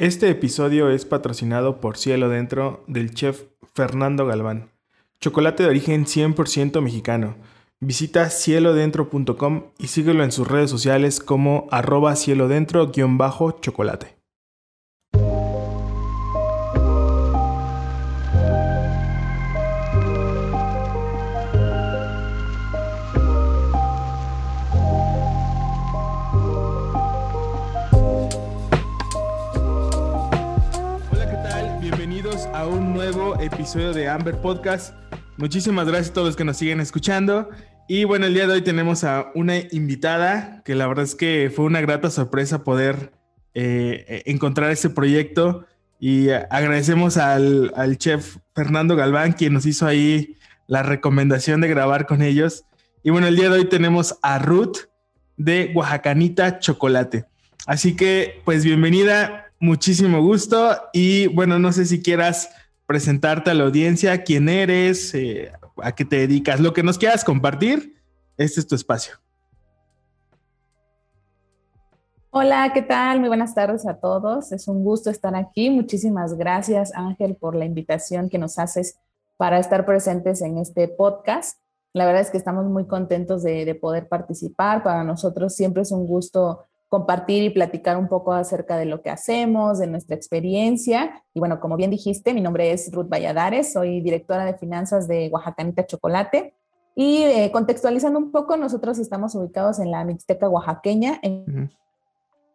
Este 0.00 0.30
episodio 0.30 0.88
es 0.88 1.04
patrocinado 1.04 1.78
por 1.78 1.98
Cielo 1.98 2.30
Dentro 2.30 2.82
del 2.86 3.12
chef 3.12 3.42
Fernando 3.74 4.24
Galván. 4.24 4.70
Chocolate 5.20 5.64
de 5.64 5.68
origen 5.68 6.06
100% 6.06 6.80
mexicano. 6.80 7.36
Visita 7.80 8.30
cielodentro.com 8.30 9.64
y 9.78 9.88
síguelo 9.88 10.24
en 10.24 10.32
sus 10.32 10.48
redes 10.48 10.70
sociales 10.70 11.20
como 11.20 11.68
arroba 11.70 12.16
cielodentro-chocolate. 12.16 14.19
Episodio 33.60 33.92
de 33.92 34.08
Amber 34.08 34.40
Podcast. 34.40 34.94
Muchísimas 35.36 35.86
gracias 35.86 36.08
a 36.08 36.12
todos 36.14 36.28
los 36.28 36.36
que 36.36 36.44
nos 36.44 36.56
siguen 36.56 36.80
escuchando. 36.80 37.50
Y 37.88 38.04
bueno, 38.04 38.24
el 38.24 38.32
día 38.32 38.46
de 38.46 38.54
hoy 38.54 38.62
tenemos 38.62 39.04
a 39.04 39.30
una 39.34 39.58
invitada 39.70 40.62
que 40.64 40.74
la 40.74 40.86
verdad 40.86 41.04
es 41.04 41.14
que 41.14 41.52
fue 41.54 41.66
una 41.66 41.82
grata 41.82 42.08
sorpresa 42.08 42.64
poder 42.64 43.12
eh, 43.52 44.22
encontrar 44.24 44.70
este 44.70 44.88
proyecto. 44.88 45.66
Y 45.98 46.30
agradecemos 46.30 47.18
al, 47.18 47.70
al, 47.76 47.98
chef 47.98 48.38
Fernando 48.54 48.96
Galván, 48.96 49.34
quien 49.34 49.52
nos 49.52 49.66
hizo 49.66 49.86
ahí 49.86 50.38
la 50.66 50.82
recomendación 50.82 51.60
de 51.60 51.68
grabar 51.68 52.06
con 52.06 52.22
ellos. 52.22 52.64
Y 53.02 53.10
bueno, 53.10 53.26
el 53.26 53.36
día 53.36 53.50
de 53.50 53.58
hoy 53.58 53.68
tenemos 53.68 54.18
a 54.22 54.38
Ruth 54.38 54.88
de 55.36 55.70
Oaxacanita 55.74 56.60
Chocolate. 56.60 57.26
Así 57.66 57.94
que, 57.94 58.40
pues 58.46 58.64
bienvenida, 58.64 59.52
muchísimo 59.58 60.22
gusto. 60.22 60.80
Y 60.94 61.26
bueno, 61.26 61.58
no 61.58 61.74
sé 61.74 61.84
si 61.84 62.00
quieras 62.00 62.48
presentarte 62.90 63.52
a 63.52 63.54
la 63.54 63.62
audiencia, 63.62 64.24
quién 64.24 64.48
eres, 64.48 65.14
eh, 65.14 65.52
a 65.80 65.92
qué 65.92 66.04
te 66.04 66.16
dedicas, 66.16 66.58
lo 66.58 66.72
que 66.72 66.82
nos 66.82 66.98
quieras 66.98 67.22
compartir, 67.22 68.02
este 68.36 68.58
es 68.58 68.66
tu 68.66 68.74
espacio. 68.74 69.14
Hola, 72.30 72.72
¿qué 72.74 72.82
tal? 72.82 73.20
Muy 73.20 73.28
buenas 73.28 73.54
tardes 73.54 73.86
a 73.86 74.00
todos. 74.00 74.50
Es 74.50 74.66
un 74.66 74.82
gusto 74.82 75.08
estar 75.08 75.36
aquí. 75.36 75.70
Muchísimas 75.70 76.36
gracias, 76.36 76.92
Ángel, 76.92 77.36
por 77.36 77.54
la 77.54 77.64
invitación 77.64 78.28
que 78.28 78.38
nos 78.38 78.58
haces 78.58 78.98
para 79.36 79.60
estar 79.60 79.86
presentes 79.86 80.42
en 80.42 80.58
este 80.58 80.88
podcast. 80.88 81.60
La 81.92 82.06
verdad 82.06 82.22
es 82.22 82.32
que 82.32 82.38
estamos 82.38 82.66
muy 82.66 82.88
contentos 82.88 83.44
de, 83.44 83.64
de 83.64 83.74
poder 83.76 84.08
participar. 84.08 84.82
Para 84.82 85.04
nosotros 85.04 85.54
siempre 85.54 85.82
es 85.82 85.92
un 85.92 86.08
gusto 86.08 86.66
compartir 86.90 87.44
y 87.44 87.50
platicar 87.50 87.96
un 87.96 88.08
poco 88.08 88.32
acerca 88.32 88.76
de 88.76 88.84
lo 88.84 89.00
que 89.00 89.10
hacemos, 89.10 89.78
de 89.78 89.86
nuestra 89.86 90.16
experiencia. 90.16 91.22
Y 91.32 91.38
bueno, 91.38 91.60
como 91.60 91.76
bien 91.76 91.88
dijiste, 91.88 92.34
mi 92.34 92.40
nombre 92.40 92.72
es 92.72 92.90
Ruth 92.92 93.08
Valladares, 93.08 93.72
soy 93.72 94.00
directora 94.00 94.44
de 94.44 94.58
finanzas 94.58 95.06
de 95.06 95.30
Oaxacanita 95.32 95.86
Chocolate. 95.86 96.52
Y 96.96 97.22
eh, 97.22 97.50
contextualizando 97.52 98.18
un 98.18 98.32
poco, 98.32 98.56
nosotros 98.56 98.98
estamos 98.98 99.36
ubicados 99.36 99.78
en 99.78 99.92
la 99.92 100.04
Mixteca 100.04 100.48
oaxaqueña, 100.48 101.20
en, 101.22 101.70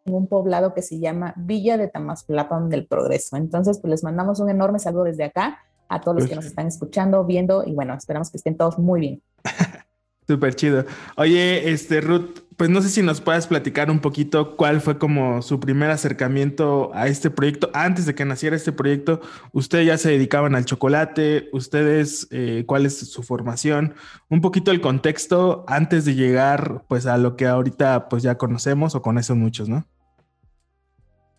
un 0.04 0.26
poblado 0.28 0.74
que 0.74 0.82
se 0.82 1.00
llama 1.00 1.32
Villa 1.36 1.78
de 1.78 1.88
Tamazulapan 1.88 2.68
del 2.68 2.86
Progreso. 2.86 3.36
Entonces, 3.36 3.80
pues 3.80 3.90
les 3.90 4.04
mandamos 4.04 4.38
un 4.38 4.50
enorme 4.50 4.78
saludo 4.78 5.04
desde 5.04 5.24
acá 5.24 5.60
a 5.88 6.02
todos 6.02 6.18
los 6.18 6.28
que 6.28 6.36
nos 6.36 6.44
están 6.44 6.66
escuchando, 6.66 7.24
viendo 7.24 7.64
y 7.64 7.72
bueno, 7.72 7.94
esperamos 7.94 8.30
que 8.30 8.36
estén 8.36 8.56
todos 8.56 8.78
muy 8.78 9.00
bien. 9.00 9.22
Súper 10.28 10.54
chido. 10.54 10.84
Oye, 11.16 11.70
este 11.70 12.00
Ruth, 12.00 12.45
pues 12.56 12.70
no 12.70 12.80
sé 12.80 12.88
si 12.88 13.02
nos 13.02 13.20
puedas 13.20 13.46
platicar 13.46 13.90
un 13.90 14.00
poquito 14.00 14.56
cuál 14.56 14.80
fue 14.80 14.98
como 14.98 15.42
su 15.42 15.60
primer 15.60 15.90
acercamiento 15.90 16.90
a 16.94 17.06
este 17.06 17.30
proyecto. 17.30 17.70
Antes 17.74 18.06
de 18.06 18.14
que 18.14 18.24
naciera 18.24 18.56
este 18.56 18.72
proyecto, 18.72 19.20
ustedes 19.52 19.86
ya 19.86 19.98
se 19.98 20.10
dedicaban 20.10 20.54
al 20.54 20.64
chocolate, 20.64 21.50
ustedes, 21.52 22.28
eh, 22.30 22.64
cuál 22.66 22.86
es 22.86 22.98
su 22.98 23.22
formación, 23.22 23.94
un 24.30 24.40
poquito 24.40 24.70
el 24.70 24.80
contexto 24.80 25.64
antes 25.68 26.06
de 26.06 26.14
llegar 26.14 26.84
pues 26.88 27.06
a 27.06 27.18
lo 27.18 27.36
que 27.36 27.46
ahorita 27.46 28.08
pues 28.08 28.22
ya 28.22 28.38
conocemos 28.38 28.94
o 28.94 29.02
conocen 29.02 29.38
muchos, 29.38 29.68
¿no? 29.68 29.84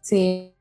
Sí, 0.02 0.54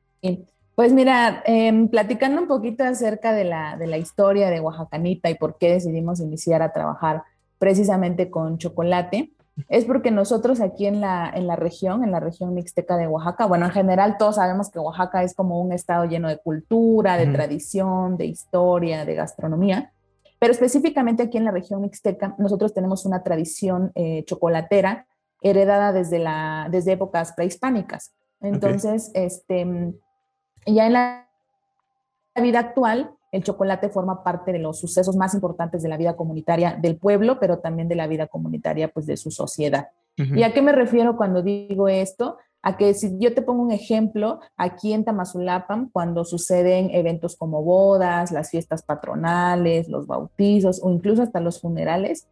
pues 0.73 0.91
mira, 0.91 1.43
em, 1.45 1.87
platicando 1.87 2.41
un 2.41 2.47
poquito 2.47 2.83
acerca 2.83 3.31
de 3.31 3.43
la, 3.43 3.77
de 3.77 3.85
la 3.85 3.97
historia 3.97 4.49
de 4.49 4.59
Oaxacanita 4.59 5.29
y 5.29 5.35
por 5.35 5.59
qué 5.59 5.71
decidimos 5.71 6.19
iniciar 6.19 6.63
a 6.63 6.73
trabajar 6.73 7.23
precisamente 7.59 8.31
con 8.31 8.57
chocolate 8.57 9.31
es 9.69 9.85
porque 9.85 10.11
nosotros 10.11 10.61
aquí 10.61 10.85
en 10.85 11.01
la, 11.01 11.31
en 11.33 11.47
la 11.47 11.55
región, 11.55 12.03
en 12.03 12.11
la 12.11 12.19
región 12.19 12.53
mixteca 12.53 12.97
de 12.97 13.07
Oaxaca, 13.07 13.45
bueno, 13.45 13.65
en 13.65 13.71
general 13.71 14.17
todos 14.17 14.35
sabemos 14.35 14.69
que 14.69 14.79
Oaxaca 14.79 15.23
es 15.23 15.33
como 15.33 15.59
un 15.61 15.71
estado 15.71 16.05
lleno 16.05 16.27
de 16.29 16.37
cultura, 16.37 17.17
de 17.17 17.27
tradición, 17.27 18.17
de 18.17 18.25
historia, 18.25 19.05
de 19.05 19.15
gastronomía, 19.15 19.91
pero 20.39 20.51
específicamente 20.51 21.23
aquí 21.23 21.37
en 21.37 21.45
la 21.45 21.51
región 21.51 21.81
mixteca 21.81 22.35
nosotros 22.37 22.73
tenemos 22.73 23.05
una 23.05 23.23
tradición 23.23 23.91
eh, 23.95 24.23
chocolatera 24.25 25.07
heredada 25.41 25.91
desde, 25.91 26.19
la, 26.19 26.67
desde 26.71 26.93
épocas 26.93 27.33
prehispánicas. 27.33 28.13
Entonces, 28.41 29.11
este, 29.13 29.93
ya 30.65 30.85
en 30.85 30.93
la 30.93 31.29
vida 32.35 32.59
actual, 32.59 33.16
el 33.37 33.43
chocolate 33.43 33.89
forma 33.89 34.23
parte 34.23 34.51
de 34.51 34.59
los 34.59 34.79
sucesos 34.79 35.15
más 35.15 35.33
importantes 35.33 35.81
de 35.81 35.89
la 35.89 35.97
vida 35.97 36.15
comunitaria 36.15 36.77
del 36.79 36.97
pueblo, 36.97 37.39
pero 37.39 37.59
también 37.59 37.87
de 37.87 37.95
la 37.95 38.07
vida 38.07 38.27
comunitaria 38.27 38.89
pues, 38.89 39.05
de 39.05 39.15
su 39.17 39.31
sociedad. 39.31 39.89
¿Y 40.17 40.41
a 40.41 40.51
qué 40.51 40.63
me 40.63 40.71
refiero 40.71 41.15
cuando 41.15 41.43
digo 41.43 41.87
esto? 41.87 42.37
A 42.63 42.75
que 42.75 42.95
si 42.95 43.19
yo 43.19 43.35
te 43.35 43.43
pongo 43.43 43.61
un 43.61 43.71
ejemplo, 43.71 44.39
aquí 44.57 44.91
en 44.91 45.05
Tamazulapan, 45.05 45.89
cuando 45.89 46.25
suceden 46.25 46.89
eventos 46.91 47.35
como 47.35 47.61
bodas, 47.61 48.31
las 48.31 48.49
fiestas 48.49 48.81
patronales, 48.81 49.87
los 49.87 50.07
bautizos 50.07 50.81
o 50.83 50.89
incluso 50.89 51.21
hasta 51.21 51.39
los 51.39 51.61
funerales, 51.61 52.27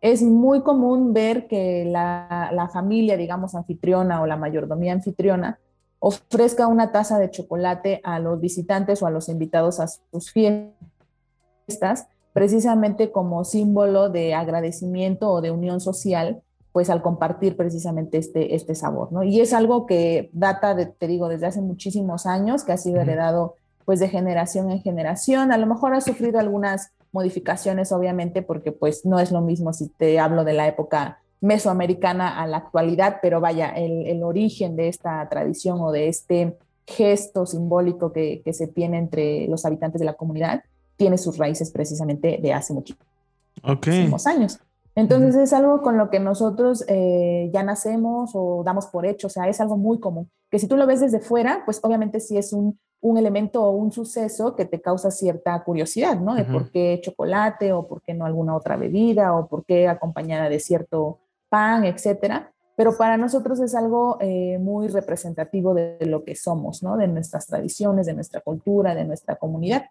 es 0.00 0.22
muy 0.22 0.62
común 0.62 1.12
ver 1.12 1.46
que 1.46 1.84
la, 1.84 2.50
la 2.52 2.68
familia, 2.68 3.16
digamos, 3.16 3.54
anfitriona 3.54 4.20
o 4.20 4.26
la 4.26 4.36
mayordomía 4.36 4.92
anfitriona, 4.92 5.60
ofrezca 6.00 6.66
una 6.66 6.92
taza 6.92 7.18
de 7.18 7.30
chocolate 7.30 8.00
a 8.04 8.18
los 8.18 8.40
visitantes 8.40 9.02
o 9.02 9.06
a 9.06 9.10
los 9.10 9.28
invitados 9.28 9.80
a 9.80 9.88
sus 9.88 10.30
fiestas, 10.30 12.06
precisamente 12.32 13.10
como 13.10 13.44
símbolo 13.44 14.08
de 14.08 14.34
agradecimiento 14.34 15.30
o 15.30 15.40
de 15.40 15.50
unión 15.50 15.80
social, 15.80 16.42
pues 16.72 16.90
al 16.90 17.02
compartir 17.02 17.56
precisamente 17.56 18.18
este, 18.18 18.54
este 18.54 18.74
sabor, 18.74 19.12
¿no? 19.12 19.24
Y 19.24 19.40
es 19.40 19.52
algo 19.52 19.86
que 19.86 20.30
data, 20.32 20.74
de, 20.74 20.86
te 20.86 21.08
digo, 21.08 21.28
desde 21.28 21.46
hace 21.46 21.60
muchísimos 21.60 22.26
años, 22.26 22.62
que 22.62 22.72
ha 22.72 22.76
sido 22.76 23.00
heredado 23.00 23.56
pues 23.84 24.00
de 24.00 24.08
generación 24.08 24.70
en 24.70 24.82
generación, 24.82 25.50
a 25.50 25.56
lo 25.56 25.66
mejor 25.66 25.94
ha 25.94 26.02
sufrido 26.02 26.38
algunas 26.38 26.92
modificaciones, 27.10 27.90
obviamente, 27.90 28.42
porque 28.42 28.70
pues 28.70 29.06
no 29.06 29.18
es 29.18 29.32
lo 29.32 29.40
mismo 29.40 29.72
si 29.72 29.88
te 29.88 30.20
hablo 30.20 30.44
de 30.44 30.52
la 30.52 30.68
época 30.68 31.20
mesoamericana 31.40 32.40
a 32.40 32.46
la 32.46 32.58
actualidad, 32.58 33.18
pero 33.22 33.40
vaya, 33.40 33.70
el, 33.70 34.22
origen 34.22 34.76
de 34.76 34.88
esta 34.88 35.26
tradición 35.28 35.80
o 35.80 35.92
de 35.92 36.08
este 36.08 36.56
gesto 36.86 37.46
simbólico 37.46 38.12
que, 38.12 38.42
se 38.52 38.66
tiene 38.66 38.98
entre 38.98 39.46
los 39.48 39.64
habitantes 39.64 40.00
de 40.00 40.06
la 40.06 40.14
comunidad 40.14 40.62
tiene 40.96 41.16
sus 41.16 41.38
raíces 41.38 41.70
precisamente 41.70 42.38
de 42.42 42.52
hace 42.52 42.74
muchísimos 42.74 44.26
años. 44.26 44.58
Entonces 44.96 45.36
es 45.36 45.52
algo 45.52 45.80
con 45.80 45.96
lo 45.96 46.10
que 46.10 46.18
nosotros 46.18 46.84
eh, 46.88 47.50
ya 47.52 47.62
nacemos 47.62 48.32
o 48.34 48.62
damos 48.64 48.86
por 48.86 49.06
hecho, 49.06 49.28
o 49.28 49.30
sea, 49.30 49.48
es 49.48 49.60
algo 49.60 49.76
muy 49.76 50.00
común. 50.00 50.28
Que 50.50 50.58
si 50.58 50.66
tú 50.66 50.76
lo 50.76 50.88
ves 50.88 50.98
desde 51.00 51.20
fuera, 51.20 51.62
pues 51.64 51.78
obviamente 51.84 52.18
sí 52.18 52.36
es 52.36 52.52
un, 52.52 52.80
elemento 53.16 53.62
o 53.62 53.70
un 53.70 53.92
suceso 53.92 54.56
que 54.56 54.64
te 54.64 54.80
causa 54.80 55.12
cierta 55.12 55.62
curiosidad, 55.62 56.18
¿no? 56.18 56.34
De 56.34 56.44
por 56.44 56.72
qué 56.72 56.98
chocolate 57.00 57.72
o 57.72 57.86
por 57.86 58.02
qué 58.02 58.12
no 58.12 58.24
alguna 58.24 58.56
otra 58.56 58.76
bebida 58.76 59.36
o 59.36 59.46
por 59.46 59.64
qué 59.64 59.86
acompañada 59.86 60.48
de 60.48 60.58
cierto 60.58 61.20
pan, 61.48 61.84
etcétera, 61.84 62.52
pero 62.76 62.96
para 62.96 63.16
nosotros 63.16 63.58
es 63.60 63.74
algo 63.74 64.18
eh, 64.20 64.58
muy 64.60 64.88
representativo 64.88 65.74
de 65.74 65.98
lo 66.06 66.24
que 66.24 66.36
somos, 66.36 66.82
¿no? 66.82 66.96
De 66.96 67.08
nuestras 67.08 67.46
tradiciones, 67.46 68.06
de 68.06 68.14
nuestra 68.14 68.40
cultura, 68.40 68.94
de 68.94 69.04
nuestra 69.04 69.36
comunidad. 69.36 69.86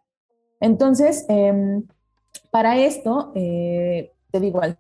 Entonces, 0.59 1.25
em, 1.27 1.85
para 2.49 2.77
esto, 2.77 3.31
eh, 3.35 4.13
te 4.31 4.39
digo, 4.39 4.61
al 4.61 4.77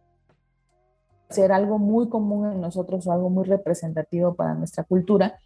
ser 1.29 1.51
algo 1.51 1.77
muy 1.79 2.07
común 2.07 2.51
en 2.53 2.61
nosotros 2.61 3.05
o 3.05 3.11
algo 3.11 3.29
muy 3.29 3.43
representativo 3.43 4.35
para 4.35 4.53
nuestra 4.53 4.83
cultura, 4.85 5.39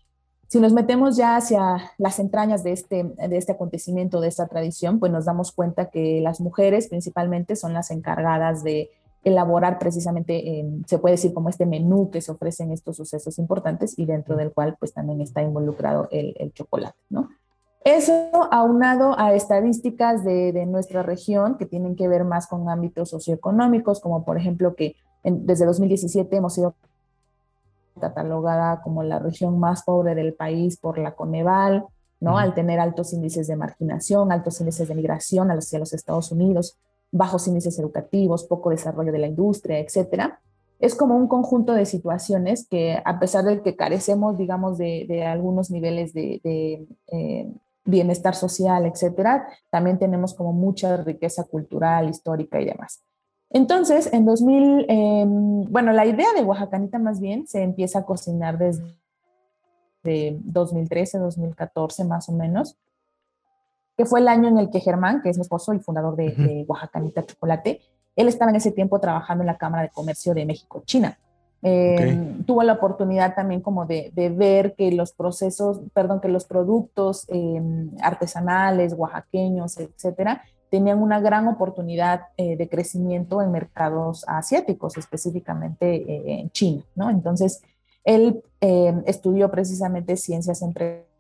si 0.48 0.60
nos 0.60 0.74
metemos 0.74 1.16
ya 1.18 1.38
hacia 1.38 1.78
las 1.98 2.20
entrañas 2.20 2.64
de 2.64 2.74
este, 2.74 3.04
de 3.06 3.38
este 3.38 3.54
acontecimiento, 3.54 4.20
de 4.20 4.28
esta 4.28 4.48
tradición, 4.48 5.00
pues 5.00 5.12
nos 5.12 5.26
damos 5.26 5.52
cuenta 5.52 5.90
que 5.90 6.20
las 6.22 6.42
mujeres 6.42 6.90
principalmente 6.90 7.56
son 7.56 7.74
las 7.74 7.90
encargadas 7.90 8.64
de 8.64 8.92
elaborar 9.24 9.78
precisamente, 9.78 10.66
se 10.88 10.98
puede 10.98 11.14
decir 11.14 11.34
como 11.34 11.50
este 11.50 11.66
menú 11.66 12.10
que 12.10 12.22
se 12.22 12.32
ofrece 12.32 12.64
en 12.64 12.72
estos 12.72 12.98
sucesos 12.98 13.38
importantes 13.38 13.98
y 13.98 14.06
dentro 14.06 14.36
del 14.36 14.52
cual 14.52 14.76
pues 14.80 14.94
también 14.94 15.22
está 15.22 15.42
involucrado 15.42 16.08
el, 16.12 16.34
el 16.40 16.54
chocolate, 16.54 16.98
¿no? 17.10 17.30
Eso 17.84 18.30
aunado 18.52 19.18
a 19.18 19.34
estadísticas 19.34 20.24
de, 20.24 20.52
de, 20.52 20.68
nuestra 20.68 21.02
región 21.02 21.58
que 21.58 21.66
tienen 21.66 21.96
que 21.96 22.08
ver 22.08 22.24
más 22.24 22.46
con 22.46 22.70
ámbitos 22.70 23.10
socioeconómicos, 23.10 24.00
como 24.00 24.24
por 24.24 24.38
ejemplo 24.38 24.76
que 24.76 24.96
desde 25.24 25.66
2017 25.66 26.36
hemos 26.36 26.54
sido 26.54 26.76
catalogada 28.00 28.82
como 28.82 29.04
la 29.04 29.20
región 29.20 29.60
más 29.60 29.84
pobre 29.84 30.16
del 30.16 30.34
país 30.34 30.78
por 30.78 30.98
la 30.98 31.16
Coneval, 31.16 31.86
¿no? 32.20 32.38
Al 32.38 32.54
tener 32.54 32.80
altos 32.80 33.14
índices 33.14 33.48
de 33.48 33.56
marginación, 33.56 34.32
altos 34.32 34.60
índices 34.62 34.88
de 34.88 34.96
migración 34.96 35.50
hacia 35.50 35.80
los 35.80 35.94
Estados 35.94 36.32
Unidos, 36.32 36.78
bajos 37.12 37.48
índices 37.48 37.78
educativos, 37.80 38.46
poco 38.46 38.70
desarrollo 38.70 39.12
de 39.12 39.20
la 39.20 39.28
industria, 39.28 39.80
etcétera. 39.80 40.40
Es 40.80 40.96
como 40.96 41.16
un 41.16 41.28
conjunto 41.28 41.74
de 41.74 41.86
situaciones 41.86 42.68
que, 42.68 43.00
a 43.04 43.20
pesar 43.20 43.44
de 43.46 43.62
que 43.62 43.76
carecemos, 43.76 44.38
digamos, 44.38 44.78
de, 44.78 45.26
algunos 45.26 45.70
niveles 45.70 46.14
de, 46.14 46.42
eh, 47.08 47.52
bienestar 47.84 48.36
social, 48.36 48.86
etcétera, 48.86 49.48
también 49.70 49.98
tenemos 49.98 50.34
como 50.34 50.54
mucha 50.54 50.98
riqueza 50.98 51.44
cultural, 51.44 52.10
histórica 52.10 52.62
y 52.62 52.66
demás. 52.66 53.04
Entonces, 53.50 54.12
en 54.14 54.26
2000, 54.26 54.86
em, 54.88 55.64
bueno, 55.64 55.92
la 55.92 56.06
idea 56.06 56.32
de 56.34 56.44
Oaxacanita 56.44 57.00
más 57.00 57.20
bien 57.20 57.48
se 57.48 57.64
empieza 57.64 58.00
a 58.00 58.06
cocinar 58.06 58.58
desde 58.58 60.38
2013, 60.44 61.18
2014 61.20 62.06
más 62.06 62.30
o 62.30 62.32
menos, 62.32 62.78
que 64.02 64.08
fue 64.08 64.20
el 64.20 64.28
año 64.28 64.48
en 64.48 64.58
el 64.58 64.72
que 64.72 64.80
Germán, 64.80 65.22
que 65.22 65.30
es 65.30 65.38
mi 65.38 65.44
esposo 65.44 65.76
y 65.76 65.80
fundador 65.80 66.16
de, 66.16 66.66
Oaxacanita 66.68 67.24
Chocolate, 67.24 67.82
él 68.16 68.28
estaba 68.28 68.50
en 68.50 68.58
ese 68.58 68.72
tiempo 68.72 69.00
trabajando 69.00 69.44
en 69.44 69.46
la 69.46 69.60
Cámara 69.60 69.84
de 69.84 69.90
Comercio 69.90 70.34
de 70.34 70.44
México-China. 70.44 71.20
Em, 71.62 72.44
tuvo 72.44 72.64
la 72.64 72.74
oportunidad 72.74 73.36
también 73.36 73.62
como 73.62 73.86
de, 73.86 74.12
ver 74.36 74.74
que 74.74 74.92
los 74.92 75.14
procesos, 75.14 75.82
perdón, 75.94 76.20
que 76.20 76.30
los 76.30 76.46
productos 76.46 77.28
em, 77.30 77.92
artesanales, 78.02 78.94
oaxaqueños, 78.94 79.78
etcétera, 79.78 80.42
tenían 80.72 81.00
una 81.00 81.20
gran 81.20 81.48
oportunidad 81.48 82.22
eh, 82.38 82.58
de 82.58 82.68
crecimiento 82.68 83.44
en 83.44 83.52
mercados 83.52 84.26
asiáticos, 84.28 84.98
específicamente 84.98 85.98
eh, 85.98 86.40
en 86.40 86.50
China, 86.50 86.84
¿no? 86.96 87.12
Entonces, 87.12 87.62
él 88.04 88.42
em, 88.62 89.04
estudió 89.06 89.52
precisamente 89.52 90.18
ciencias 90.18 90.64
empresariales, 90.64 91.11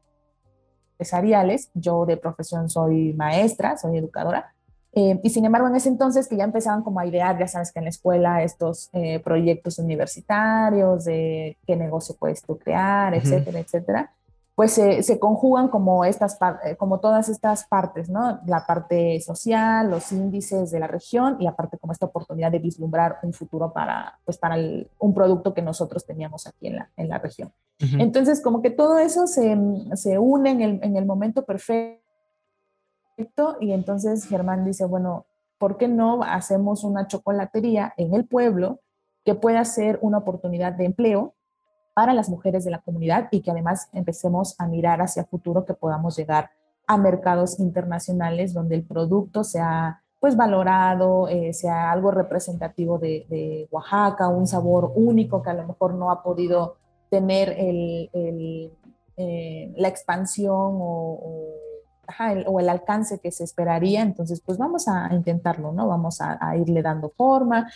yo 1.73 2.05
de 2.05 2.17
profesión 2.17 2.69
soy 2.69 3.13
maestra, 3.13 3.77
soy 3.77 3.97
educadora, 3.97 4.53
eh, 4.93 5.19
y 5.23 5.29
sin 5.29 5.45
embargo, 5.45 5.67
en 5.67 5.75
ese 5.75 5.87
entonces 5.87 6.27
que 6.27 6.35
ya 6.35 6.43
empezaban 6.43 6.83
como 6.83 6.99
a 6.99 7.05
idear, 7.05 7.39
ya 7.39 7.47
sabes 7.47 7.71
que 7.71 7.79
en 7.79 7.85
la 7.85 7.91
escuela 7.91 8.43
estos 8.43 8.89
eh, 8.91 9.19
proyectos 9.19 9.79
universitarios 9.79 11.05
de 11.05 11.57
qué 11.65 11.77
negocio 11.77 12.15
puedes 12.19 12.41
tú 12.41 12.57
crear, 12.57 13.13
etcétera, 13.13 13.59
etcétera, 13.59 14.13
pues 14.61 14.73
se 14.73 15.17
conjugan 15.17 15.69
como, 15.69 16.05
estas, 16.05 16.37
eh, 16.63 16.75
como 16.75 16.99
todas 16.99 17.29
estas 17.29 17.65
partes, 17.65 18.11
¿no? 18.11 18.41
La 18.45 18.67
parte 18.67 19.19
social, 19.19 19.89
los 19.89 20.11
índices 20.11 20.69
de 20.69 20.79
la 20.79 20.85
región 20.85 21.37
y 21.39 21.47
aparte 21.47 21.79
como 21.79 21.93
esta 21.93 22.05
oportunidad 22.05 22.51
de 22.51 22.59
vislumbrar 22.59 23.17
un 23.23 23.33
futuro 23.33 23.73
para, 23.73 24.19
pues 24.23 24.37
para 24.37 24.57
un 24.99 25.13
producto 25.15 25.55
que 25.55 25.63
nosotros 25.63 26.05
teníamos 26.05 26.45
aquí 26.45 26.67
en 26.67 26.75
la, 26.75 26.91
en 26.95 27.09
la 27.09 27.17
región. 27.17 27.51
Entonces, 27.97 28.39
como 28.39 28.61
que 28.61 28.69
todo 28.69 28.99
eso 28.99 29.25
se, 29.25 29.57
se 29.95 30.19
une 30.19 30.51
en 30.51 30.61
el, 30.61 30.79
en 30.83 30.95
el 30.95 31.07
momento 31.07 31.43
perfecto 31.43 32.03
y 33.61 33.71
entonces 33.71 34.27
Germán 34.27 34.63
dice, 34.63 34.85
bueno, 34.85 35.25
¿por 35.57 35.77
qué 35.77 35.87
no 35.87 36.21
hacemos 36.21 36.83
una 36.83 37.07
chocolatería 37.07 37.95
en 37.97 38.13
el 38.13 38.27
pueblo 38.27 38.81
que 39.25 39.33
pueda 39.33 39.65
ser 39.65 39.97
una 40.03 40.19
oportunidad 40.19 40.73
de 40.73 40.85
empleo 40.85 41.33
para 42.01 42.15
las 42.15 42.29
mujeres 42.29 42.65
de 42.65 42.71
la 42.71 42.79
comunidad 42.79 43.27
y 43.29 43.41
que 43.41 43.51
además 43.51 43.87
empecemos 43.93 44.55
a 44.57 44.65
mirar 44.65 45.03
hacia 45.03 45.23
futuro 45.23 45.65
que 45.65 45.75
podamos 45.75 46.17
llegar 46.17 46.49
a 46.87 46.97
mercados 46.97 47.59
internacionales 47.59 48.55
donde 48.55 48.73
el 48.73 48.81
producto 48.81 49.43
sea 49.43 50.01
pues 50.19 50.35
valorado, 50.35 51.27
eh, 51.27 51.53
sea 51.53 51.91
algo 51.91 52.09
representativo 52.09 52.97
de, 52.97 53.67
Oaxaca, 53.69 54.29
un 54.29 54.47
sabor 54.47 54.91
único 54.95 55.43
que 55.43 55.51
a 55.51 55.53
lo 55.53 55.67
mejor 55.67 55.93
no 55.93 56.09
ha 56.09 56.23
podido 56.23 56.77
tener 57.11 57.49
el, 57.49 58.09
eh, 59.17 59.71
la 59.77 59.87
expansión 59.87 60.79
o 60.81 61.19
o 62.47 62.59
el 62.59 62.67
alcance 62.67 63.19
que 63.19 63.31
se 63.31 63.43
esperaría, 63.43 64.01
entonces 64.01 64.41
pues 64.41 64.57
vamos 64.57 64.87
a 64.87 65.07
intentarlo, 65.13 65.71
¿no? 65.71 65.87
Vamos 65.87 66.19
a, 66.19 66.57
irle 66.57 66.81
dando 66.81 67.09
forma, 67.09 67.71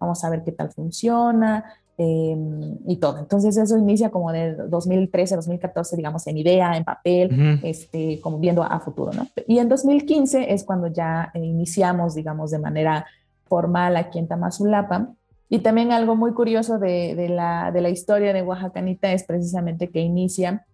vamos 0.00 0.24
a 0.24 0.30
ver 0.30 0.42
qué 0.42 0.50
tal 0.50 0.72
funciona 0.72 1.64
em, 1.96 2.78
y 2.86 2.96
todo. 2.96 3.18
Entonces 3.18 3.56
eso 3.56 3.78
inicia 3.78 4.10
como 4.10 4.32
de 4.32 4.54
2013, 4.54 5.36
2014, 5.36 5.96
digamos, 5.96 6.26
en 6.26 6.38
idea, 6.38 6.76
en 6.76 6.84
papel, 6.84 7.60
este, 7.62 8.20
como 8.20 8.38
viendo 8.38 8.62
a 8.62 8.80
futuro, 8.80 9.12
¿no? 9.12 9.26
Y 9.46 9.58
en 9.58 9.68
2015 9.68 10.52
es 10.52 10.64
cuando 10.64 10.88
ya 10.88 11.30
iniciamos, 11.34 12.14
digamos, 12.14 12.50
de 12.50 12.58
manera 12.58 13.06
formal 13.44 13.96
aquí 13.96 14.18
en 14.18 14.28
Tamazulapa. 14.28 15.08
Y 15.48 15.60
también 15.60 15.92
algo 15.92 16.16
muy 16.16 16.32
curioso 16.32 16.78
de, 16.78 17.14
de, 17.14 17.28
la, 17.28 17.70
de 17.70 17.80
la 17.80 17.90
historia 17.90 18.32
de 18.32 18.42
Oaxacanita 18.42 19.12
es 19.12 19.24
precisamente 19.24 19.90
que 19.90 20.00
inicia 20.00 20.66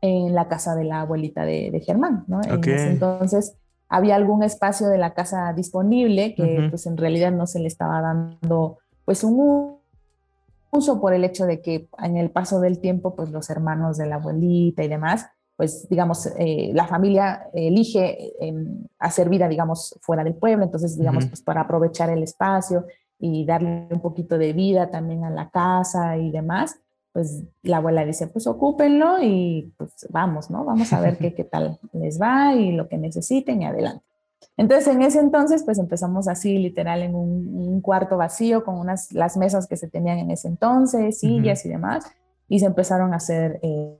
en 0.00 0.34
la 0.34 0.48
casa 0.48 0.74
de 0.74 0.84
la 0.84 1.00
abuelita 1.02 1.44
de, 1.44 1.82
Germán, 1.84 2.24
¿no? 2.26 2.40
entonces 2.44 3.56
había 3.88 4.16
algún 4.16 4.42
espacio 4.42 4.88
de 4.88 4.98
la 4.98 5.14
casa 5.14 5.52
disponible 5.52 6.34
que 6.34 6.66
pues 6.70 6.86
en 6.86 6.96
realidad 6.96 7.32
no 7.32 7.46
se 7.46 7.60
le 7.60 7.68
estaba 7.68 8.00
dando 8.00 8.78
pues 9.04 9.22
un 9.22 9.75
uso 10.70 11.00
por 11.00 11.12
el 11.14 11.24
hecho 11.24 11.46
de 11.46 11.60
que 11.60 11.88
en 12.02 12.16
el 12.16 12.30
paso 12.30 12.60
del 12.60 12.78
tiempo 12.78 13.14
pues 13.14 13.30
los 13.30 13.50
hermanos 13.50 13.96
de 13.96 14.06
la 14.06 14.16
abuelita 14.16 14.82
y 14.82 14.88
demás 14.88 15.26
pues 15.56 15.88
digamos 15.88 16.26
eh, 16.38 16.70
la 16.74 16.86
familia 16.86 17.48
elige 17.54 18.32
em, 18.40 18.86
hacer 18.98 19.28
vida 19.28 19.48
digamos 19.48 19.98
fuera 20.02 20.22
del 20.24 20.34
pueblo 20.34 20.64
entonces 20.64 20.98
digamos 20.98 21.26
pues 21.26 21.42
para 21.42 21.62
aprovechar 21.62 22.10
el 22.10 22.22
espacio 22.22 22.86
y 23.18 23.46
darle 23.46 23.88
un 23.90 24.00
poquito 24.00 24.36
de 24.36 24.52
vida 24.52 24.90
también 24.90 25.24
a 25.24 25.30
la 25.30 25.50
casa 25.50 26.16
y 26.18 26.30
demás 26.30 26.78
pues 27.16 27.44
la 27.62 27.78
abuela 27.78 28.04
dice, 28.04 28.26
pues 28.26 28.46
ocúpenlo 28.46 29.22
y 29.22 29.72
pues 29.78 30.06
vamos, 30.10 30.50
¿no? 30.50 30.66
Vamos 30.66 30.92
a 30.92 31.00
ver 31.00 31.16
qué, 31.16 31.32
qué 31.32 31.44
tal 31.44 31.78
les 31.94 32.20
va 32.20 32.52
y 32.52 32.72
lo 32.72 32.88
que 32.88 32.98
necesiten 32.98 33.62
y 33.62 33.64
adelante. 33.64 34.04
Entonces, 34.56 34.94
en 34.94 35.02
ese 35.02 35.20
entonces, 35.20 35.64
pues 35.64 35.78
empezamos 35.78 36.28
así, 36.28 36.58
literal, 36.58 37.02
en 37.02 37.14
un, 37.14 37.80
cuarto 37.80 38.16
vacío 38.16 38.64
con 38.64 38.78
unas, 38.78 39.12
las 39.12 39.36
mesas 39.36 39.66
que 39.66 39.76
se 39.76 39.88
tenían 39.88 40.18
en 40.18 40.30
ese 40.30 40.48
entonces, 40.48 41.20
sillas 41.20 41.64
y 41.66 41.68
demás, 41.68 42.10
y 42.48 42.58
se 42.58 42.66
empezaron 42.66 43.12
a 43.12 43.16
hacer 43.16 43.60
eh, 43.62 43.98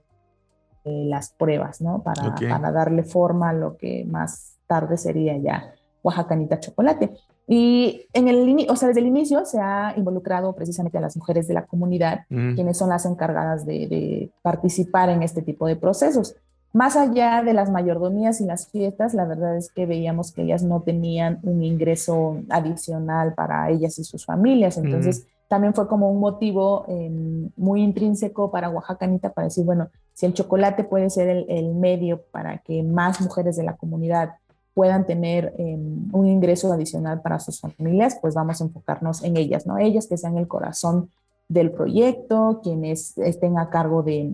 eh, 0.83 1.05
las 1.05 1.29
pruebas, 1.29 1.79
¿no? 1.79 2.01
Para, 2.01 2.35
para 2.35 2.71
darle 2.71 3.03
forma 3.03 3.49
a 3.49 3.53
lo 3.53 3.77
que 3.77 4.05
más 4.05 4.57
tarde 4.67 4.97
sería 4.97 5.37
ya 5.37 5.73
Oaxacanita 6.03 6.59
Chocolate. 6.59 7.11
Y 7.47 8.07
en 8.13 8.27
el, 8.27 8.67
o 8.69 8.75
sea, 8.75 8.89
desde 8.89 8.99
el 9.01 9.07
inicio 9.07 9.45
se 9.45 9.59
ha 9.59 9.93
involucrado 9.95 10.53
precisamente 10.53 10.97
a 10.97 11.01
las 11.01 11.15
mujeres 11.15 11.47
de 11.47 11.53
la 11.53 11.65
comunidad, 11.65 12.25
mm. 12.29 12.55
quienes 12.55 12.77
son 12.77 12.89
las 12.89 13.05
encargadas 13.05 13.65
de, 13.65 14.31
participar 14.41 15.09
en 15.09 15.23
este 15.23 15.41
tipo 15.41 15.65
de 15.65 15.77
procesos. 15.77 16.35
Más 16.77 16.95
allá 16.95 17.41
de 17.41 17.55
las 17.55 17.71
mayordomías 17.71 18.39
y 18.39 18.45
las 18.45 18.67
fiestas, 18.67 19.15
la 19.15 19.25
verdad 19.25 19.57
es 19.57 19.71
que 19.71 19.87
veíamos 19.87 20.31
que 20.31 20.43
ellas 20.43 20.61
no 20.61 20.83
tenían 20.83 21.39
un 21.41 21.63
ingreso 21.63 22.37
adicional 22.49 23.33
para 23.33 23.71
ellas 23.71 23.97
y 23.97 24.03
sus 24.03 24.27
familias. 24.27 24.77
Entonces, 24.77 25.21
mm. 25.21 25.47
también 25.47 25.73
fue 25.73 25.87
como 25.87 26.11
un 26.11 26.19
motivo 26.19 26.85
em, 26.87 27.49
muy 27.57 27.81
intrínseco 27.81 28.51
para 28.51 28.69
Oaxacanita 28.69 29.33
para 29.33 29.45
decir, 29.45 29.65
bueno, 29.65 29.89
si 30.13 30.27
el 30.27 30.35
chocolate 30.35 30.83
puede 30.83 31.09
ser 31.09 31.29
el, 31.29 31.47
el 31.49 31.73
medio 31.73 32.21
para 32.29 32.59
que 32.59 32.83
más 32.83 33.21
mujeres 33.21 33.55
de 33.55 33.63
la 33.63 33.75
comunidad 33.75 34.35
puedan 34.75 35.07
tener 35.07 35.55
em, 35.57 36.07
un 36.13 36.27
ingreso 36.27 36.71
adicional 36.71 37.23
para 37.23 37.39
sus 37.39 37.59
familias, 37.59 38.19
pues 38.21 38.35
vamos 38.35 38.61
a 38.61 38.65
enfocarnos 38.65 39.23
en 39.23 39.35
ellas, 39.35 39.65
¿no? 39.65 39.79
Ellas 39.79 40.05
que 40.05 40.17
sean 40.17 40.37
el 40.37 40.47
corazón 40.47 41.09
del 41.49 41.71
proyecto, 41.71 42.59
quienes 42.61 43.17
estén 43.17 43.57
a 43.57 43.71
cargo 43.71 44.03
de, 44.03 44.31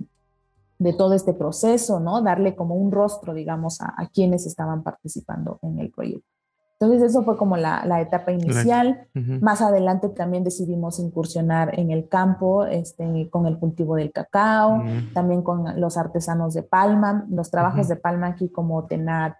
de 0.79 0.93
todo 0.93 1.13
este 1.13 1.33
proceso, 1.33 1.99
¿no? 1.99 2.21
Darle 2.21 2.55
como 2.55 2.75
un 2.75 2.91
rostro, 2.91 3.33
digamos, 3.33 3.81
a, 3.81 4.09
quienes 4.13 4.45
estaban 4.45 4.83
participando 4.83 5.59
en 5.61 5.79
el 5.79 5.91
proyecto. 5.91 6.27
Entonces, 6.79 7.11
eso 7.11 7.23
fue 7.23 7.37
como 7.37 7.55
la, 7.55 7.85
la 7.85 8.01
etapa 8.01 8.31
inicial. 8.33 9.07
Más 9.13 9.61
adelante 9.61 10.09
también 10.09 10.43
decidimos 10.43 10.99
incursionar 10.99 11.79
en 11.79 11.91
el 11.91 12.09
campo 12.09 12.65
este, 12.65 13.29
con 13.29 13.45
el 13.45 13.57
cultivo 13.57 13.95
del 13.95 14.11
cacao, 14.11 14.83
también 15.13 15.43
con 15.43 15.79
los 15.79 15.97
artesanos 15.97 16.53
de 16.53 16.63
palma, 16.63 17.25
los 17.29 17.49
trabajos 17.49 17.87
de 17.87 17.95
palma 17.95 18.27
aquí 18.27 18.49
como 18.49 18.85
tenat, 18.85 19.35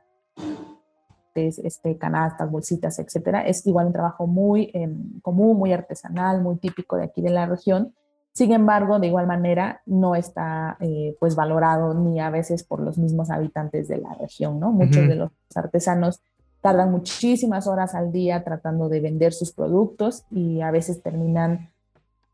este, 1.35 1.97
canastas, 1.97 2.49
bolsitas, 2.49 2.99
etcétera. 2.99 3.41
Es 3.45 3.65
igual 3.65 3.87
un 3.87 3.93
trabajo 3.93 4.27
muy 4.27 4.71
em, 4.73 5.19
común, 5.21 5.57
muy 5.57 5.73
artesanal, 5.73 6.41
muy 6.41 6.57
típico 6.57 6.95
de 6.95 7.05
aquí 7.05 7.21
de 7.21 7.31
la 7.31 7.45
región. 7.45 7.93
Sin 8.33 8.51
embargo, 8.51 8.99
de 8.99 9.07
igual 9.07 9.27
manera, 9.27 9.83
no 9.85 10.15
está 10.15 10.75
eh, 10.79 11.15
pues 11.19 11.35
valorado 11.35 11.93
ni 11.93 12.19
a 12.19 12.31
veces 12.31 12.63
por 12.63 12.79
los 12.79 12.97
mismos 12.97 13.29
habitantes 13.29 13.87
de 13.87 13.97
la 13.97 14.15
región, 14.15 14.59
¿no? 14.59 14.71
Muchos 14.71 15.07
de 15.07 15.15
los 15.15 15.29
artesanos 15.53 16.19
tardan 16.59 16.89
muchísimas 16.89 17.67
horas 17.67 17.93
al 17.93 18.11
día 18.11 18.43
tratando 18.43 18.89
de 18.89 19.01
vender 19.01 19.33
sus 19.33 19.53
productos 19.53 20.23
y 20.31 20.61
a 20.61 20.71
veces 20.71 21.03
terminan 21.03 21.69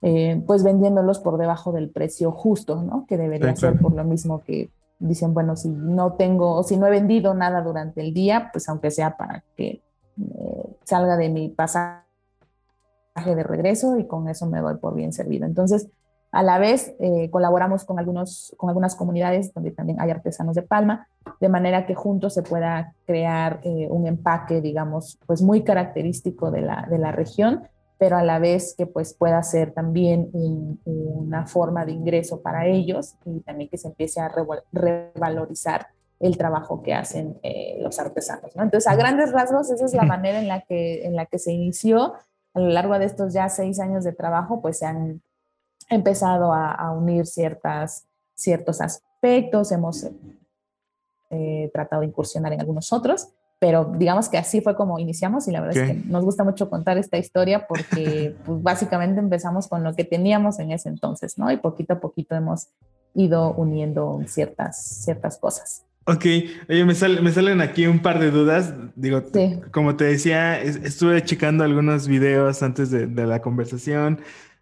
eh, 0.02 0.42
pues 0.48 0.64
vendiéndolos 0.64 1.20
por 1.20 1.38
debajo 1.38 1.74
del 1.74 1.90
precio 1.90 2.32
justo, 2.32 2.82
¿no? 2.82 3.06
Que 3.06 3.18
debería 3.18 3.54
ser 3.58 3.78
por 3.78 3.94
lo 3.94 4.06
mismo 4.06 4.42
que 4.42 4.70
dicen, 5.00 5.34
bueno, 5.34 5.58
si 5.58 5.68
no 5.68 6.14
tengo, 6.14 6.64
si 6.64 6.78
no 6.78 6.88
he 6.88 6.92
vendido 6.92 7.34
nada 7.34 7.62
durante 7.62 8.00
el 8.00 8.14
día, 8.14 8.52
pues 8.54 8.70
aunque 8.70 8.92
sea 8.92 9.18
para 9.18 9.44
que 9.58 9.82
eh, 10.18 10.78
salga 10.86 11.18
de 11.18 11.28
mi 11.28 11.50
pasaje 11.50 12.09
de 13.26 13.44
regreso 13.44 13.98
y 13.98 14.08
con 14.08 14.28
eso 14.30 14.46
me 14.48 14.60
doy 14.60 14.78
por 14.78 14.96
bien 14.96 15.14
servido. 15.14 15.46
Entonces, 15.46 15.88
A 16.32 16.44
la 16.44 16.60
vez, 16.60 16.94
eh, 17.00 17.28
colaboramos 17.32 17.86
con, 17.86 17.98
algunos, 17.98 18.54
con 18.56 18.70
algunas 18.70 18.96
comunidades 18.96 19.52
donde 19.52 19.72
también 19.72 20.00
hay 20.00 20.12
artesanos 20.12 20.56
de 20.56 20.62
palma, 20.62 21.08
de 21.40 21.50
manera 21.50 21.88
que 21.88 21.96
juntos 21.96 22.36
se 22.36 22.44
pueda 22.44 22.94
crear 23.08 23.62
eh, 23.64 23.88
un 23.90 24.06
empaque, 24.06 24.62
digamos, 24.62 25.18
pues 25.26 25.42
muy 25.42 25.64
característico 25.64 26.52
de 26.52 26.62
la, 26.62 26.86
de 26.88 27.00
la 27.00 27.12
región, 27.12 27.68
pero 27.98 28.16
a 28.16 28.24
la 28.24 28.38
vez 28.38 28.76
que 28.78 28.86
pues 28.86 29.16
pueda 29.16 29.42
ser 29.42 29.74
también 29.74 30.30
una 30.86 31.48
forma 31.48 31.84
de 31.84 31.94
ingreso 31.94 32.42
para 32.42 32.68
ellos 32.68 33.16
y 33.26 33.42
también 33.42 33.70
que 33.70 33.78
se 33.78 33.88
empiece 33.88 34.22
a 34.22 34.32
revalorizar 34.72 35.88
el 36.20 36.38
trabajo 36.38 36.82
que 36.82 36.94
hacen 36.94 37.40
eh, 37.44 37.78
los 37.82 38.00
artesanos. 38.00 38.56
¿no? 38.56 38.64
Entonces, 38.64 38.92
a 38.92 38.96
grandes 38.96 39.32
rasgos, 39.32 39.70
esa 39.72 39.86
es 39.86 39.94
la 39.94 40.04
manera 40.16 40.40
en 40.40 40.48
la, 40.48 40.62
que, 40.62 41.06
en 41.06 41.16
la 41.16 41.26
que 41.26 41.40
se 41.40 41.52
inició. 41.52 42.14
A 42.54 42.60
lo 42.60 42.70
largo 42.70 42.98
de 42.98 43.06
estos 43.06 43.34
ya 43.34 43.48
seis 43.50 43.80
años 43.80 44.04
de 44.04 44.12
trabajo, 44.12 44.62
pues 44.62 44.80
se 44.80 44.86
han 44.86 45.22
empezado 45.90 46.54
a, 46.54 46.92
unir 46.92 47.26
ciertas, 47.26 48.08
ciertos 48.36 48.82
aspectos, 48.82 49.72
hemos 49.72 50.08
eh, 51.30 51.70
tratado 51.74 52.02
de 52.02 52.08
incursionar 52.08 52.54
en 52.54 52.62
algunos 52.62 52.94
otros, 52.94 53.30
pero 53.60 53.86
digamos 53.98 54.30
que 54.30 54.38
así 54.38 54.62
fue 54.62 54.76
como 54.76 55.00
iniciamos 55.00 55.48
y 55.48 55.52
la 55.52 55.62
verdad 55.62 55.84
es 55.84 55.92
que 55.92 56.08
nos 56.08 56.24
gusta 56.24 56.44
mucho 56.44 56.70
contar 56.70 56.98
esta 56.98 57.18
historia 57.18 57.68
porque 57.68 58.36
pues, 58.46 58.64
básicamente 58.64 59.20
empezamos 59.20 59.68
con 59.68 59.84
lo 59.84 59.96
que 59.96 60.06
teníamos 60.06 60.60
en 60.60 60.72
ese 60.72 60.90
entonces, 60.90 61.38
¿no? 61.38 61.52
Y 61.52 61.58
poquito 61.58 61.94
a 61.94 62.00
poquito 62.00 62.36
hemos 62.36 62.70
ido 63.16 63.54
uniendo 63.54 64.22
ciertas, 64.28 64.82
ciertas 65.04 65.38
cosas. 65.38 65.86
Ok, 66.10 66.26
oye, 66.68 66.86
me, 66.86 66.94
me 67.22 67.32
salen 67.32 67.62
aquí 67.62 67.86
un 67.86 68.00
par 68.00 68.20
de 68.20 68.32
dudas. 68.32 68.74
Digo, 68.96 69.22
como 69.72 69.96
te 69.96 70.06
decía, 70.06 70.60
estuve 70.60 71.24
checando 71.24 71.64
algunos 71.64 72.08
videos 72.08 72.64
antes 72.64 72.90
de, 72.90 73.06
de, 73.06 73.28
la 73.28 73.44
conversación, 73.44 74.20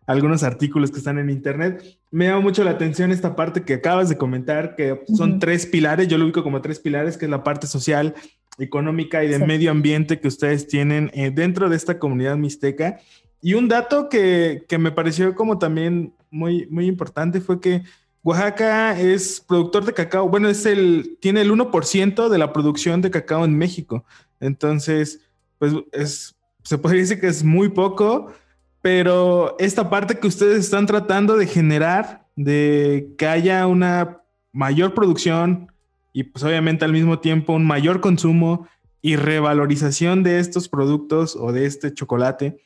algunos 0.07 0.43
artículos 0.43 0.91
que 0.91 0.97
están 0.97 1.17
en 1.19 1.29
internet. 1.29 1.81
Me 2.11 2.25
llama 2.25 2.41
mucho 2.41 2.65
la 2.65 2.71
atención 2.71 3.11
esta 3.11 3.37
parte 3.37 3.63
que 3.63 3.75
acabas 3.75 4.09
de 4.09 4.17
comentar, 4.17 4.75
que 4.75 4.99
son 5.15 5.39
tres 5.39 5.65
pilares, 5.65 6.09
yo 6.09 6.17
lo 6.17 6.25
ubico 6.25 6.43
como 6.43 6.61
tres 6.61 6.79
pilares, 6.79 7.15
que 7.17 7.25
es 7.25 7.31
la 7.31 7.45
parte 7.45 7.65
social, 7.65 8.13
económica 8.59 9.23
y 9.23 9.29
de 9.29 9.39
medio 9.39 9.71
ambiente 9.71 10.19
que 10.19 10.27
ustedes 10.27 10.67
tienen 10.67 11.11
eh, 11.13 11.31
dentro 11.31 11.69
de 11.69 11.77
esta 11.77 11.97
comunidad 11.97 12.35
mixteca. 12.35 12.99
Y 13.41 13.53
un 13.53 13.69
dato 13.69 14.09
que, 14.09 14.65
que 14.67 14.77
me 14.77 14.91
pareció 14.91 15.33
como 15.33 15.59
también 15.59 16.13
muy, 16.29 16.67
muy 16.67 16.87
importante 16.87 17.39
fue 17.39 17.61
que 17.61 17.83
Oaxaca 18.27 18.99
es 18.99 19.39
productor 19.39 19.85
de 19.85 19.93
cacao. 19.93 20.27
Bueno, 20.27 20.49
es 20.49 20.65
el, 20.65 21.17
tiene 21.21 21.39
el 21.39 21.49
1% 21.49 22.27
de 22.27 22.37
la 22.37 22.51
producción 22.51 23.01
de 23.01 23.09
cacao 23.09 23.45
en 23.45 23.57
México. 23.57 24.03
Entonces, 24.41 25.21
pues 25.57 25.71
es, 25.93 26.35
se 26.61 26.77
podría 26.77 27.03
decir 27.03 27.21
que 27.21 27.27
es 27.27 27.45
muy 27.45 27.69
poco, 27.69 28.33
pero 28.81 29.55
esta 29.59 29.89
parte 29.89 30.19
que 30.19 30.27
ustedes 30.27 30.59
están 30.59 30.87
tratando 30.87 31.37
de 31.37 31.47
generar, 31.47 32.27
de 32.35 33.07
que 33.17 33.27
haya 33.27 33.65
una 33.65 34.21
mayor 34.51 34.93
producción 34.93 35.71
y 36.11 36.23
pues 36.23 36.43
obviamente 36.43 36.83
al 36.83 36.91
mismo 36.91 37.19
tiempo 37.19 37.53
un 37.53 37.65
mayor 37.65 38.01
consumo 38.01 38.67
y 39.01 39.15
revalorización 39.15 40.23
de 40.23 40.39
estos 40.39 40.67
productos 40.67 41.37
o 41.37 41.53
de 41.53 41.65
este 41.65 41.93
chocolate, 41.93 42.57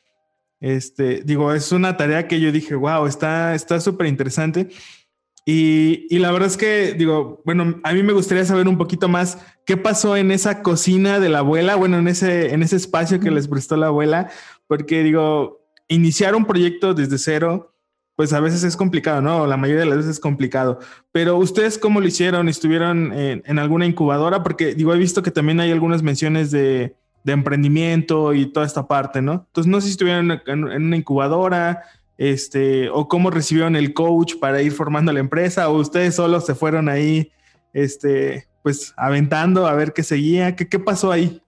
este, 0.58 1.22
digo, 1.22 1.52
es 1.52 1.70
una 1.70 1.96
tarea 1.96 2.26
que 2.26 2.40
yo 2.40 2.50
dije, 2.50 2.74
wow, 2.74 3.06
está 3.06 3.56
súper 3.80 4.08
interesante. 4.08 4.68
Y, 5.44 6.18
la 6.18 6.30
verdad 6.30 6.48
es 6.48 6.56
que, 6.56 6.94
digo, 6.96 7.42
bueno, 7.44 7.80
a 7.82 7.92
mí 7.92 8.02
me 8.02 8.12
gustaría 8.12 8.44
saber 8.44 8.68
un 8.68 8.78
poquito 8.78 9.08
más 9.08 9.38
qué 9.66 9.76
pasó 9.76 10.16
en 10.16 10.30
esa 10.30 10.62
cocina 10.62 11.18
de 11.18 11.28
la 11.28 11.38
abuela, 11.38 11.74
bueno, 11.74 11.98
en 11.98 12.06
ese, 12.06 12.54
en 12.54 12.62
ese 12.62 12.76
espacio 12.76 13.18
que 13.18 13.30
les 13.30 13.48
prestó 13.48 13.76
la 13.76 13.88
abuela, 13.88 14.30
porque 14.68 15.02
digo, 15.02 15.66
iniciar 15.88 16.36
un 16.36 16.44
proyecto 16.44 16.94
desde 16.94 17.18
cero, 17.18 17.74
pues 18.14 18.32
a 18.32 18.40
veces 18.40 18.62
es 18.62 18.76
complicado, 18.76 19.20
¿no? 19.20 19.46
La 19.46 19.56
mayoría 19.56 19.80
de 19.80 19.86
las 19.86 19.98
veces 19.98 20.12
es 20.12 20.20
complicado. 20.20 20.78
Pero 21.10 21.36
ustedes, 21.38 21.76
¿cómo 21.76 22.00
lo 22.00 22.06
hicieron? 22.06 22.48
¿Estuvieron 22.48 23.12
en, 23.12 23.58
alguna 23.58 23.86
incubadora? 23.86 24.44
Porque, 24.44 24.74
digo, 24.74 24.94
he 24.94 24.98
visto 24.98 25.22
que 25.22 25.30
también 25.30 25.58
hay 25.58 25.72
algunas 25.72 26.02
menciones 26.02 26.50
de, 26.50 26.94
emprendimiento 27.24 28.34
y 28.34 28.46
toda 28.46 28.66
esta 28.66 28.86
parte, 28.86 29.22
¿no? 29.22 29.46
Entonces, 29.46 29.70
no 29.70 29.80
sé 29.80 29.86
si 29.86 29.92
estuvieron 29.92 30.40
en 30.46 30.64
una 30.64 30.96
incubadora 30.96 31.82
este, 32.18 32.88
o 32.90 33.08
cómo 33.08 33.30
recibieron 33.30 33.76
el 33.76 33.94
coach 33.94 34.34
para 34.40 34.62
ir 34.62 34.72
formando 34.72 35.12
la 35.12 35.20
empresa, 35.20 35.68
o 35.68 35.78
ustedes 35.78 36.14
solos 36.14 36.46
se 36.46 36.54
fueron 36.54 36.88
ahí, 36.88 37.30
este, 37.72 38.46
pues 38.62 38.94
aventando 38.96 39.66
a 39.66 39.74
ver 39.74 39.92
qué 39.92 40.02
seguía, 40.02 40.54
qué, 40.54 40.68
qué 40.68 40.78
pasó 40.78 41.10
ahí. 41.10 41.42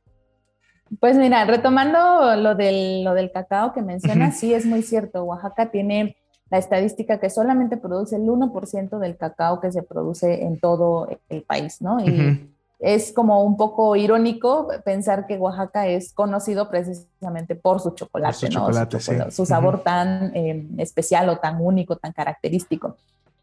Pues 1.01 1.17
mira, 1.17 1.45
retomando 1.45 2.37
lo 2.37 2.55
del, 2.55 3.05
lo 3.05 3.15
del 3.15 3.33
cacao 3.33 3.73
que 3.73 3.83
mencionas, 3.83 4.39
sí 4.39 4.55
es 4.55 4.67
muy 4.67 4.83
cierto, 4.83 5.25
Oaxaca 5.25 5.71
tiene 5.71 6.17
la 6.51 6.59
estadística 6.59 7.19
que 7.19 7.31
solamente 7.31 7.77
produce 7.77 8.17
el 8.17 8.23
1% 8.23 8.99
del 8.99 9.17
cacao 9.17 9.61
que 9.61 9.73
se 9.73 9.83
produce 9.83 10.45
en 10.45 10.61
todo 10.61 11.09
el 11.29 11.43
país, 11.43 11.81
¿no? 11.81 11.99
Y, 12.05 12.54
es 12.85 13.13
como 13.15 13.43
un 13.45 13.57
poco 13.57 13.97
irónico 13.97 14.69
pensar 14.85 15.27
que 15.27 15.39
Oaxaca 15.39 15.87
es 15.87 16.13
conocido 16.13 16.69
precisamente 16.69 17.55
por 17.55 17.81
su 17.81 17.93
chocolate, 17.93 18.51
su, 18.51 18.53
¿no? 18.53 19.31
su, 19.31 19.47
sabor 19.47 19.83
tan 19.83 20.37
em, 20.37 20.69
especial 20.79 21.31
o 21.31 21.39
tan 21.39 21.63
único, 21.63 21.97
tan 21.97 22.13
característico. 22.13 22.99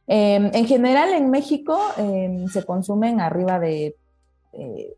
Em, 0.05 0.51
en 0.53 0.67
general, 0.67 1.13
en 1.13 1.31
México 1.31 1.75
em, 1.97 2.47
se 2.49 2.63
consumen 2.63 3.19
arriba 3.19 3.59
de 3.59 3.95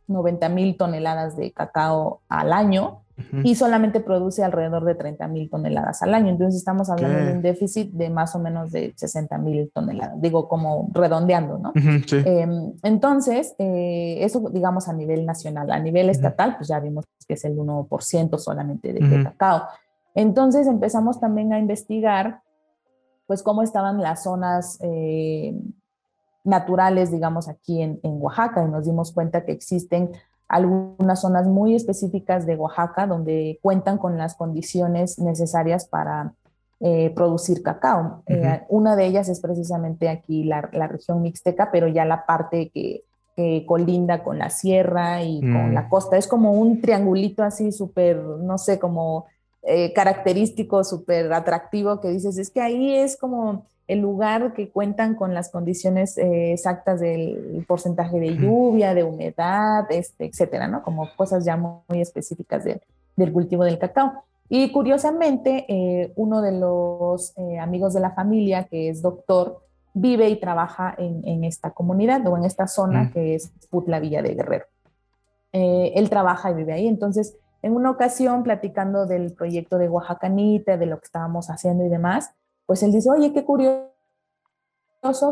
90 0.07 0.45
eh, 0.45 0.49
mil 0.49 0.75
toneladas 0.75 1.37
de 1.37 1.51
cacao 1.51 2.19
al 2.27 2.51
año 2.51 3.02
y 3.43 3.55
solamente 3.55 3.99
produce 3.99 4.43
alrededor 4.43 4.85
de 4.85 4.95
30 4.95 5.27
mil 5.27 5.49
toneladas 5.49 6.01
al 6.01 6.13
año. 6.13 6.29
Entonces 6.29 6.55
estamos 6.55 6.89
hablando 6.89 7.19
de 7.19 7.33
un 7.33 7.41
déficit 7.41 7.91
de 7.91 8.09
más 8.09 8.35
o 8.35 8.39
menos 8.39 8.71
de 8.71 8.93
60 8.95 9.37
mil 9.37 9.71
toneladas, 9.73 10.19
digo 10.19 10.47
como 10.47 10.89
redondeando, 10.93 11.59
¿no? 11.59 11.71
Em, 11.75 12.73
entonces, 12.81 13.55
eh, 13.59 14.17
eso 14.21 14.49
digamos 14.51 14.87
a 14.87 14.93
nivel 14.93 15.25
nacional, 15.25 15.71
a 15.71 15.79
nivel 15.79 16.09
estatal, 16.09 16.55
pues 16.57 16.69
ya 16.69 16.79
vimos 16.79 17.05
que 17.27 17.35
es 17.35 17.45
el 17.45 17.57
1% 17.57 18.37
solamente 18.37 18.93
de, 18.93 19.23
cacao. 19.23 19.63
Entonces 20.15 20.67
empezamos 20.67 21.19
también 21.19 21.53
a 21.53 21.59
investigar, 21.59 22.41
pues 23.27 23.41
cómo 23.43 23.63
estaban 23.63 24.01
las 24.01 24.23
zonas 24.23 24.77
eh, 24.81 25.55
naturales, 26.43 27.11
digamos, 27.11 27.47
aquí 27.47 27.81
en, 27.81 27.99
en 28.03 28.21
Oaxaca 28.21 28.63
y 28.63 28.69
nos 28.69 28.85
dimos 28.85 29.13
cuenta 29.13 29.45
que 29.45 29.53
existen 29.53 30.11
algunas 30.53 31.21
zonas 31.21 31.47
muy 31.47 31.75
específicas 31.75 32.45
de 32.45 32.55
Oaxaca 32.55 33.07
donde 33.07 33.59
cuentan 33.61 33.97
con 33.97 34.17
las 34.17 34.35
condiciones 34.35 35.17
necesarias 35.17 35.87
para 35.87 36.33
eh, 36.79 37.11
producir 37.15 37.63
cacao. 37.63 38.23
Eh, 38.27 38.61
una 38.69 38.95
de 38.95 39.05
ellas 39.05 39.29
es 39.29 39.39
precisamente 39.39 40.09
aquí 40.09 40.43
la, 40.43 40.61
región 40.61 41.21
mixteca, 41.23 41.71
pero 41.71 41.87
ya 41.87 42.05
la 42.05 42.25
parte 42.25 42.71
que, 42.73 43.03
colinda 43.65 44.23
con 44.23 44.37
la 44.37 44.51
sierra 44.51 45.23
y 45.23 45.41
con 45.41 45.71
mm. 45.71 45.73
la 45.73 45.89
costa. 45.89 46.17
Es 46.17 46.27
como 46.27 46.51
un 46.51 46.81
triangulito 46.81 47.41
así 47.41 47.71
súper, 47.71 48.17
no 48.17 48.59
sé, 48.59 48.77
como 48.77 49.25
eh, 49.63 49.91
característico, 49.93 50.83
súper 50.83 51.33
atractivo 51.33 51.99
que 51.99 52.09
dices, 52.09 52.37
es 52.37 52.51
que 52.51 52.61
ahí 52.61 52.95
es 52.95 53.17
como 53.17 53.65
el 53.87 53.99
lugar 53.99 54.53
que 54.53 54.69
cuentan 54.69 55.15
con 55.15 55.33
las 55.33 55.51
condiciones 55.51 56.17
eh, 56.17 56.53
exactas 56.53 57.01
del 57.01 57.65
porcentaje 57.67 58.19
de 58.19 58.37
lluvia, 58.37 58.93
de 58.93 59.03
humedad, 59.03 59.85
este, 59.89 60.25
etcétera, 60.25 60.67
¿no? 60.67 60.83
Como 60.83 61.09
cosas 61.15 61.43
ya 61.43 61.57
muy 61.57 62.01
específicas 62.01 62.63
del 62.63 63.33
cultivo 63.33 63.65
del 63.65 63.79
cacao. 63.79 64.23
Y 64.47 64.71
curiosamente, 64.71 65.65
eh, 65.67 66.13
uno 66.15 66.41
de 66.41 66.53
los 66.53 67.33
eh, 67.37 67.59
amigos 67.59 67.93
de 67.93 67.99
la 67.99 68.11
familia, 68.11 68.65
que 68.65 68.89
es 68.89 69.01
doctor, 69.01 69.61
vive 69.93 70.29
y 70.29 70.39
trabaja 70.39 70.95
en, 70.97 71.43
esta 71.43 71.71
comunidad 71.71 72.25
o 72.27 72.35
en 72.35 72.45
esta 72.45 72.67
zona 72.67 73.11
que 73.11 73.35
es 73.35 73.51
Putla 73.69 73.99
Villa 73.99 74.23
de 74.23 74.33
Guerrero. 74.33 74.65
él 75.51 76.09
trabaja 76.09 76.49
y 76.49 76.55
vive 76.55 76.73
ahí. 76.73 76.87
Entonces, 76.87 77.35
en 77.61 77.75
una 77.75 77.91
ocasión, 77.91 78.41
platicando 78.41 79.05
del 79.05 79.33
proyecto 79.33 79.77
de 79.77 79.89
Oaxacanita, 79.89 80.77
de 80.77 80.87
lo 80.87 80.97
que 80.97 81.05
estábamos 81.05 81.51
haciendo 81.51 81.85
y 81.85 81.89
demás, 81.89 82.33
pues 82.65 82.83
él 82.83 82.91
dice, 82.91 83.09
oye, 83.09 83.33
qué 83.33 83.43
curioso 83.43 83.89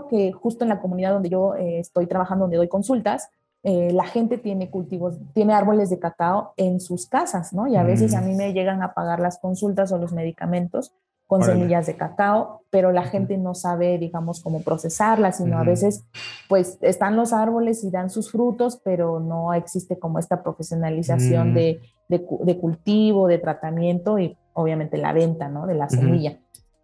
que 0.10 0.32
justo 0.32 0.64
en 0.64 0.70
la 0.70 0.82
comunidad 0.82 1.14
donde 1.14 1.30
yo 1.30 1.56
eh, 1.56 1.80
estoy 1.80 2.08
trabajando, 2.08 2.44
donde 2.44 2.58
doy 2.58 2.68
consultas, 2.68 3.30
eh, 3.64 3.92
la 3.94 4.06
gente 4.06 4.38
tiene 4.40 4.72
cultivos, 4.72 5.18
tiene 5.34 5.54
árboles 5.54 5.90
de 5.90 6.00
cacao 6.00 6.54
en 6.58 6.80
sus 6.80 7.06
casas, 7.06 7.54
¿no? 7.54 7.68
Y 7.68 7.76
a 7.76 7.84
veces 7.84 8.16
a 8.16 8.22
mí 8.22 8.34
me 8.34 8.54
llegan 8.54 8.82
a 8.82 8.94
pagar 8.94 9.20
las 9.20 9.38
consultas 9.38 9.92
o 9.92 10.00
los 10.00 10.14
medicamentos 10.14 10.94
con 11.28 11.44
semillas 11.44 11.86
de 11.86 11.96
cacao, 11.96 12.64
pero 12.72 12.92
la 12.92 13.04
gente 13.04 13.38
no 13.38 13.56
sabe, 13.56 13.98
digamos, 13.98 14.42
cómo 14.42 14.64
procesarlas, 14.64 15.38
sino 15.38 15.60
a 15.60 15.64
veces, 15.64 16.04
pues, 16.50 16.78
están 16.82 17.16
los 17.16 17.32
árboles 17.32 17.86
y 17.86 17.90
dan 17.90 18.10
sus 18.10 18.32
frutos, 18.32 18.82
pero 18.84 19.22
no 19.22 19.54
existe 19.54 19.98
como 19.98 20.20
esta 20.20 20.44
profesionalización 20.44 21.52
mm. 21.52 21.54
de, 21.54 21.80
de, 22.10 22.58
cultivo, 22.60 23.28
de 23.28 23.38
tratamiento 23.38 24.20
y 24.20 24.38
obviamente 24.52 24.98
la 24.98 25.14
venta, 25.14 25.48
¿no? 25.48 25.68
De 25.68 25.76
la 25.76 25.88
semilla. 25.88 26.38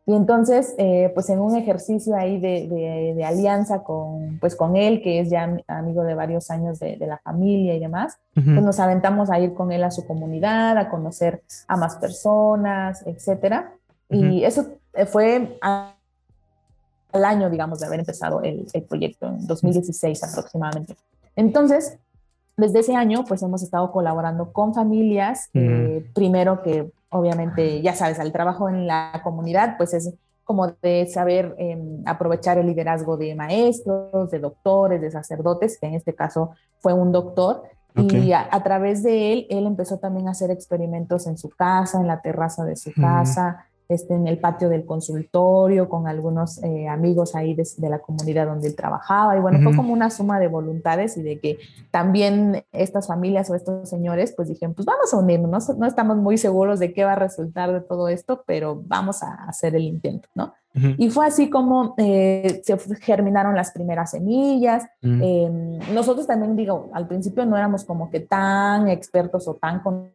Y 0.08 0.14
entonces, 0.14 0.74
eh, 0.78 1.12
pues 1.14 1.30
en 1.30 1.40
un 1.40 1.58
ejercicio 1.58 2.16
ahí 2.16 2.40
de, 2.40 3.22
alianza 3.26 3.84
con, 3.84 4.38
pues 4.40 4.56
con 4.56 4.78
él, 4.78 5.02
que 5.02 5.20
es 5.20 5.30
ya 5.30 5.58
amigo 5.68 6.04
de 6.04 6.16
varios 6.16 6.50
años 6.50 6.80
de, 6.80 6.96
la 6.98 7.18
familia 7.18 7.76
y 7.76 7.80
demás, 7.80 8.18
pues 8.34 8.64
nos 8.64 8.80
aventamos 8.80 9.30
a 9.30 9.38
ir 9.38 9.54
con 9.54 9.70
él 9.74 9.84
a 9.84 9.92
su 9.92 10.08
comunidad, 10.08 10.78
a 10.78 10.90
conocer 10.90 11.44
a 11.68 11.76
más 11.76 11.98
personas, 11.98 13.06
etcétera. 13.06 13.74
Y 14.10 14.46
eso 14.46 14.78
eh, 14.94 15.06
fue 15.06 15.60
al 15.62 17.26
año, 17.26 17.50
digamos, 17.50 17.82
de 17.82 17.88
haber 17.88 18.00
empezado 18.00 18.42
el, 18.44 18.66
el 18.72 18.84
proyecto, 18.84 19.28
en 19.28 19.46
2016 19.46 20.24
aproximadamente. 20.24 20.96
Entonces, 21.36 21.98
desde 22.58 22.80
ese 22.80 22.96
año, 22.96 23.24
pues 23.24 23.44
hemos 23.44 23.62
estado 23.62 23.92
colaborando 23.92 24.52
con 24.52 24.74
familias, 24.74 25.50
eh, 25.54 26.10
primero 26.16 26.64
que 26.64 26.90
obviamente, 27.10 27.82
ya 27.82 27.94
sabes, 27.94 28.20
el 28.20 28.32
trabajo 28.32 28.70
en 28.70 28.88
la 28.88 29.22
comunidad, 29.24 29.78
pues 29.78 29.94
es 29.94 30.14
como 30.44 30.68
de 30.82 31.08
saber 31.08 31.56
em, 31.58 32.02
aprovechar 32.06 32.58
el 32.58 32.68
liderazgo 32.68 33.18
de 33.18 33.36
maestros, 33.36 34.32
de 34.32 34.40
doctores, 34.40 35.02
de 35.02 35.12
sacerdotes, 35.12 35.78
que 35.80 35.88
en 35.88 35.96
este 35.96 36.16
caso 36.16 36.52
fue 36.80 36.94
un 36.94 37.12
doctor, 37.12 37.64
y 37.96 38.32
a, 38.32 38.48
través 38.64 39.02
de 39.02 39.34
él, 39.34 39.48
él 39.50 39.66
empezó 39.66 39.98
también 39.98 40.28
a 40.28 40.32
hacer 40.32 40.52
experimentos 40.52 41.26
en 41.26 41.36
su 41.36 41.50
casa, 41.50 42.00
en 42.00 42.06
la 42.06 42.22
terraza 42.22 42.64
de 42.64 42.76
su 42.76 42.92
casa, 42.94 43.66
este, 43.90 44.14
en 44.14 44.28
el 44.28 44.40
patio 44.40 44.70
del 44.70 44.86
consultorio, 44.86 45.88
con 45.90 46.08
algunos 46.08 46.62
eh, 46.64 46.88
amigos 46.88 47.36
ahí 47.36 47.56
de, 47.56 47.66
la 47.90 48.00
comunidad 48.00 48.48
donde 48.48 48.68
él 48.68 48.76
trabajaba. 48.76 49.38
Y 49.38 49.40
bueno, 49.40 49.60
fue 49.64 49.76
como 49.76 49.94
una 49.94 50.10
suma 50.10 50.40
de 50.40 50.48
voluntades 50.48 51.18
y 51.18 51.24
de 51.24 51.40
que 51.40 51.58
también 51.92 52.64
estas 52.72 53.08
familias 53.08 53.50
o 53.50 53.56
estos 53.56 53.90
señores, 53.90 54.34
pues 54.36 54.50
dijeron, 54.50 54.74
pues 54.74 54.86
vamos 54.86 55.14
a 55.14 55.18
unirnos, 55.18 55.70
no, 55.78 55.86
estamos 55.86 56.18
muy 56.18 56.38
seguros 56.38 56.80
de 56.80 56.94
qué 56.94 57.04
va 57.06 57.14
a 57.14 57.16
resultar 57.16 57.72
de 57.72 57.82
todo 57.82 58.10
esto, 58.10 58.44
pero 58.46 58.82
vamos 58.86 59.24
a 59.24 59.34
hacer 59.48 59.76
el 59.76 59.84
intento, 59.84 60.30
¿no? 60.36 60.54
Y 60.98 61.10
fue 61.10 61.26
así 61.26 61.50
como 61.50 61.96
eh, 61.98 62.62
se 62.64 62.78
germinaron 62.98 63.56
las 63.56 63.72
primeras 63.72 64.12
semillas. 64.12 64.86
Em, 65.02 65.80
nosotros 65.92 66.28
también, 66.28 66.56
digo, 66.56 66.92
al 66.94 67.08
principio 67.08 67.48
no 67.48 67.58
éramos 67.58 67.84
como 67.84 68.12
que 68.12 68.20
tan 68.20 68.88
expertos 68.88 69.48
o 69.48 69.56
tan 69.56 69.80
con 69.80 70.12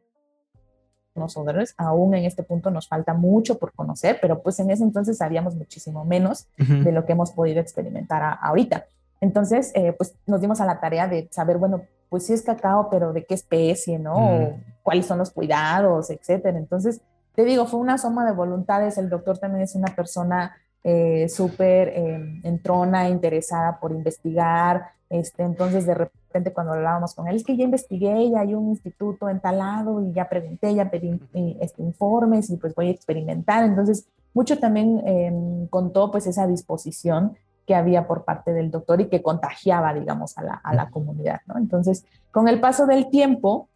nosotros. 1.15 1.75
Aún 1.77 2.15
en 2.15 2.25
este 2.25 2.43
punto 2.43 2.71
nos 2.71 2.89
falta 2.89 3.15
mucho 3.15 3.59
por 3.59 3.73
conocer, 3.73 4.19
pero 4.21 4.43
pues 4.43 4.59
en 4.61 4.71
ese 4.71 4.83
entonces 4.83 5.19
sabíamos 5.19 5.55
muchísimo 5.55 6.05
menos 6.05 6.47
de 6.57 6.93
lo 6.93 7.05
que 7.05 7.13
hemos 7.13 7.33
podido 7.33 7.61
experimentar 7.61 8.39
ahorita. 8.41 8.87
Entonces, 9.21 9.71
eh, 9.75 9.93
pues 9.93 10.15
nos 10.27 10.41
dimos 10.41 10.61
a 10.61 10.67
la 10.67 10.81
tarea 10.81 11.07
de 11.07 11.29
saber, 11.31 11.57
bueno, 11.57 11.83
pues 12.09 12.27
sí 12.27 12.33
es 12.33 12.43
cacao, 12.43 12.89
pero 12.91 13.13
de 13.13 13.25
qué 13.25 13.35
especie, 13.35 13.99
¿no? 13.99 14.59
cuáles 14.83 15.07
son 15.07 15.19
los 15.19 15.31
cuidados, 15.31 16.11
etcétera. 16.11 16.59
Entonces, 16.59 17.01
te 17.35 17.45
digo, 17.45 17.67
fue 17.67 17.81
una 17.81 17.99
suma 17.99 18.27
de 18.27 18.33
voluntades. 18.33 18.99
El 18.99 19.09
doctor 19.09 19.39
también 19.39 19.63
es 19.63 19.75
una 19.75 19.95
persona 19.95 20.57
eh, 20.85 21.29
súper 21.29 21.89
eh, 21.89 22.41
entrona, 22.43 23.09
interesada 23.09 23.79
por 23.79 23.93
investigar. 23.93 24.91
Este, 25.09 25.43
entonces, 25.43 25.87
de 25.87 25.95
repente, 25.95 26.53
cuando 26.53 26.73
hablábamos 26.73 27.15
con 27.15 27.29
él, 27.29 27.37
es 27.37 27.45
que 27.45 27.57
ya 27.57 27.65
investigué, 27.65 28.31
ya 28.31 28.41
hay 28.41 28.55
un 28.55 28.71
instituto 28.71 29.29
entalado 29.29 30.03
y 30.03 30.13
ya 30.13 30.29
pregunté, 30.29 30.75
ya 30.75 30.91
pedí 30.91 31.21
eh, 31.35 31.59
este, 31.61 31.83
informes 31.83 32.51
y 32.51 32.57
pues 32.57 32.75
voy 32.75 32.89
a 32.89 32.91
experimentar. 32.91 33.65
Entonces, 33.65 34.07
mucho 34.35 34.59
también 34.59 35.03
em, 35.07 35.67
contó 35.69 36.11
pues 36.11 36.27
esa 36.27 36.47
disposición 36.47 37.37
que 37.67 37.75
había 37.75 38.09
por 38.09 38.25
parte 38.25 38.53
del 38.53 38.71
doctor 38.71 39.01
y 39.01 39.09
que 39.09 39.23
contagiaba, 39.23 39.95
digamos, 39.95 40.37
a 40.37 40.43
la, 40.43 40.55
a 40.55 40.75
la 40.75 40.91
comunidad, 40.91 41.43
¿no? 41.47 41.59
Entonces, 41.59 42.05
con 42.33 42.49
el 42.49 42.59
paso 42.59 42.87
del 42.87 43.09
tiempo, 43.09 43.69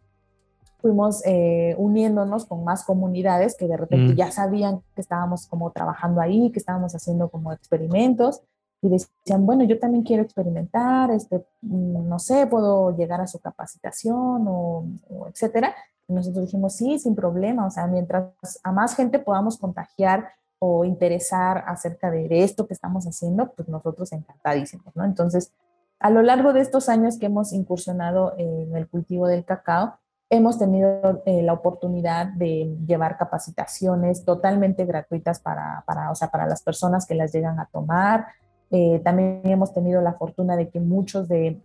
fuimos 0.87 1.21
eh, 1.25 1.75
uniéndonos 1.77 2.45
con 2.45 2.63
más 2.63 2.85
comunidades 2.85 3.57
que 3.57 3.67
de 3.67 3.75
repente 3.75 4.15
ya 4.15 4.31
sabían 4.31 4.81
que 4.95 5.01
estábamos 5.01 5.45
como 5.45 5.69
trabajando 5.71 6.21
ahí, 6.21 6.49
que 6.49 6.59
estábamos 6.59 6.95
haciendo 6.95 7.27
como 7.27 7.51
experimentos 7.51 8.41
y 8.81 8.87
decían, 8.87 9.45
bueno, 9.45 9.65
yo 9.65 9.79
también 9.79 10.05
quiero 10.05 10.23
experimentar, 10.23 11.11
este, 11.11 11.45
mm, 11.61 12.07
no 12.07 12.19
sé, 12.19 12.47
puedo 12.47 12.95
llegar 12.95 13.19
a 13.19 13.27
su 13.27 13.39
capacitación 13.39 14.45
o, 14.47 14.85
etcétera. 15.29 15.75
Y 16.07 16.13
nosotros 16.13 16.45
dijimos, 16.45 16.73
sí, 16.73 16.97
sin 16.99 17.13
problema, 17.13 17.65
o 17.65 17.69
sea, 17.69 17.85
mientras 17.87 18.31
a 18.63 18.71
más 18.71 18.95
gente 18.95 19.19
podamos 19.19 19.57
contagiar 19.57 20.29
o 20.59 20.85
interesar 20.85 21.65
acerca 21.67 22.09
de 22.11 22.43
esto 22.43 22.65
que 22.65 22.73
estamos 22.73 23.05
haciendo, 23.05 23.51
pues 23.51 23.67
nosotros 23.67 24.13
encantadísimos, 24.13 24.95
¿no? 24.95 25.03
Entonces, 25.03 25.51
a 25.99 26.09
lo 26.11 26.21
largo 26.21 26.53
de 26.53 26.61
estos 26.61 26.87
años 26.87 27.17
que 27.17 27.25
hemos 27.25 27.51
incursionado 27.51 28.35
en 28.37 28.73
el 28.73 28.87
cultivo 28.87 29.27
del 29.27 29.43
cacao, 29.43 29.99
hemos 30.29 30.59
tenido 30.59 31.21
eh, 31.25 31.41
la 31.41 31.53
oportunidad 31.53 32.27
de 32.27 32.75
llevar 32.85 33.17
capacitaciones 33.17 34.25
totalmente 34.25 34.85
gratuitas 34.85 35.39
para, 35.39 35.83
para, 35.85 36.11
o 36.11 36.15
sea, 36.15 36.29
para 36.29 36.47
las 36.47 36.61
personas 36.61 37.05
que 37.05 37.15
las 37.15 37.31
llegan 37.31 37.59
a 37.59 37.67
tomar, 37.67 38.27
eh, 38.69 38.99
también 39.03 39.41
hemos 39.45 39.73
tenido 39.73 40.01
la 40.01 40.13
fortuna 40.13 40.57
de 40.57 40.69
que 40.69 40.81
muchos 40.81 41.29
de, 41.29 41.61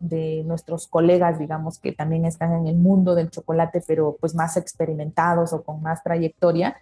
nuestros 0.47 0.87
colegas, 0.87 1.39
digamos, 1.39 1.79
que 1.81 1.93
también 1.93 2.25
están 2.25 2.53
en 2.53 2.69
el 2.69 2.77
mundo 2.77 3.17
del 3.17 3.31
chocolate, 3.31 3.83
pero 3.87 4.17
pues 4.21 4.35
más 4.35 4.57
experimentados 4.57 5.53
o 5.53 5.63
con 5.65 5.83
más 5.83 6.03
trayectoria, 6.05 6.77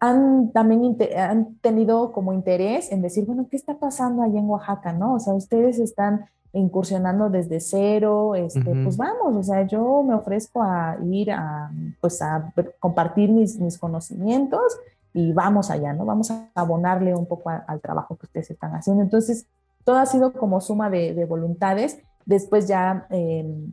han 0.00 0.52
también 0.52 0.96
han 1.16 1.56
tenido 1.56 2.12
como 2.12 2.32
interés 2.32 2.92
en 2.92 3.02
decir, 3.02 3.26
bueno, 3.26 3.46
¿qué 3.50 3.56
está 3.56 3.78
pasando 3.78 4.22
allá 4.22 4.38
en 4.38 4.48
Oaxaca? 4.48 4.92
¿No? 4.92 5.14
O 5.14 5.18
sea, 5.18 5.34
ustedes 5.34 5.80
están 5.80 6.26
incursionando 6.52 7.28
desde 7.28 7.60
cero, 7.60 8.34
este, 8.34 8.74
pues 8.82 8.96
vamos, 8.96 9.36
o 9.36 9.42
sea, 9.42 9.66
yo 9.66 10.02
me 10.02 10.14
ofrezco 10.14 10.62
a 10.62 10.96
ir 11.04 11.30
a, 11.30 11.70
pues 12.00 12.22
a 12.22 12.52
compartir 12.80 13.30
mis, 13.30 13.58
mis 13.58 13.78
conocimientos 13.78 14.78
y 15.12 15.32
vamos 15.32 15.70
allá, 15.70 15.92
¿no? 15.92 16.04
Vamos 16.04 16.30
a 16.30 16.48
abonarle 16.54 17.14
un 17.14 17.26
poco 17.26 17.50
al 17.50 17.80
trabajo 17.80 18.16
que 18.16 18.26
ustedes 18.26 18.50
están 18.50 18.74
haciendo. 18.74 19.02
Entonces, 19.02 19.46
todo 19.84 19.96
ha 19.96 20.06
sido 20.06 20.32
como 20.32 20.60
suma 20.60 20.90
de, 20.90 21.24
voluntades. 21.24 21.98
Después 22.24 22.68
ya 22.68 23.06
em, 23.10 23.72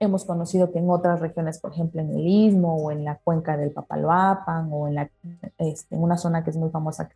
hemos 0.00 0.24
conocido 0.24 0.72
que 0.72 0.78
en 0.78 0.90
otras 0.90 1.20
regiones, 1.20 1.58
por 1.60 1.72
ejemplo, 1.72 2.00
en 2.00 2.10
el 2.10 2.26
Istmo 2.26 2.76
o 2.76 2.90
en 2.90 3.04
la 3.04 3.16
cuenca 3.16 3.56
del 3.56 3.70
Papaloapan 3.70 4.68
o 4.72 4.88
en, 4.88 4.96
la, 4.96 5.10
este, 5.58 5.94
en 5.94 6.02
una 6.02 6.16
zona 6.16 6.44
que 6.44 6.50
es 6.50 6.56
muy 6.56 6.70
famosa 6.70 7.08
que 7.08 7.14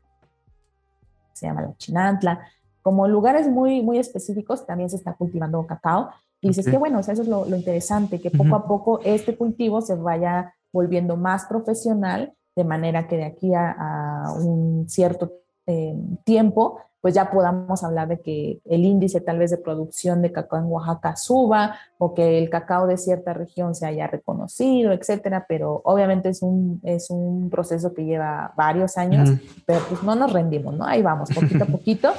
se 1.32 1.46
llama 1.46 1.62
la 1.62 1.76
Chinantla, 1.76 2.40
como 2.82 3.08
lugares 3.08 3.48
muy, 3.48 3.82
muy 3.82 3.98
específicos 3.98 4.66
también 4.66 4.90
se 4.90 4.96
está 4.96 5.14
cultivando 5.14 5.66
cacao. 5.66 6.10
Y 6.40 6.48
dices 6.48 6.66
que 6.66 6.78
bueno, 6.78 7.00
eso 7.00 7.12
es 7.12 7.28
lo, 7.28 7.46
interesante, 7.54 8.20
que 8.20 8.30
poco 8.30 8.56
a 8.56 8.66
poco 8.66 9.00
este 9.04 9.36
cultivo 9.36 9.82
se 9.82 9.94
vaya 9.94 10.54
volviendo 10.72 11.16
más 11.16 11.44
profesional 11.44 12.32
de 12.56 12.64
manera 12.64 13.06
que 13.06 13.16
de 13.16 13.24
aquí 13.24 13.52
a, 13.54 14.32
un 14.38 14.88
cierto 14.88 15.32
eh, 15.66 15.94
tiempo, 16.24 16.80
pues 17.00 17.14
ya 17.14 17.30
podamos 17.30 17.82
hablar 17.82 18.08
de 18.08 18.20
que 18.20 18.60
el 18.64 18.84
índice 18.84 19.20
tal 19.20 19.38
vez 19.38 19.50
de 19.50 19.56
producción 19.56 20.20
de 20.20 20.32
cacao 20.32 20.58
en 20.58 20.66
Oaxaca 20.66 21.16
suba 21.16 21.76
o 21.98 22.12
que 22.14 22.38
el 22.38 22.50
cacao 22.50 22.86
de 22.86 22.98
cierta 22.98 23.32
región 23.32 23.74
se 23.74 23.86
haya 23.86 24.06
reconocido, 24.06 24.92
etcétera, 24.92 25.46
pero 25.48 25.80
obviamente 25.84 26.28
es 26.28 26.42
un, 26.42 26.80
es 26.82 27.08
un 27.10 27.48
proceso 27.48 27.94
que 27.94 28.04
lleva 28.04 28.52
varios 28.56 28.98
años, 28.98 29.30
pero 29.64 29.80
pues 29.88 30.02
no 30.02 30.14
nos 30.14 30.32
rendimos, 30.32 30.74
¿no? 30.74 30.84
Ahí 30.84 31.00
vamos, 31.00 31.30
poquito 31.34 31.64
a 31.64 31.66
poquito, 31.72 32.12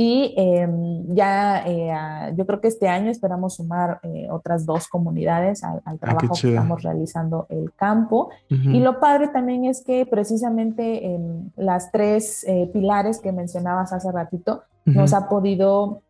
y 0.00 0.32
em, 0.36 1.12
ya 1.12 1.64
eh, 1.66 2.32
yo 2.36 2.46
creo 2.46 2.60
que 2.60 2.68
este 2.68 2.86
año 2.86 3.10
esperamos 3.10 3.56
sumar 3.56 3.98
eh, 4.04 4.28
otras 4.30 4.64
dos 4.64 4.86
comunidades 4.86 5.64
al, 5.64 5.82
ah, 5.84 5.96
trabajo 5.96 6.34
que 6.40 6.50
estamos 6.50 6.84
realizando 6.84 7.46
el 7.48 7.72
campo. 7.74 8.30
Y 8.48 8.78
lo 8.78 9.00
padre 9.00 9.26
también 9.26 9.64
es 9.64 9.82
que 9.82 10.06
precisamente 10.06 11.04
em, 11.04 11.50
las 11.56 11.90
tres 11.90 12.44
eh, 12.46 12.70
pilares 12.72 13.18
que 13.18 13.32
mencionabas 13.32 13.92
hace 13.92 14.12
ratito 14.12 14.62
nos 14.84 15.12
ha 15.12 15.28
podido 15.28 16.02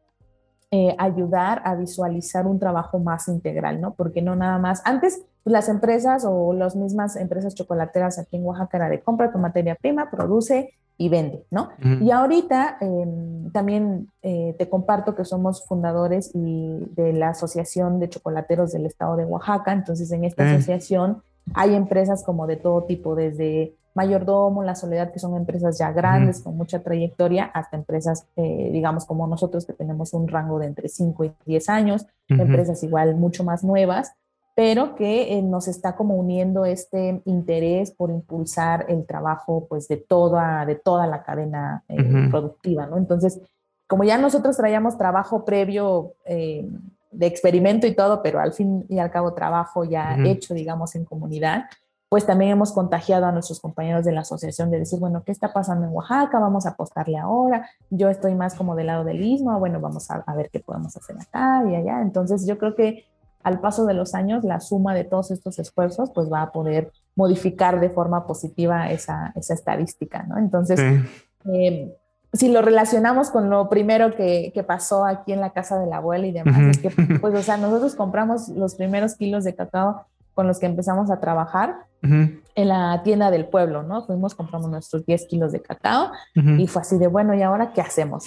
ayudar 0.98 1.62
a 1.64 1.74
visualizar 1.74 2.46
un 2.46 2.58
trabajo 2.58 2.98
más 2.98 3.26
integral, 3.28 3.80
¿no? 3.80 3.94
Porque 3.94 4.20
no 4.20 4.36
nada 4.36 4.58
más, 4.58 4.82
antes 4.84 5.24
las 5.48 5.68
empresas 5.68 6.24
o 6.26 6.52
las 6.52 6.76
mismas 6.76 7.16
empresas 7.16 7.54
chocolateras 7.54 8.18
aquí 8.18 8.36
en 8.36 8.44
Oaxaca 8.44 8.76
era 8.78 8.88
de 8.88 9.00
compra 9.00 9.32
tu 9.32 9.38
materia 9.38 9.74
prima, 9.74 10.10
produce 10.10 10.74
y 11.00 11.08
vende, 11.08 11.44
¿no? 11.50 11.70
Y 12.00 12.10
ahorita 12.10 12.78
em, 12.80 13.52
también 13.52 14.08
eh, 14.22 14.56
te 14.58 14.68
comparto 14.68 15.14
que 15.14 15.24
somos 15.24 15.64
fundadores 15.64 16.32
y 16.34 16.76
de 16.96 17.12
la 17.12 17.30
Asociación 17.30 18.00
de 18.00 18.08
Chocolateros 18.08 18.72
del 18.72 18.84
Estado 18.84 19.16
de 19.16 19.24
Oaxaca, 19.24 19.72
entonces 19.72 20.10
en 20.10 20.24
esta 20.24 20.50
asociación 20.50 21.22
hay 21.54 21.74
empresas 21.74 22.24
como 22.24 22.48
de 22.48 22.56
todo 22.56 22.82
tipo, 22.82 23.14
desde 23.14 23.74
Mayordomo, 23.94 24.62
La 24.62 24.74
Soledad, 24.74 25.12
que 25.12 25.18
son 25.18 25.36
empresas 25.36 25.78
ya 25.78 25.92
grandes, 25.92 26.40
con 26.40 26.56
mucha 26.56 26.80
trayectoria, 26.80 27.44
hasta 27.44 27.76
empresas, 27.76 28.26
eh, 28.36 28.70
digamos, 28.72 29.06
como 29.06 29.26
nosotros, 29.26 29.66
que 29.66 29.72
tenemos 29.72 30.12
un 30.14 30.28
rango 30.28 30.58
de 30.58 30.66
entre 30.66 30.88
5 30.88 31.24
y 31.24 31.32
10 31.46 31.68
años, 31.68 32.06
empresas 32.28 32.82
igual 32.82 33.16
mucho 33.16 33.44
más 33.44 33.64
nuevas, 33.64 34.12
pero 34.58 34.96
que 34.96 35.38
eh, 35.38 35.40
nos 35.40 35.68
está 35.68 35.94
como 35.94 36.16
uniendo 36.16 36.64
este 36.64 37.22
interés 37.26 37.92
por 37.92 38.10
impulsar 38.10 38.86
el 38.88 39.06
trabajo 39.06 39.68
pues 39.68 39.86
de 39.86 39.98
toda, 39.98 40.66
de 40.66 40.74
toda 40.74 41.06
la 41.06 41.22
cadena 41.22 41.84
eh, 41.86 42.26
productiva, 42.28 42.84
¿no? 42.86 42.96
Entonces, 42.96 43.40
como 43.86 44.02
ya 44.02 44.18
nosotros 44.18 44.56
traíamos 44.56 44.98
trabajo 44.98 45.44
previo 45.44 46.14
eh, 46.24 46.68
de 47.12 47.26
experimento 47.26 47.86
y 47.86 47.94
todo, 47.94 48.20
pero 48.20 48.40
al 48.40 48.52
fin 48.52 48.84
y 48.88 48.98
al 48.98 49.12
cabo 49.12 49.32
trabajo 49.32 49.84
ya 49.84 50.16
hecho, 50.24 50.54
digamos, 50.54 50.96
en 50.96 51.04
comunidad, 51.04 51.66
pues 52.08 52.26
también 52.26 52.50
hemos 52.50 52.72
contagiado 52.72 53.26
a 53.26 53.30
nuestros 53.32 53.60
compañeros 53.60 54.04
de 54.04 54.10
la 54.10 54.22
asociación 54.22 54.72
de 54.72 54.80
decir, 54.80 54.98
bueno, 54.98 55.22
¿qué 55.24 55.30
está 55.30 55.52
pasando 55.52 55.86
en 55.86 55.92
Oaxaca? 55.92 56.40
Vamos 56.40 56.66
a 56.66 56.70
apostarle 56.70 57.16
ahora. 57.16 57.70
Yo 57.90 58.08
estoy 58.08 58.34
más 58.34 58.56
como 58.56 58.74
del 58.74 58.88
lado 58.88 59.04
del 59.04 59.22
istmo, 59.22 59.56
bueno, 59.60 59.78
vamos 59.78 60.10
a, 60.10 60.16
a 60.26 60.34
ver 60.34 60.50
qué 60.50 60.58
podemos 60.58 60.96
hacer 60.96 61.14
acá 61.16 61.62
y 61.70 61.76
allá. 61.76 62.02
Entonces, 62.02 62.44
yo 62.44 62.58
creo 62.58 62.74
que 62.74 63.04
al 63.42 63.60
paso 63.60 63.86
de 63.86 63.94
los 63.94 64.14
años, 64.14 64.44
la 64.44 64.60
suma 64.60 64.94
de 64.94 65.04
todos 65.04 65.30
estos 65.30 65.58
esfuerzos, 65.58 66.10
pues 66.10 66.30
va 66.30 66.42
a 66.42 66.52
poder 66.52 66.92
modificar 67.14 67.80
de 67.80 67.90
forma 67.90 68.26
positiva 68.26 68.90
esa, 68.90 69.32
esa 69.36 69.54
estadística, 69.54 70.24
¿no? 70.24 70.38
Entonces, 70.38 70.80
eh, 71.52 71.94
si 72.32 72.50
lo 72.50 72.62
relacionamos 72.62 73.30
con 73.30 73.48
lo 73.48 73.68
primero 73.68 74.14
que, 74.14 74.52
que, 74.52 74.62
pasó 74.62 75.04
aquí 75.04 75.32
en 75.32 75.40
la 75.40 75.50
casa 75.50 75.78
de 75.78 75.86
la 75.86 75.96
abuela 75.96 76.26
y 76.26 76.32
demás, 76.32 76.60
es 76.60 76.78
que, 76.78 76.90
pues, 77.20 77.34
o 77.34 77.42
sea, 77.42 77.56
nosotros 77.56 77.94
compramos 77.94 78.48
los 78.48 78.74
primeros 78.74 79.14
kilos 79.14 79.44
de 79.44 79.54
cacao 79.54 80.06
con 80.34 80.46
los 80.46 80.60
que 80.60 80.66
empezamos 80.66 81.10
a 81.10 81.18
trabajar 81.18 81.74
en 82.00 82.68
la 82.68 83.02
tienda 83.02 83.32
del 83.32 83.46
pueblo, 83.46 83.82
¿no? 83.82 84.06
Fuimos, 84.06 84.36
compramos 84.36 84.70
nuestros 84.70 85.04
10 85.04 85.26
kilos 85.26 85.50
de 85.50 85.60
cacao 85.60 86.12
y 86.34 86.68
fue 86.68 86.82
así 86.82 86.96
de, 86.96 87.08
bueno, 87.08 87.34
¿y 87.34 87.42
ahora 87.42 87.72
qué 87.72 87.80
hacemos? 87.80 88.24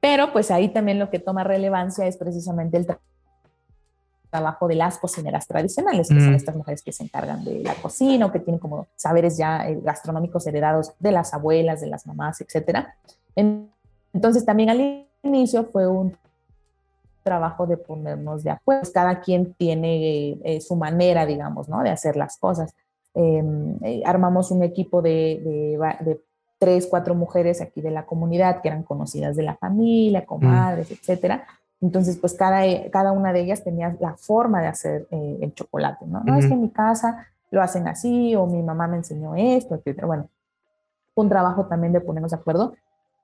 Pero 0.00 0.32
pues 0.32 0.50
ahí 0.50 0.70
también 0.70 0.98
lo 0.98 1.08
que 1.08 1.20
toma 1.20 1.44
relevancia 1.44 2.06
es 2.08 2.16
precisamente 2.16 2.78
el 2.78 2.86
trabajo 2.86 3.11
de 4.32 4.74
las 4.74 4.98
cocineras 4.98 5.46
tradicionales, 5.46 6.08
que 6.08 6.20
son 6.20 6.34
estas 6.34 6.56
mujeres 6.56 6.82
que 6.82 6.92
se 6.92 7.04
encargan 7.04 7.44
de 7.44 7.62
la 7.62 7.74
cocina 7.74 8.26
o 8.26 8.32
que 8.32 8.40
tienen 8.40 8.58
como 8.58 8.86
saberes 8.96 9.36
ya 9.36 9.68
eh, 9.68 9.78
gastronómicos 9.82 10.46
heredados 10.46 10.92
de 10.98 11.12
las 11.12 11.34
abuelas, 11.34 11.82
de 11.82 11.88
las 11.88 12.06
mamás, 12.06 12.40
etcétera. 12.40 12.94
Entonces 13.36 14.44
también 14.44 14.70
al 14.70 15.06
inicio 15.22 15.64
fue 15.66 15.86
un 15.86 16.16
trabajo 17.22 17.66
de 17.66 17.76
ponernos 17.76 18.42
de 18.42 18.50
acuerdo. 18.50 18.90
Cada 18.92 19.20
quien 19.20 19.52
tiene 19.52 20.38
eh, 20.44 20.60
su 20.60 20.76
manera, 20.76 21.26
digamos, 21.26 21.68
¿no? 21.68 21.82
De 21.82 21.90
hacer 21.90 22.16
las 22.16 22.38
cosas. 22.38 22.74
Em, 23.14 23.76
eh, 23.84 24.02
armamos 24.06 24.50
un 24.50 24.62
equipo 24.62 25.02
de, 25.02 25.76
de, 26.00 26.20
tres, 26.58 26.86
cuatro 26.86 27.14
mujeres 27.14 27.60
aquí 27.60 27.82
de 27.82 27.90
la 27.90 28.06
comunidad 28.06 28.62
que 28.62 28.68
eran 28.68 28.82
conocidas 28.82 29.36
de 29.36 29.42
la 29.42 29.56
familia, 29.56 30.24
comadres, 30.24 30.90
mm. 30.90 30.94
etcétera. 30.94 31.46
Entonces, 31.82 32.16
pues 32.16 32.32
cada, 32.34 32.62
cada 32.90 33.12
una 33.12 33.32
de 33.32 33.40
ellas 33.40 33.62
tenía 33.62 33.94
la 34.00 34.14
forma 34.16 34.62
de 34.62 34.68
hacer 34.68 35.06
eh, 35.10 35.38
el 35.42 35.52
chocolate, 35.52 36.06
¿no? 36.06 36.22
No 36.24 36.38
es 36.38 36.46
que 36.46 36.54
en 36.54 36.62
mi 36.62 36.70
casa 36.70 37.26
lo 37.50 37.60
hacen 37.60 37.86
así 37.88 38.34
o 38.34 38.46
mi 38.46 38.62
mamá 38.62 38.86
me 38.86 38.96
enseñó 38.96 39.34
esto, 39.34 39.74
etcétera. 39.74 40.06
Bueno, 40.06 40.28
un 41.14 41.28
trabajo 41.28 41.66
también 41.66 41.92
de 41.92 42.00
ponernos 42.00 42.30
de 42.30 42.38
acuerdo 42.38 42.72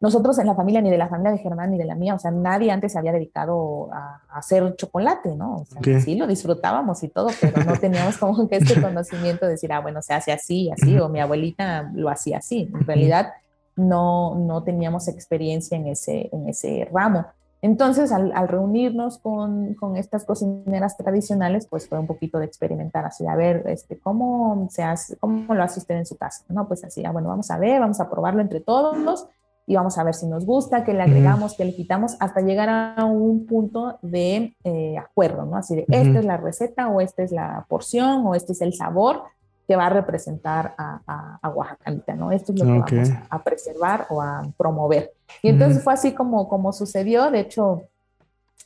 nosotros 0.01 0.39
en 0.39 0.47
la 0.47 0.55
familia, 0.55 0.81
ni 0.81 0.91
de 0.91 0.99
la 0.99 1.09
familia 1.09 1.33
de 1.33 1.39
Germán, 1.39 1.73
ni 1.73 1.79
de 1.79 1.85
la 1.85 1.97
mía, 1.97 2.15
o 2.15 2.19
sea, 2.21 2.31
nadie 2.31 2.71
antes 2.71 2.93
se 2.93 2.99
había 2.99 3.13
dedicado 3.13 3.93
a, 3.93 4.23
hacer 4.31 4.77
chocolate, 4.77 5.35
¿no? 5.35 5.57
O 5.57 5.65
sea, 5.65 6.01
sí 6.01 6.15
lo 6.15 6.29
disfrutábamos 6.29 7.03
y 7.03 7.09
todo, 7.09 7.31
pero 7.41 7.65
no 7.65 7.77
teníamos 7.77 8.17
como 8.17 8.49
que 8.49 8.57
este 8.57 8.81
conocimiento 8.83 9.47
de 9.47 9.53
decir, 9.53 9.73
ah, 9.73 9.81
bueno, 9.81 10.01
se 10.01 10.15
hace 10.15 10.31
así, 10.31 10.71
así, 10.71 10.97
o 11.01 11.09
mi 11.09 11.19
abuelita 11.19 11.91
lo 11.95 12.09
hacía 12.11 12.39
así. 12.39 12.71
En 12.73 12.87
realidad, 12.87 13.33
no, 13.75 14.37
no 14.37 14.63
teníamos 14.63 15.09
experiencia 15.09 15.77
en 15.77 15.89
ese, 15.89 16.29
en 16.33 16.49
ese 16.49 16.89
ramo. 16.93 17.27
Entonces, 17.61 18.13
al, 18.13 18.33
reunirnos 18.49 19.19
con, 19.19 19.75
con, 19.75 19.97
estas 19.97 20.25
cocineras 20.25 20.97
tradicionales, 20.97 21.67
pues 21.67 21.89
fue 21.89 21.99
un 21.99 22.07
poquito 22.07 22.39
de 22.39 22.45
experimentar, 22.45 23.05
así, 23.05 23.27
a 23.27 23.35
ver, 23.35 23.65
este, 23.67 23.99
¿cómo, 23.99 24.69
se 24.71 24.85
hace, 24.85 25.17
¿cómo 25.17 25.55
lo 25.55 25.63
hace 25.63 25.81
usted 25.81 25.97
en 25.97 26.07
su 26.07 26.17
casa? 26.17 26.45
No, 26.49 26.69
pues 26.69 26.85
así, 26.85 27.05
ah, 27.05 27.11
bueno, 27.11 27.29
vamos 27.29 27.51
a 27.51 27.59
ver, 27.59 27.81
vamos 27.81 28.01
a 28.01 28.09
probarlo 28.09 28.41
entre 28.41 28.61
todos 28.61 29.27
y 29.67 29.75
vamos 29.75 29.99
a 29.99 30.05
ver 30.05 30.15
si 30.15 30.27
nos 30.27 30.47
gusta, 30.47 30.85
qué 30.85 30.95
le 30.95 31.03
agregamos, 31.03 31.55
qué 31.55 31.65
le 31.65 31.75
quitamos, 31.75 32.17
hasta 32.21 32.41
llegar 32.41 32.71
a 32.71 33.05
un 33.05 33.45
punto 33.45 33.99
de 34.03 34.57
eh, 34.65 34.97
acuerdo, 34.97 35.45
¿no? 35.45 35.57
Así 35.57 35.77
de, 35.77 35.85
esta 35.89 36.21
es 36.21 36.25
la 36.25 36.39
receta 36.39 36.89
o 36.89 37.03
esta 37.03 37.23
es 37.23 37.33
la 37.33 37.67
porción 37.69 38.27
o 38.27 38.35
este 38.35 38.53
es 38.53 38.63
el 38.63 38.73
sabor 38.73 39.25
que 39.69 39.77
va 39.77 39.87
a 39.87 39.91
representar 39.91 40.75
a, 40.79 41.39
a, 41.43 41.49
Oaxacanita, 41.51 42.15
¿no? 42.15 42.33
Esto 42.33 42.55
es 42.55 42.61
lo 42.61 42.87
que 42.87 42.97
vamos 42.97 43.11
a, 43.29 43.45
preservar 43.45 44.07
o 44.09 44.23
a 44.23 44.43
promover. 44.57 45.13
Y 45.43 45.51
entonces 45.51 45.85
fue 45.85 45.93
así 45.93 46.15
como, 46.15 46.49
como 46.49 46.73
sucedió, 46.73 47.31
de 47.31 47.41
hecho, 47.41 47.83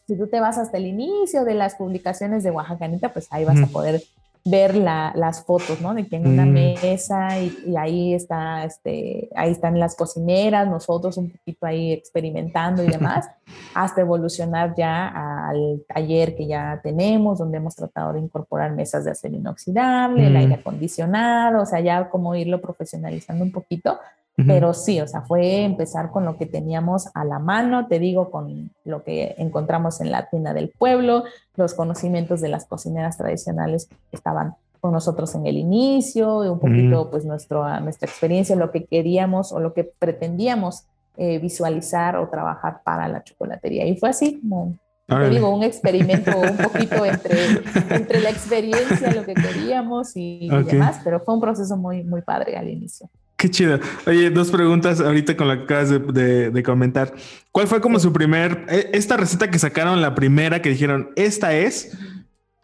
si 0.07 0.17
tú 0.17 0.29
te 0.29 0.39
vas 0.39 0.59
hasta 0.59 0.79
el 0.79 0.87
inicio 0.87 1.45
de 1.45 1.55
las 1.55 1.75
publicaciones 1.75 2.45
de 2.45 2.53
Oaxacanita, 2.53 3.13
pues 3.13 3.27
ahí 3.33 3.45
vas 3.45 3.61
a 3.61 3.67
poder 3.67 4.01
ver 4.45 4.75
las 4.75 5.45
fotos, 5.45 5.81
¿no? 5.81 5.95
De 5.95 6.07
que 6.07 6.17
en 6.17 6.27
una 6.27 6.45
mm. 6.45 6.53
mesa 6.53 7.39
y, 7.39 7.77
ahí 7.77 8.13
está, 8.13 8.65
este, 8.65 9.29
ahí 9.37 9.53
están 9.53 9.79
las 9.79 9.95
cocineras, 9.95 10.69
nosotros 10.69 11.17
un 11.17 11.31
poquito 11.31 11.67
ahí 11.67 11.93
experimentando 11.93 12.83
y 12.83 12.89
demás, 12.89 13.29
hasta 13.75 14.01
evolucionar 14.01 14.75
ya 14.77 15.09
al 15.49 15.85
taller 15.87 16.35
que 16.35 16.47
ya 16.47 16.81
tenemos, 16.83 17.39
donde 17.39 17.59
hemos 17.59 17.77
tratado 17.77 18.15
de 18.15 18.21
incorporar 18.21 18.73
mesas 18.73 19.05
de 19.05 19.13
acero 19.13 19.37
inoxidable, 19.37 20.27
el 20.27 20.37
aire 20.37 20.57
mm. 20.57 20.61
acondicionado, 20.61 21.63
o 21.63 21.67
sea, 21.67 21.81
ya 21.81 22.09
como 22.11 22.35
irlo 22.35 22.61
profesionalizando 22.61 23.45
un 23.45 23.53
poquito, 23.53 23.99
pero 24.47 24.75
sí, 24.75 25.01
o 25.01 25.09
sea, 25.09 25.23
fue 25.23 25.65
empezar 25.65 26.11
con 26.11 26.25
lo 26.25 26.37
que 26.37 26.47
teníamos 26.47 27.09
a 27.15 27.25
la 27.25 27.39
mano, 27.39 27.87
te 27.87 27.99
digo, 27.99 28.31
con 28.31 28.71
lo 28.85 29.03
que 29.03 29.35
encontramos 29.39 30.01
en 30.01 30.11
la 30.11 30.29
tienda 30.29 30.55
del 30.55 30.71
pueblo, 30.71 31.25
los 31.57 31.75
conocimientos 31.75 32.41
de 32.41 32.49
las 32.49 32.67
cocineras 32.67 33.19
tradicionales 33.19 33.87
que 33.87 34.17
estaban 34.17 34.55
con 34.83 34.93
nosotros 34.93 35.35
en 35.37 35.47
el 35.47 35.59
inicio, 35.59 36.39
un 36.53 36.59
poquito 36.59 37.09
pues 37.09 37.25
nuestro, 37.25 37.65
nuestra 37.81 38.09
experiencia, 38.09 38.57
lo 38.57 38.73
que 38.73 38.85
queríamos 38.85 39.53
o 39.53 39.61
lo 39.61 39.75
que 39.75 39.85
pretendíamos 39.85 40.87
eh, 41.17 41.39
visualizar 41.39 42.17
o 42.17 42.29
trabajar 42.29 42.81
para 42.83 43.07
la 43.07 43.23
chocolatería. 43.23 43.87
Y 43.87 43.97
fue 43.97 44.09
así 44.09 44.41
como, 44.41 44.75
te 45.07 45.31
digo, 45.31 45.55
un 45.55 45.63
experimento 45.63 46.33
un 46.37 46.57
poquito 46.57 47.07
entre, 47.07 47.61
entre 47.91 48.21
la 48.23 48.31
experiencia, 48.31 49.13
lo 49.13 49.25
que 49.25 49.35
queríamos 49.35 50.17
y, 50.17 50.49
demás, 50.49 51.01
pero 51.05 51.21
fue 51.21 51.35
un 51.35 51.41
proceso 51.41 51.77
muy, 51.77 52.03
muy 52.03 52.23
padre 52.23 52.57
al 52.57 52.69
inicio. 52.69 53.09
Qué 53.43 53.51
chido. 53.51 53.81
Oye, 54.07 54.31
dos 54.31 54.53
preguntas 54.53 55.01
ahorita 55.01 55.37
con 55.37 55.49
lo 55.49 55.57
que 55.57 55.65
acabas 55.65 55.91
de, 55.91 56.63
comentar. 56.65 57.13
¿Cuál 57.51 57.67
fue 57.67 57.81
como 57.81 57.99
su 57.99 58.13
primer, 58.13 58.65
e, 58.69 58.91
esta 58.93 59.17
receta 59.17 59.51
que 59.51 59.59
sacaron, 59.59 60.01
la 60.01 60.15
primera 60.15 60.63
que 60.63 60.69
dijeron, 60.69 61.11
esta 61.17 61.53
es? 61.53 61.99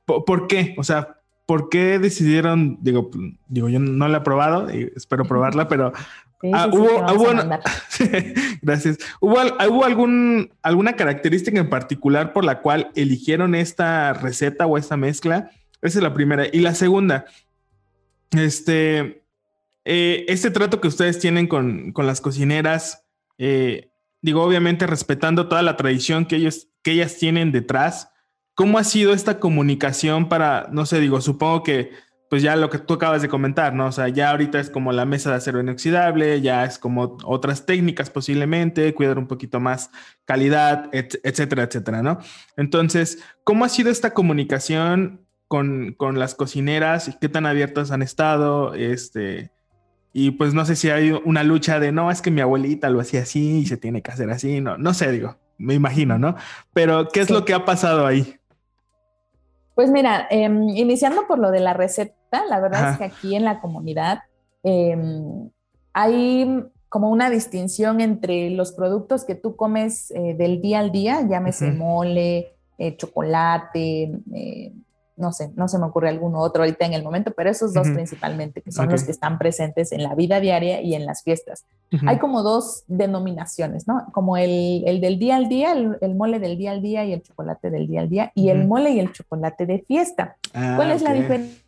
¿Por, 0.04 0.46
qué? 0.46 0.76
O 0.78 0.84
sea, 0.84 1.16
¿por 1.46 1.68
qué 1.68 1.98
decidieron, 1.98 2.78
digo, 2.80 3.10
digo, 3.48 3.68
yo 3.68 3.80
no 3.80 4.06
la 4.06 4.18
he 4.18 4.20
probado 4.20 4.72
y 4.72 4.92
espero 4.94 5.24
probarla, 5.24 5.66
pero 5.66 5.92
ah, 6.52 6.70
hubo, 6.72 7.04
gracias. 8.62 8.98
¿Hubo, 9.18 9.36
¿Hubo 9.68 9.84
algún, 9.84 10.52
alguna 10.62 10.92
característica 10.92 11.58
en 11.58 11.70
particular 11.70 12.32
por 12.32 12.44
la 12.44 12.60
cual 12.60 12.92
eligieron 12.94 13.56
esta 13.56 14.12
receta 14.12 14.64
o 14.68 14.78
esta 14.78 14.96
mezcla? 14.96 15.50
Esa 15.82 15.98
es 15.98 16.02
la 16.04 16.14
primera. 16.14 16.46
Y 16.52 16.60
la 16.60 16.76
segunda, 16.76 17.24
este, 18.30 19.24
eh, 19.90 20.26
este 20.28 20.50
trato 20.50 20.82
que 20.82 20.88
ustedes 20.88 21.18
tienen 21.18 21.46
con, 21.46 21.94
las 21.96 22.20
cocineras, 22.20 23.06
eh, 23.38 23.90
digo, 24.20 24.42
obviamente 24.42 24.86
respetando 24.86 25.48
toda 25.48 25.62
la 25.62 25.78
tradición 25.78 26.26
que, 26.26 26.36
ellos, 26.36 26.68
que 26.82 26.92
ellas 26.92 27.16
tienen 27.16 27.52
detrás, 27.52 28.10
¿cómo 28.54 28.76
ha 28.76 28.84
sido 28.84 29.14
esta 29.14 29.40
comunicación 29.40 30.28
para, 30.28 30.68
no 30.70 30.84
sé, 30.84 31.00
digo, 31.00 31.22
supongo 31.22 31.62
que 31.62 31.92
pues 32.28 32.42
ya 32.42 32.54
lo 32.56 32.68
que 32.68 32.76
tú 32.76 32.92
acabas 32.92 33.22
de 33.22 33.30
comentar, 33.30 33.72
¿no? 33.72 33.86
O 33.86 33.92
sea, 33.92 34.08
ya 34.08 34.28
ahorita 34.28 34.60
es 34.60 34.68
como 34.68 34.92
la 34.92 35.06
mesa 35.06 35.30
de 35.30 35.36
acero 35.36 35.58
inoxidable, 35.58 36.42
ya 36.42 36.66
es 36.66 36.78
como 36.78 37.16
otras 37.24 37.64
técnicas 37.64 38.10
posiblemente, 38.10 38.92
cuidar 38.92 39.16
un 39.16 39.26
poquito 39.26 39.58
más 39.58 39.90
calidad, 40.26 40.90
etcétera, 40.92 41.62
etcétera, 41.62 42.02
¿no? 42.02 42.18
Entonces, 42.58 43.24
¿cómo 43.42 43.64
ha 43.64 43.70
sido 43.70 43.88
esta 43.88 44.12
comunicación 44.12 45.26
con, 45.46 45.94
con 45.94 46.18
las 46.18 46.34
cocineras 46.34 47.16
qué 47.18 47.30
tan 47.30 47.46
abiertas 47.46 47.90
han 47.90 48.02
estado? 48.02 48.74
Este, 48.74 49.50
y 50.12 50.32
pues 50.32 50.54
no 50.54 50.64
sé 50.64 50.76
si 50.76 50.90
hay 50.90 51.12
una 51.12 51.42
lucha 51.44 51.78
de 51.80 51.92
no, 51.92 52.10
es 52.10 52.22
que 52.22 52.30
mi 52.30 52.40
abuelita 52.40 52.90
lo 52.90 53.00
hacía 53.00 53.22
así 53.22 53.58
y 53.58 53.66
se 53.66 53.76
tiene 53.76 54.02
que 54.02 54.10
hacer 54.10 54.30
así. 54.30 54.60
No, 54.60 54.78
no 54.78 54.94
sé, 54.94 55.10
digo, 55.12 55.36
me 55.58 55.74
imagino, 55.74 56.18
¿no? 56.18 56.36
Pero, 56.72 57.08
¿qué 57.08 57.20
es 57.20 57.30
lo 57.30 57.44
que 57.44 57.54
ha 57.54 57.64
pasado 57.64 58.06
ahí? 58.06 58.36
Pues 59.74 59.90
mira, 59.90 60.26
em, 60.30 60.68
iniciando 60.70 61.26
por 61.26 61.38
lo 61.38 61.50
de 61.50 61.60
la 61.60 61.72
receta, 61.72 62.44
la 62.48 62.58
verdad 62.60 62.92
es 62.92 62.98
que 62.98 63.04
aquí 63.04 63.36
en 63.36 63.44
la 63.44 63.60
comunidad 63.60 64.22
em, 64.64 65.50
hay 65.92 66.64
como 66.88 67.10
una 67.10 67.30
distinción 67.30 68.00
entre 68.00 68.50
los 68.50 68.72
productos 68.72 69.24
que 69.24 69.34
tú 69.34 69.56
comes 69.56 70.10
eh, 70.10 70.34
del 70.36 70.60
día 70.62 70.80
al 70.80 70.90
día, 70.90 71.22
llámese 71.28 71.70
mole, 71.70 72.54
eh, 72.78 72.96
chocolate, 72.96 74.12
eh, 74.34 74.72
no 75.18 75.32
sé, 75.32 75.50
no 75.56 75.68
se 75.68 75.78
me 75.78 75.86
ocurre 75.86 76.08
alguno 76.08 76.40
otro 76.40 76.62
ahorita 76.62 76.86
en 76.86 76.94
el 76.94 77.02
momento, 77.02 77.32
pero 77.36 77.50
esos 77.50 77.74
dos 77.74 77.88
principalmente, 77.88 78.62
que 78.62 78.72
son 78.72 78.88
los 78.88 79.04
que 79.04 79.10
están 79.10 79.38
presentes 79.38 79.92
en 79.92 80.02
la 80.02 80.14
vida 80.14 80.40
diaria 80.40 80.80
y 80.80 80.94
en 80.94 81.04
las 81.04 81.22
fiestas. 81.22 81.64
Hay 82.06 82.18
como 82.18 82.42
dos 82.42 82.84
denominaciones, 82.86 83.88
¿no? 83.88 84.06
Como 84.12 84.36
el, 84.36 84.84
el 84.86 85.00
del 85.00 85.18
día 85.18 85.36
al 85.36 85.48
día, 85.48 85.72
el, 85.72 86.14
mole 86.14 86.38
del 86.38 86.56
día 86.56 86.70
al 86.70 86.82
día 86.82 87.04
y 87.04 87.12
el 87.12 87.22
chocolate 87.22 87.70
del 87.70 87.86
día 87.86 88.00
al 88.00 88.08
día, 88.08 88.32
y 88.34 88.48
el 88.48 88.66
mole 88.66 88.90
y 88.90 89.00
el 89.00 89.12
chocolate 89.12 89.66
de 89.66 89.80
fiesta. 89.80 90.36
Ah, 90.54 90.74
¿Cuál 90.76 90.92
es 90.92 91.02
la 91.02 91.12
diferencia? 91.12 91.62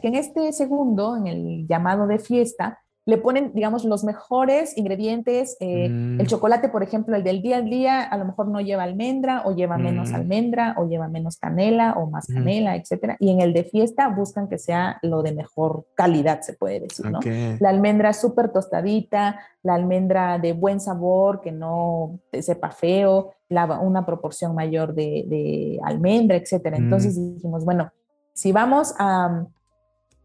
Que 0.00 0.08
en 0.08 0.14
este 0.14 0.52
segundo, 0.52 1.16
en 1.16 1.26
el 1.26 1.66
llamado 1.66 2.06
de 2.06 2.18
fiesta, 2.18 2.80
le 3.06 3.18
ponen, 3.18 3.52
digamos, 3.54 3.84
los 3.84 4.02
mejores 4.02 4.76
ingredientes. 4.76 5.56
Eh, 5.60 5.88
mm. 5.88 6.20
El 6.20 6.26
chocolate, 6.26 6.68
por 6.68 6.82
ejemplo, 6.82 7.14
el 7.14 7.22
del 7.22 7.40
día 7.40 7.58
al 7.58 7.70
día, 7.70 8.02
a 8.02 8.18
lo 8.18 8.24
mejor 8.24 8.48
no 8.48 8.60
lleva 8.60 8.82
almendra 8.82 9.42
o 9.44 9.54
lleva 9.54 9.78
menos 9.78 10.10
mm. 10.10 10.14
almendra 10.16 10.74
o 10.76 10.88
lleva 10.88 11.06
menos 11.06 11.36
canela 11.36 11.92
o 11.92 12.10
más 12.10 12.26
canela, 12.26 12.74
etcétera. 12.74 13.16
Y 13.20 13.30
en 13.30 13.40
el 13.40 13.52
de 13.52 13.62
fiesta 13.62 14.08
buscan 14.08 14.48
que 14.48 14.58
sea 14.58 14.98
lo 15.02 15.22
de 15.22 15.32
mejor 15.32 15.86
calidad, 15.94 16.40
se 16.40 16.54
puede 16.54 16.80
decir, 16.80 17.08
¿no? 17.08 17.20
La 17.60 17.68
almendra 17.68 18.12
súper 18.12 18.48
tostadita, 18.48 19.38
la 19.62 19.74
almendra 19.74 20.40
de 20.40 20.52
buen 20.52 20.80
sabor, 20.80 21.40
que 21.40 21.52
no 21.52 22.18
te 22.32 22.42
sepa 22.42 22.72
feo, 22.72 23.34
la, 23.48 23.66
una 23.78 24.04
proporción 24.04 24.52
mayor 24.52 24.94
de, 24.94 25.78
almendra, 25.84 26.36
etcétera. 26.36 26.76
Entonces 26.76 27.16
mm. 27.16 27.34
dijimos, 27.34 27.64
bueno, 27.64 27.92
si 28.34 28.50
vamos 28.50 28.94
a 28.98 29.46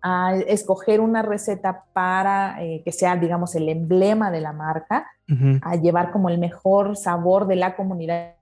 a 0.01 0.35
escoger 0.47 0.99
una 0.99 1.21
receta 1.21 1.85
para 1.93 2.63
eh, 2.63 2.81
que 2.83 2.91
sea, 2.91 3.15
digamos, 3.15 3.55
el 3.55 3.69
emblema 3.69 4.31
de 4.31 4.41
la 4.41 4.53
marca, 4.53 5.07
a 5.61 5.77
llevar 5.77 6.11
como 6.11 6.27
el 6.27 6.37
mejor 6.39 6.97
sabor 6.97 7.47
de 7.47 7.55
la 7.55 7.77
comunidad 7.77 8.35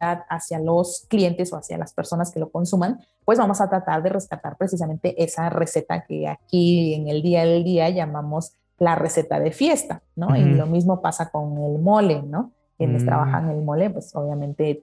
hacia 0.00 0.58
los 0.58 1.06
clientes 1.08 1.52
o 1.52 1.56
hacia 1.56 1.78
las 1.78 1.92
personas 1.92 2.32
que 2.32 2.40
lo 2.40 2.50
consuman, 2.50 2.98
pues 3.24 3.38
vamos 3.38 3.60
a 3.60 3.68
tratar 3.68 4.02
de 4.02 4.08
rescatar 4.08 4.56
precisamente 4.56 5.22
esa 5.22 5.48
receta 5.48 6.04
que 6.04 6.26
aquí 6.28 6.94
en 6.94 7.08
el 7.08 7.22
día 7.22 7.44
del 7.44 7.62
día 7.62 7.88
llamamos 7.88 8.52
la 8.78 8.94
receta 8.96 9.38
de 9.40 9.52
fiesta, 9.52 10.02
¿no? 10.16 10.36
Y 10.36 10.44
lo 10.44 10.66
mismo 10.66 11.00
pasa 11.00 11.30
con 11.30 11.56
el 11.58 11.78
mole, 11.78 12.22
¿no? 12.22 12.50
Quienes 12.76 13.04
mm. 13.04 13.06
trabajan 13.06 13.48
el 13.48 13.62
mole, 13.62 13.88
pues 13.90 14.14
obviamente 14.14 14.82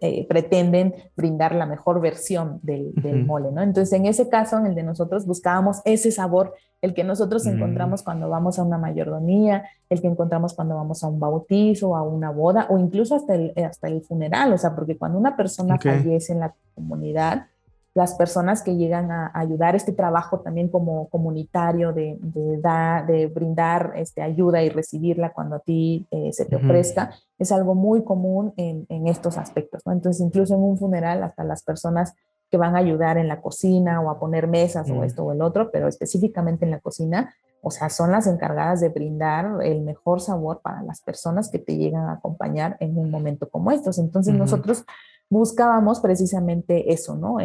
eh, 0.00 0.26
pretenden 0.26 0.94
brindar 1.16 1.54
la 1.54 1.66
mejor 1.66 2.00
versión 2.00 2.58
del, 2.62 2.92
mole, 3.26 3.52
¿no? 3.52 3.62
Entonces, 3.62 3.92
en 3.92 4.06
ese 4.06 4.28
caso, 4.28 4.58
en 4.58 4.66
el 4.66 4.74
de 4.74 4.82
nosotros, 4.82 5.26
buscábamos 5.26 5.82
ese 5.84 6.10
sabor, 6.10 6.54
el 6.80 6.94
que 6.94 7.04
nosotros 7.04 7.44
mm. 7.44 7.50
encontramos 7.50 8.02
cuando 8.02 8.28
vamos 8.28 8.58
a 8.58 8.62
una 8.62 8.78
mayordomía, 8.78 9.64
el 9.90 10.00
que 10.00 10.06
encontramos 10.06 10.54
cuando 10.54 10.74
vamos 10.74 11.04
a 11.04 11.08
un 11.08 11.20
bautizo, 11.20 11.94
a 11.96 12.02
una 12.02 12.30
boda, 12.30 12.66
o 12.70 12.78
incluso 12.78 13.14
hasta 13.14 13.34
el, 13.34 13.52
hasta 13.62 13.88
el 13.88 14.00
funeral, 14.00 14.52
o 14.52 14.58
sea, 14.58 14.74
porque 14.74 14.96
cuando 14.96 15.18
una 15.18 15.36
persona 15.36 15.78
fallece 15.78 16.32
en 16.32 16.40
la 16.40 16.54
comunidad, 16.74 17.46
las 17.94 18.14
personas 18.14 18.62
que 18.62 18.76
llegan 18.76 19.10
a 19.10 19.32
ayudar 19.34 19.74
este 19.74 19.92
trabajo 19.92 20.40
también 20.40 20.68
como 20.68 21.08
comunitario 21.08 21.92
de, 21.92 22.18
de, 22.20 23.26
brindar 23.26 23.94
este, 23.96 24.22
ayuda 24.22 24.62
y 24.62 24.68
recibirla 24.68 25.32
cuando 25.32 25.56
a 25.56 25.60
ti 25.60 26.06
eh, 26.10 26.32
se 26.32 26.44
te 26.44 26.56
ofrezca, 26.56 27.10
es 27.38 27.50
algo 27.50 27.74
muy 27.74 28.04
común 28.04 28.54
en, 28.56 28.86
en 28.88 29.08
estos 29.08 29.38
aspectos. 29.38 29.82
¿no? 29.84 29.92
Entonces, 29.92 30.24
incluso 30.24 30.54
en 30.54 30.62
un 30.62 30.78
funeral, 30.78 31.24
hasta 31.24 31.42
las 31.42 31.64
personas 31.64 32.14
que 32.50 32.56
van 32.56 32.74
a 32.74 32.80
ayudar 32.80 33.16
en 33.16 33.28
la 33.28 33.40
cocina 33.40 34.00
o 34.00 34.10
a 34.10 34.18
poner 34.18 34.48
mesas 34.48 34.90
o 34.90 35.04
esto 35.04 35.24
o 35.24 35.32
el 35.32 35.40
otro, 35.40 35.70
pero 35.70 35.86
específicamente 35.86 36.64
en 36.64 36.72
la 36.72 36.80
cocina, 36.80 37.32
o 37.62 37.70
sea, 37.70 37.90
son 37.90 38.10
las 38.10 38.26
encargadas 38.26 38.80
de 38.80 38.88
brindar 38.88 39.62
el 39.62 39.82
mejor 39.82 40.20
sabor 40.20 40.60
para 40.60 40.82
las 40.82 41.00
personas 41.00 41.48
que 41.50 41.58
te 41.58 41.76
llegan 41.76 42.08
a 42.08 42.14
acompañar 42.14 42.76
en 42.80 42.98
un 42.98 43.10
momento 43.10 43.48
como 43.48 43.70
estos. 43.70 43.98
Entonces, 43.98 44.34
nosotros 44.34 44.84
buscábamos 45.30 46.00
precisamente 46.00 46.92
eso, 46.92 47.16
¿no? 47.16 47.38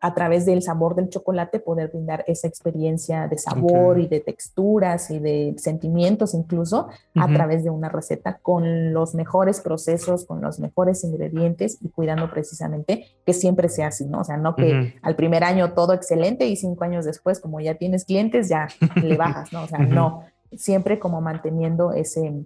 a 0.00 0.14
través 0.14 0.46
del 0.46 0.62
sabor 0.62 0.94
del 0.94 1.08
chocolate 1.08 1.58
poder 1.58 1.88
brindar 1.88 2.24
esa 2.28 2.46
experiencia 2.46 3.26
de 3.26 3.36
sabor 3.36 3.98
y 3.98 4.06
de 4.06 4.20
texturas 4.20 5.10
y 5.10 5.18
de 5.18 5.54
sentimientos 5.58 6.34
incluso 6.34 6.88
a 7.16 7.26
través 7.26 7.64
de 7.64 7.70
una 7.70 7.88
receta 7.88 8.38
con 8.40 8.92
los 8.92 9.14
mejores 9.14 9.60
procesos, 9.60 10.24
con 10.24 10.40
los 10.40 10.60
mejores 10.60 11.02
ingredientes 11.02 11.78
y 11.80 11.88
cuidando 11.88 12.30
precisamente 12.30 13.06
que 13.26 13.32
siempre 13.32 13.68
sea 13.68 13.88
así, 13.88 14.06
¿no? 14.06 14.20
O 14.20 14.24
sea, 14.24 14.36
no 14.36 14.54
que 14.54 14.94
al 15.02 15.16
primer 15.16 15.42
año 15.42 15.72
todo 15.72 15.92
excelente 15.94 16.46
y 16.46 16.54
cinco 16.54 16.84
años 16.84 17.04
después, 17.04 17.40
como 17.40 17.60
ya 17.60 17.74
tienes 17.74 18.04
clientes, 18.04 18.48
ya 18.48 18.68
le 19.02 19.16
bajas, 19.16 19.52
¿no? 19.52 19.64
O 19.64 19.66
sea, 19.66 19.80
no, 19.80 20.22
siempre 20.52 21.00
como 21.00 21.20
manteniendo 21.20 21.92
ese 21.92 22.44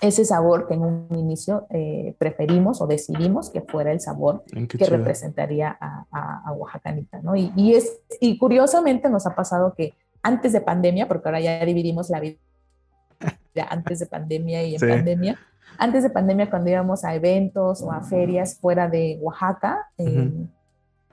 ese 0.00 0.24
sabor 0.24 0.68
que 0.68 0.74
en 0.74 0.82
un 0.82 1.08
inicio 1.10 1.66
eh, 1.70 2.14
preferimos 2.18 2.80
o 2.80 2.86
decidimos 2.86 3.50
que 3.50 3.62
fuera 3.62 3.90
el 3.90 4.00
sabor 4.00 4.44
que 4.46 4.84
representaría 4.84 5.76
a, 5.80 6.06
a, 6.44 6.52
Oaxacanita, 6.52 7.20
¿no? 7.22 7.34
Y, 7.34 7.74
es, 7.74 8.00
y 8.20 8.38
curiosamente 8.38 9.10
nos 9.10 9.26
ha 9.26 9.34
pasado 9.34 9.74
que 9.74 9.94
antes 10.22 10.52
de 10.52 10.60
pandemia, 10.60 11.08
porque 11.08 11.28
ahora 11.28 11.40
ya 11.40 11.64
dividimos 11.64 12.10
la 12.10 12.20
vida 12.20 12.36
antes 13.68 13.98
de 13.98 14.06
pandemia 14.06 14.62
y 14.62 14.76
en 14.76 14.80
pandemia, 14.80 15.38
antes 15.78 16.04
de 16.04 16.10
pandemia 16.10 16.48
cuando 16.48 16.70
íbamos 16.70 17.04
a 17.04 17.14
eventos 17.16 17.82
o 17.82 17.90
a 17.90 18.02
ferias 18.02 18.56
fuera 18.60 18.88
de 18.88 19.18
Oaxaca, 19.20 19.88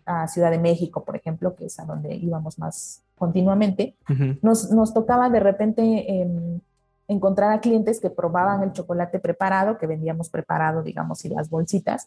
a 0.05 0.27
Ciudad 0.27 0.51
de 0.51 0.59
México, 0.59 1.03
por 1.03 1.15
ejemplo, 1.15 1.55
que 1.55 1.65
es 1.65 1.79
a 1.79 1.85
donde 1.85 2.13
íbamos 2.13 2.59
más 2.59 3.01
continuamente, 3.17 3.95
nos, 4.43 4.69
nos, 4.71 4.93
tocaba 4.93 5.29
de 5.29 5.39
repente... 5.39 6.21
Em, 6.21 6.59
encontrar 7.07 7.51
a 7.51 7.61
clientes 7.61 7.99
que 7.99 8.09
probaban 8.09 8.63
el 8.63 8.71
chocolate 8.71 9.19
preparado, 9.19 9.77
que 9.77 9.87
vendíamos 9.87 10.29
preparado, 10.29 10.81
digamos, 10.81 11.23
y 11.25 11.29
las 11.29 11.49
bolsitas. 11.49 12.03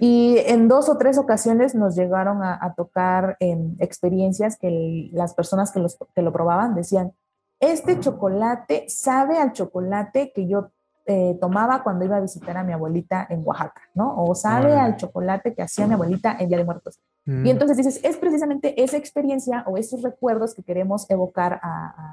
Y 0.00 0.36
en 0.46 0.68
dos 0.68 0.88
o 0.88 0.98
tres 0.98 1.18
ocasiones 1.18 1.74
nos 1.74 1.94
llegaron 1.94 2.42
a, 2.42 2.74
tocar 2.76 3.36
em, 3.40 3.76
experiencias 3.78 4.56
que 4.56 5.10
las 5.12 5.34
personas 5.34 5.70
que, 5.70 5.80
los, 5.80 5.96
que 6.14 6.22
lo 6.22 6.32
probaban 6.32 6.74
decían, 6.74 7.12
este 7.60 8.00
chocolate 8.00 8.86
sabe 8.88 9.38
al 9.38 9.52
chocolate 9.52 10.32
que 10.32 10.48
yo 10.48 10.70
eh, 11.06 11.36
tomaba 11.40 11.82
cuando 11.82 12.04
iba 12.04 12.16
a 12.16 12.20
visitar 12.20 12.56
a 12.56 12.62
mi 12.62 12.72
abuelita 12.72 13.26
en 13.28 13.42
Oaxaca, 13.44 13.82
¿no? 13.94 14.14
O 14.22 14.34
sabe 14.36 14.74
al 14.74 14.96
chocolate 14.96 15.52
que 15.52 15.62
hacía 15.62 15.86
mi 15.86 15.94
abuelita 15.94 16.36
en 16.38 16.48
Día 16.48 16.58
de 16.58 16.64
Muertos. 16.64 17.00
Y 17.26 17.30
mm. 17.30 17.46
entonces 17.46 17.76
dices, 17.76 18.00
es 18.04 18.16
precisamente 18.16 18.80
esa 18.82 18.96
experiencia 18.96 19.64
o 19.66 19.76
esos 19.76 20.02
recuerdos 20.02 20.54
que 20.54 20.62
queremos 20.62 21.10
evocar 21.10 21.60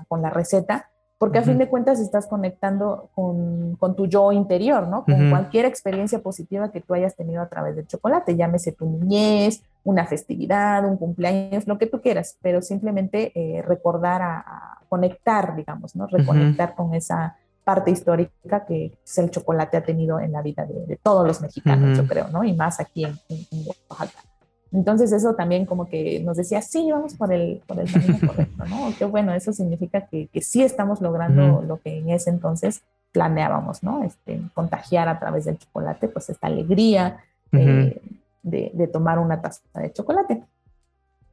con 0.07 0.21
la 0.21 0.31
receta 0.31 0.89
porque 1.19 1.37
a 1.37 1.43
fin 1.43 1.57
de 1.57 1.67
cuentas 1.67 1.99
estás 1.99 2.27
conectando 2.27 3.09
con, 3.13 3.75
con 3.75 3.93
tu 3.93 4.07
yo 4.07 4.31
interior, 4.31 4.87
¿no? 4.87 5.03
Con 5.03 5.29
cualquier 5.29 5.65
experiencia 5.65 6.19
positiva 6.19 6.71
que 6.71 6.79
tú 6.79 6.93
hayas 6.93 7.17
tenido 7.17 7.41
a 7.41 7.49
través 7.49 7.75
del 7.75 7.85
chocolate, 7.85 8.37
llámese 8.37 8.71
tu 8.71 8.85
niñez, 8.89 9.61
una 9.83 10.05
festividad, 10.05 10.87
un 10.87 10.95
cumpleaños, 10.95 11.67
lo 11.67 11.77
que 11.77 11.87
tú 11.87 11.99
quieras, 12.01 12.37
pero 12.41 12.61
simplemente 12.61 13.33
eh, 13.35 13.61
recordar 13.61 14.21
a, 14.21 14.77
conectar, 14.87 15.55
digamos, 15.55 15.95
¿no? 15.95 16.07
Reconectar 16.07 16.73
con 16.73 16.95
esa 16.95 17.35
parte 17.63 17.91
histórica 17.91 18.65
que 18.65 18.97
el 19.17 19.29
chocolate 19.29 19.77
ha 19.77 19.83
tenido 19.83 20.19
en 20.19 20.31
la 20.31 20.41
vida 20.41 20.65
de, 20.65 20.97
todos 21.03 21.27
los 21.27 21.41
mexicanos, 21.41 21.95
yo 21.95 22.07
creo, 22.07 22.29
¿no? 22.29 22.43
Y 22.43 22.53
más 22.53 22.79
aquí 22.79 23.05
en, 23.05 23.19
en 23.29 23.67
Oaxaca. 23.67 24.23
Entonces 24.71 25.11
eso 25.11 25.33
también 25.33 25.65
como 25.65 25.87
que 25.87 26.19
nos 26.19 26.37
decía, 26.37 26.61
sí, 26.61 26.91
vamos 26.91 27.15
por 27.15 27.33
el, 27.33 27.61
por 27.65 27.79
el 27.79 27.91
camino 27.91 28.17
correcto, 28.27 28.65
¿no? 28.65 28.93
Qué 28.97 29.05
bueno, 29.05 29.33
eso 29.33 29.51
significa 29.51 30.01
que, 30.07 30.27
que 30.27 30.41
sí 30.41 30.61
estamos 30.61 31.01
logrando 31.01 31.61
lo 31.61 31.79
que 31.79 31.97
en 31.97 32.09
ese 32.09 32.29
entonces 32.29 32.83
planeábamos, 33.11 33.83
¿no? 33.83 34.03
Este, 34.03 34.39
contagiar 34.53 35.07
a 35.07 35.19
través 35.19 35.45
del 35.45 35.57
chocolate, 35.57 36.07
pues 36.09 36.29
esta 36.29 36.47
alegría 36.47 37.23
de, 37.51 37.99
de, 38.43 38.87
tomar 38.87 39.17
una 39.17 39.41
taza 39.41 39.61
de 39.73 39.91
chocolate. 39.91 40.43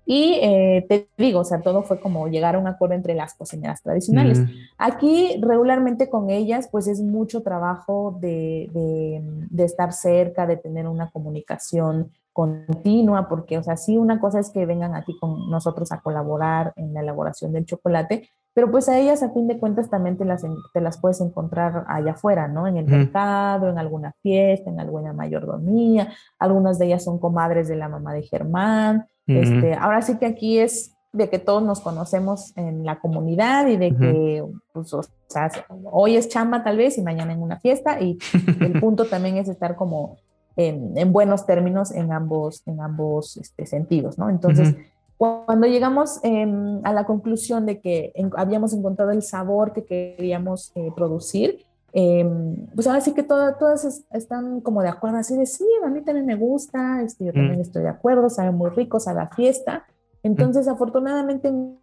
Y 0.09 0.39
eh, 0.41 0.87
te 0.89 1.09
digo, 1.19 1.41
o 1.41 1.45
sea, 1.45 1.61
todo 1.61 1.83
fue 1.83 2.01
como 2.01 2.29
llegar 2.29 2.55
a 2.55 2.59
un 2.59 2.69
acuerdo 2.69 2.95
entre 2.95 3.15
las 3.15 3.35
cocineras 3.35 3.83
tradicionales. 3.83 4.41
Aquí 4.79 5.39
regularmente 5.43 6.09
con 6.09 6.31
ellas, 6.31 6.69
pues 6.71 6.87
es 6.87 7.03
mucho 7.03 7.43
trabajo 7.43 8.17
de, 8.21 8.71
de, 8.73 9.21
de, 9.51 9.65
estar 9.65 9.93
cerca, 9.93 10.47
de 10.47 10.57
tener 10.57 10.87
una 10.87 11.11
comunicación 11.11 12.13
continua, 12.37 13.29
porque, 13.31 13.57
o 13.57 13.63
sea, 13.63 13.79
sí, 13.79 13.97
una 13.97 14.21
cosa 14.21 14.39
es 14.39 14.51
que 14.51 14.67
vengan 14.67 14.95
aquí 14.95 15.17
con 15.19 15.51
nosotros 15.51 15.91
a 15.91 16.03
colaborar 16.03 16.75
en 16.77 16.93
la 16.93 17.01
elaboración 17.01 17.51
del 17.51 17.65
chocolate, 17.65 18.29
pero 18.53 18.71
pues 18.71 18.91
a 18.91 18.99
ellas 18.99 19.23
a 19.23 19.31
fin 19.31 19.49
de 19.49 19.59
cuentas 19.59 19.89
también 19.89 20.19
te 20.19 20.27
las, 20.27 20.45
te 20.75 20.81
las 20.83 21.01
puedes 21.01 21.23
encontrar 21.23 21.87
allá 21.89 22.13
afuera, 22.13 22.47
¿no? 22.47 22.67
En 22.67 22.77
el 22.77 22.85
mercado, 22.85 23.71
en 23.71 23.79
alguna 23.79 24.13
fiesta, 24.21 24.69
en 24.69 24.81
alguna 24.81 25.15
mayordomía, 25.15 26.13
algunas 26.39 26.79
de 26.79 26.89
ellas 26.89 27.05
son 27.05 27.19
comadres 27.19 27.69
de 27.69 27.77
la 27.77 27.89
mamá 27.89 28.13
de 28.13 28.25
Germán, 28.25 29.07
este, 29.27 29.73
ahora 29.73 30.03
sí 30.03 30.19
que 30.19 30.27
aquí 30.27 30.59
es 30.59 30.95
de 31.15 31.31
que 31.31 31.39
todos 31.39 31.63
nos 31.63 31.81
conocemos 31.81 32.55
en 32.59 32.85
la 32.85 32.99
comunidad 32.99 33.67
y 33.69 33.79
de 33.79 33.97
que, 33.97 34.45
pues, 34.75 34.93
o 34.93 35.03
sea, 35.27 35.51
hoy 35.91 36.17
es 36.17 36.29
chamba 36.29 36.63
tal 36.63 36.77
vez 36.77 36.99
y 36.99 37.03
mañana 37.03 37.33
en 37.33 37.41
una 37.41 37.59
fiesta 37.59 37.99
y 37.99 38.19
el 38.61 38.79
punto 38.81 39.07
también 39.07 39.39
es 39.39 39.49
estar 39.49 39.75
como 39.75 40.19
en, 40.57 41.13
buenos 41.13 41.47
términos 41.47 41.93
en 41.93 42.13
ambos, 42.13 42.63
en 42.67 42.81
ambos 42.81 43.37
este, 43.37 43.67
sentidos, 43.67 44.19
¿no? 44.19 44.31
Entonces, 44.31 44.75
cuando 45.19 45.67
llegamos 45.67 46.21
em, 46.23 46.81
a 46.85 46.93
la 46.93 47.05
conclusión 47.05 47.65
de 47.67 47.81
que 47.81 48.13
habíamos 48.37 48.73
encontrado 48.75 49.11
el 49.13 49.23
sabor 49.23 49.73
que 49.73 49.85
queríamos 49.85 50.73
eh, 50.75 50.91
producir, 50.95 51.65
em, 51.93 52.67
pues 52.75 52.87
ahora 52.87 53.01
sí 53.01 53.15
que 53.15 53.23
todas 53.23 54.05
están 54.13 54.61
como 54.61 54.83
de 54.83 54.89
acuerdo, 54.89 55.19
así 55.19 55.37
de 55.37 55.47
sí, 55.47 55.65
a 55.85 55.89
mí 55.89 56.03
también 56.03 56.27
me 56.27 56.35
gusta, 56.35 57.03
este, 57.03 57.27
yo 57.27 57.33
también 57.33 57.61
estoy 57.61 57.83
de 57.83 57.89
acuerdo, 57.89 58.29
sabe 58.29 58.51
muy 58.51 58.71
rico, 58.71 59.01
sabe 59.01 59.21
a 59.21 59.29
fiesta. 59.29 59.85
Entonces, 60.23 60.69
afortunadamente, 60.69 61.49
en 61.49 61.79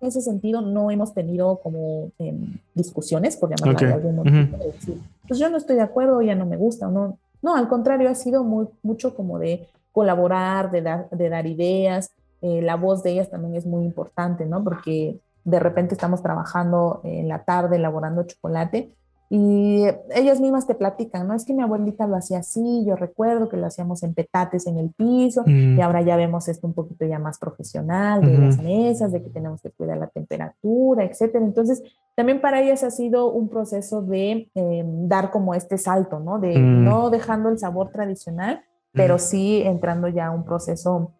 ese 0.00 0.20
sentido, 0.20 0.60
no 0.60 0.90
hemos 0.90 1.14
tenido 1.14 1.58
como 1.60 2.10
em, 2.18 2.58
discusiones, 2.74 3.36
por 3.36 3.50
llamarlo 3.50 3.86
de 3.86 3.94
algún 3.94 4.16
modo, 4.16 4.30
pues 5.26 5.40
yo 5.40 5.48
no 5.48 5.56
estoy 5.56 5.76
de 5.76 5.82
acuerdo, 5.82 6.22
ya 6.22 6.34
no 6.34 6.46
me 6.46 6.56
gusta, 6.56 6.88
o 6.88 6.90
no, 6.90 7.18
no, 7.42 7.56
al 7.56 7.68
contrario, 7.68 8.08
ha 8.08 8.14
sido 8.14 8.44
mucho 8.44 9.14
como 9.14 9.38
de 9.38 9.68
colaborar, 9.90 10.70
de 10.70 10.82
dar, 10.82 11.10
de 11.10 11.28
dar 11.28 11.46
ideas. 11.46 12.12
Eh, 12.40 12.62
la 12.62 12.76
voz 12.76 13.02
de 13.02 13.12
ellas 13.12 13.30
también 13.30 13.54
es 13.54 13.66
muy 13.66 13.84
importante, 13.84 14.46
¿no? 14.46 14.64
Porque 14.64 15.18
de 15.44 15.60
repente 15.60 15.94
estamos 15.94 16.22
trabajando 16.22 17.00
en 17.04 17.28
la 17.28 17.44
tarde 17.44 17.76
elaborando 17.76 18.22
chocolate 18.24 18.94
y 19.34 19.86
ellas 20.14 20.42
mismas 20.42 20.66
te 20.66 20.74
platican, 20.74 21.26
¿no? 21.26 21.32
Es 21.32 21.46
que 21.46 21.54
mi 21.54 21.62
abuelita 21.62 22.06
lo 22.06 22.16
hacía 22.16 22.40
así, 22.40 22.84
yo 22.86 22.96
recuerdo 22.96 23.48
que 23.48 23.56
lo 23.56 23.64
hacíamos 23.64 24.02
en 24.02 24.12
petates 24.12 24.66
en 24.66 24.76
el 24.76 24.90
piso 24.90 25.42
y 25.46 25.50
mm. 25.50 25.80
ahora 25.80 26.02
ya 26.02 26.16
vemos 26.16 26.48
esto 26.48 26.66
un 26.66 26.74
poquito 26.74 27.06
ya 27.06 27.18
más 27.18 27.38
profesional, 27.38 28.20
de 28.20 28.36
las 28.36 28.62
mesas, 28.62 29.10
de 29.10 29.22
que 29.22 29.30
tenemos 29.30 29.62
que 29.62 29.70
cuidar 29.70 29.96
la 29.96 30.08
temperatura, 30.08 31.04
etcétera. 31.04 31.42
Entonces, 31.42 31.82
también 32.14 32.42
para 32.42 32.60
ellas 32.60 32.84
ha 32.84 32.90
sido 32.90 33.32
un 33.32 33.48
proceso 33.48 34.02
de 34.02 34.50
em, 34.54 35.08
dar 35.08 35.30
como 35.30 35.54
este 35.54 35.78
salto, 35.78 36.20
¿no? 36.20 36.38
De 36.38 36.58
mm. 36.58 36.84
no 36.84 37.08
dejando 37.08 37.48
el 37.48 37.58
sabor 37.58 37.88
tradicional, 37.90 38.60
pero 38.92 39.18
sí 39.18 39.62
entrando 39.62 40.08
ya 40.08 40.26
a 40.26 40.30
un 40.30 40.44
proceso 40.44 41.12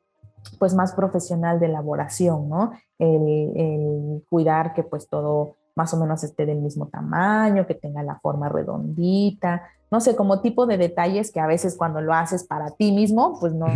pues 0.59 0.75
más 0.75 0.93
profesional 0.93 1.59
de 1.61 1.67
elaboración, 1.67 2.47
¿no? 2.51 2.73
El, 2.99 3.53
el, 3.57 4.23
cuidar 4.29 4.75
que 4.75 4.83
pues 4.83 5.09
todo 5.09 5.57
más 5.75 5.93
o 5.95 5.97
menos 5.99 6.23
esté 6.25 6.47
del 6.47 6.59
mismo 6.59 6.89
tamaño, 6.89 7.67
que 7.67 7.75
tenga 7.75 8.03
la 8.03 8.19
forma 8.21 8.49
redondita, 8.49 9.63
no 9.91 10.01
sé, 10.01 10.17
como 10.17 10.41
tipo 10.41 10.67
de 10.67 10.79
detalles 10.79 11.31
que 11.31 11.41
a 11.41 11.47
veces 11.47 11.77
cuando 11.77 12.01
lo 12.01 12.15
haces 12.15 12.45
para 12.45 12.71
ti 12.71 12.93
mismo, 12.93 13.39
pues 13.41 13.53
no, 13.53 13.67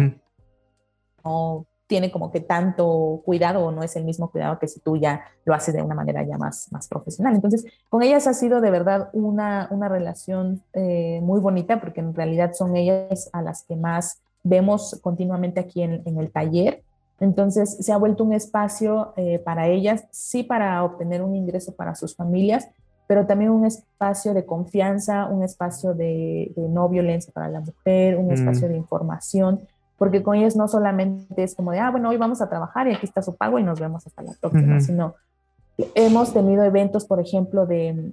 no 1.25 1.67
tiene 1.87 2.11
como 2.11 2.33
que 2.33 2.41
tanto 2.41 3.23
cuidado 3.25 3.65
o 3.65 3.71
no 3.71 3.83
es 3.83 3.97
el 3.97 4.05
mismo 4.05 4.31
cuidado 4.31 4.59
que 4.59 4.67
si 4.67 4.81
tú 4.81 4.97
ya 4.97 5.25
lo 5.45 5.55
haces 5.55 5.75
de 5.75 5.83
una 5.83 5.95
manera 5.95 6.25
ya 6.25 6.37
más, 6.37 6.71
más 6.73 6.89
profesional. 6.89 7.35
Entonces, 7.35 7.65
con 7.89 8.03
ellas 8.03 8.27
ha 8.27 8.35
sido 8.35 8.61
de 8.61 8.71
verdad 8.71 9.11
una, 9.13 9.69
una 9.71 9.89
relación 9.89 10.63
eh, 10.73 11.21
muy 11.23 11.41
bonita 11.41 11.81
porque 11.81 12.01
en 12.01 12.15
realidad 12.15 12.53
son 12.55 12.77
ellas 12.77 13.31
a 13.33 13.43
las 13.43 13.63
que 13.65 13.77
más 13.77 14.21
vemos 14.43 14.99
continuamente 15.03 15.61
aquí 15.61 15.83
en, 15.83 16.03
en 16.07 16.19
el 16.19 16.31
taller. 16.33 16.83
Entonces, 17.21 17.77
se 17.81 17.93
ha 17.93 17.97
vuelto 17.97 18.25
un 18.25 18.33
espacio 18.33 19.15
eh, 19.17 19.39
para 19.39 19.69
ellas, 19.69 20.07
sí 20.11 20.43
para 20.43 20.83
obtener 20.85 21.23
un 21.23 21.35
ingreso 21.35 21.75
para 21.75 21.95
sus 21.95 22.15
familias, 22.15 22.69
pero 23.07 23.27
también 23.27 23.51
un 23.51 23.65
espacio 23.65 24.35
de 24.35 24.45
confianza, 24.45 25.27
un 25.27 25.43
espacio 25.43 25.95
de, 25.95 26.53
no 26.57 26.89
violencia 26.89 27.33
para 27.33 27.49
la 27.49 27.61
mujer, 27.61 28.17
un 28.17 28.29
mm. 28.29 28.33
espacio 28.33 28.69
de 28.69 28.77
información 28.77 29.61
porque 29.99 30.23
con 30.23 30.37
ellos 30.37 30.57
no 30.57 30.69
solamente 30.69 31.43
es 31.43 31.55
como 31.55 31.73
de, 31.73 31.81
ah, 31.81 31.91
bueno, 31.91 32.11
hoy 32.11 32.17
vamos 32.17 32.41
a 32.43 32.49
trabajar 32.49 32.87
y 32.89 32.95
aquí 32.95 33.07
está 33.07 33.23
su 33.23 33.35
pago 33.35 33.59
y 33.59 33.63
nos 33.63 33.81
vemos 33.81 34.07
hasta 34.07 34.23
la 34.23 34.33
próxima, 34.39 34.81
sino 34.81 35.15
hemos 35.95 36.33
tenido 36.33 36.65
eventos, 36.65 37.05
por 37.05 37.21
ejemplo, 37.21 37.67
de 37.67 38.13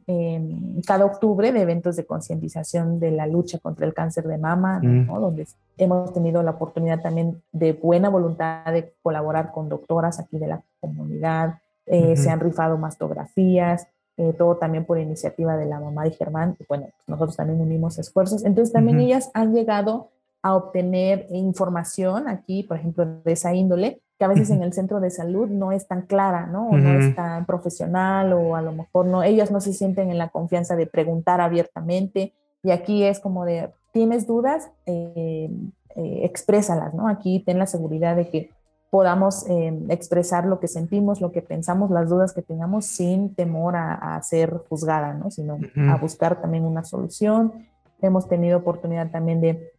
cada 0.85 1.05
octubre, 1.05 1.51
de 1.51 1.61
eventos 1.61 1.95
de 1.95 2.05
concientización 2.05 2.99
de 2.99 3.11
la 3.11 3.27
lucha 3.27 3.59
contra 3.59 3.85
el 3.85 3.93
cáncer 3.93 4.27
de 4.27 4.37
mama, 4.37 4.79
mm. 4.83 5.07
donde 5.07 5.47
hemos 5.77 6.13
tenido 6.13 6.43
la 6.43 6.51
oportunidad 6.51 7.01
también 7.01 7.41
de 7.51 7.73
buena 7.73 8.09
voluntad 8.09 8.71
de 8.71 8.93
colaborar 9.01 9.51
con 9.51 9.69
doctoras 9.69 10.19
aquí 10.19 10.37
de 10.37 10.47
la 10.47 10.61
comunidad, 10.79 11.59
eh, 11.85 12.15
se 12.15 12.29
han 12.29 12.39
rifado 12.39 12.77
mastografías, 12.77 13.87
eh, 14.15 14.33
todo 14.37 14.57
también 14.57 14.85
por 14.85 14.99
iniciativa 14.99 15.57
de 15.57 15.65
la 15.65 15.79
mamá 15.79 16.03
de 16.03 16.11
Germán, 16.11 16.55
bueno, 16.69 16.85
pues 16.85 17.07
nosotros 17.07 17.35
también 17.35 17.59
unimos 17.59 17.97
esfuerzos, 17.97 18.45
entonces 18.45 18.71
también 18.71 18.99
ellas 18.99 19.31
han 19.33 19.53
llegado 19.53 20.09
a 20.43 20.55
obtener 20.55 21.25
información 21.31 22.27
aquí, 22.27 22.63
por 22.63 22.77
ejemplo, 22.77 23.05
de 23.23 23.31
esa 23.31 23.55
índole, 23.55 24.01
que 24.19 24.25
a 24.25 24.27
veces 24.27 24.49
en 24.51 24.61
el 24.61 24.73
centro 24.73 24.99
de 24.99 25.09
salud 25.09 25.47
no 25.47 25.71
es 25.71 25.87
tan 25.87 26.03
clara, 26.03 26.45
¿no? 26.45 26.69
O 26.69 26.77
no 26.77 26.99
es 26.99 27.15
tan 27.15 27.45
profesional 27.45 28.33
o 28.33 28.55
a 28.55 28.61
lo 28.61 28.73
mejor 28.73 29.05
no, 29.05 29.23
ellas 29.23 29.49
no 29.49 29.61
se 29.61 29.73
sienten 29.73 30.11
en 30.11 30.17
la 30.17 30.29
confianza 30.29 30.75
de 30.75 30.85
preguntar 30.85 31.41
abiertamente 31.41 32.33
y 32.61 32.71
aquí 32.71 33.03
es 33.03 33.19
como 33.19 33.45
de, 33.45 33.71
¿tienes 33.91 34.27
dudas? 34.27 34.69
Eh, 34.85 35.49
eh, 35.95 36.19
exprésalas, 36.23 36.93
¿no? 36.93 37.07
Aquí 37.07 37.39
ten 37.39 37.57
la 37.57 37.67
seguridad 37.67 38.15
de 38.15 38.29
que 38.29 38.51
podamos 38.89 39.49
eh, 39.49 39.73
expresar 39.89 40.45
lo 40.45 40.59
que 40.59 40.67
sentimos, 40.67 41.19
lo 41.19 41.31
que 41.31 41.41
pensamos, 41.41 41.89
las 41.89 42.09
dudas 42.09 42.33
que 42.33 42.41
tengamos 42.41 42.85
sin 42.85 43.33
temor 43.33 43.75
a, 43.75 44.21
ser 44.21 44.61
juzgada, 44.69 45.13
¿no? 45.13 45.31
Sino 45.31 45.57
a 45.89 45.97
buscar 45.97 46.41
también 46.41 46.65
una 46.65 46.83
solución. 46.83 47.53
Hemos 48.01 48.27
tenido 48.27 48.59
oportunidad 48.59 49.09
también 49.09 49.41
de 49.41 49.72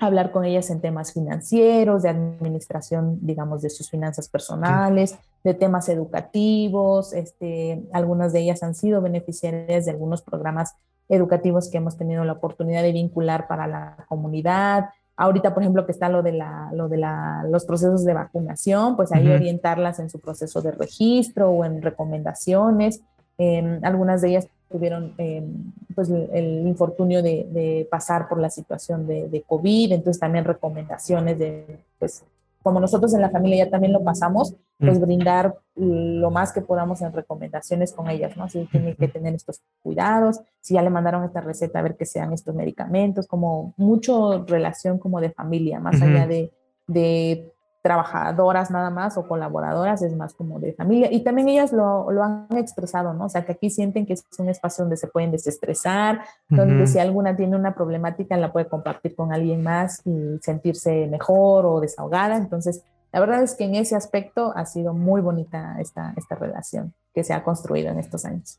hablar 0.00 0.32
con 0.32 0.44
ellas 0.44 0.70
en 0.70 0.80
temas 0.80 1.12
financieros, 1.12 2.02
de 2.02 2.10
administración, 2.10 3.18
digamos, 3.22 3.62
de 3.62 3.70
sus 3.70 3.90
finanzas 3.90 4.28
personales, 4.28 5.18
de 5.44 5.54
temas 5.54 5.88
educativos. 5.88 7.12
Este, 7.12 7.82
algunas 7.92 8.32
de 8.32 8.40
ellas 8.40 8.62
han 8.62 8.74
sido 8.74 9.00
beneficiarias 9.00 9.84
de 9.84 9.92
algunos 9.92 10.22
programas 10.22 10.74
educativos 11.08 11.70
que 11.70 11.78
hemos 11.78 11.96
tenido 11.96 12.24
la 12.24 12.32
oportunidad 12.32 12.82
de 12.82 12.92
vincular 12.92 13.46
para 13.46 13.66
la 13.66 14.06
comunidad. 14.08 14.86
Ahorita, 15.16 15.54
por 15.54 15.62
ejemplo, 15.62 15.86
que 15.86 15.92
está 15.92 16.08
lo 16.08 16.22
de, 16.22 16.32
la, 16.32 16.70
lo 16.74 16.88
de 16.88 16.98
la, 16.98 17.44
los 17.48 17.64
procesos 17.64 18.04
de 18.04 18.12
vacunación, 18.12 18.96
pues 18.96 19.12
ahí 19.12 19.28
orientarlas 19.28 19.98
en 19.98 20.10
su 20.10 20.20
proceso 20.20 20.60
de 20.60 20.72
registro 20.72 21.50
o 21.50 21.64
en 21.64 21.80
recomendaciones. 21.80 23.02
Em, 23.38 23.80
algunas 23.82 24.20
de 24.20 24.28
ellas 24.30 24.48
tuvieron 24.70 25.14
em, 25.18 25.72
pues 25.94 26.10
el, 26.10 26.66
infortunio 26.66 27.22
de, 27.22 27.86
pasar 27.90 28.28
por 28.28 28.40
la 28.40 28.50
situación 28.50 29.06
de, 29.06 29.28
de, 29.28 29.42
COVID, 29.42 29.92
entonces 29.92 30.20
también 30.20 30.44
recomendaciones 30.44 31.38
de, 31.38 31.78
pues 31.98 32.24
como 32.66 32.80
nosotros 32.80 33.14
en 33.14 33.20
la 33.20 33.30
familia 33.30 33.64
ya 33.64 33.70
también 33.70 33.92
lo 33.92 34.02
pasamos, 34.02 34.56
pues 34.80 34.98
mm. 34.98 35.02
brindar 35.02 35.56
lo 35.76 36.32
más 36.32 36.52
que 36.52 36.62
podamos 36.62 37.00
en 37.00 37.12
recomendaciones 37.12 37.92
con 37.92 38.10
ellas, 38.10 38.36
¿no? 38.36 38.48
Si 38.48 38.64
tienen 38.66 38.96
que 38.96 39.06
tener 39.06 39.34
estos 39.34 39.60
cuidados, 39.84 40.40
si 40.60 40.74
ya 40.74 40.82
le 40.82 40.90
mandaron 40.90 41.22
esta 41.22 41.40
receta, 41.40 41.78
a 41.78 41.82
ver 41.82 41.96
que 41.96 42.06
sean 42.06 42.32
estos 42.32 42.56
medicamentos, 42.56 43.28
como 43.28 43.72
mucho 43.76 44.44
relación 44.46 44.98
como 44.98 45.20
de 45.20 45.30
familia, 45.30 45.78
más 45.78 46.02
allá 46.02 46.26
de, 46.26 46.50
de 46.88 47.52
trabajadoras 47.86 48.68
nada 48.72 48.90
más 48.90 49.16
o 49.16 49.28
colaboradoras, 49.28 50.02
es 50.02 50.16
más 50.16 50.34
como 50.34 50.58
de 50.58 50.72
familia. 50.72 51.08
Y 51.12 51.22
también 51.22 51.48
ellas 51.48 51.72
lo, 51.72 52.10
lo, 52.10 52.24
han 52.24 52.48
expresado, 52.56 53.14
¿no? 53.14 53.26
O 53.26 53.28
sea, 53.28 53.44
que 53.44 53.52
aquí 53.52 53.70
sienten 53.70 54.06
que 54.06 54.14
es 54.14 54.24
un 54.38 54.48
espacio 54.48 54.82
donde 54.82 54.96
se 54.96 55.06
pueden 55.06 55.30
desestresar, 55.30 56.22
donde 56.48 56.88
si 56.88 56.98
alguna 56.98 57.36
tiene 57.36 57.54
una 57.54 57.76
problemática 57.76 58.36
la 58.36 58.52
puede 58.52 58.66
compartir 58.66 59.14
con 59.14 59.32
alguien 59.32 59.62
más 59.62 60.02
y 60.04 60.36
sentirse 60.42 61.06
mejor 61.06 61.64
o 61.64 61.78
desahogada. 61.78 62.36
Entonces, 62.36 62.82
la 63.12 63.20
verdad 63.20 63.44
es 63.44 63.54
que 63.54 63.62
en 63.62 63.76
ese 63.76 63.94
aspecto 63.94 64.52
ha 64.56 64.66
sido 64.66 64.92
muy 64.92 65.20
bonita 65.20 65.76
esta, 65.78 66.12
esta 66.16 66.34
relación 66.34 66.92
que 67.14 67.22
se 67.22 67.34
ha 67.34 67.44
construido 67.44 67.90
en 67.90 68.00
estos 68.00 68.24
años. 68.24 68.58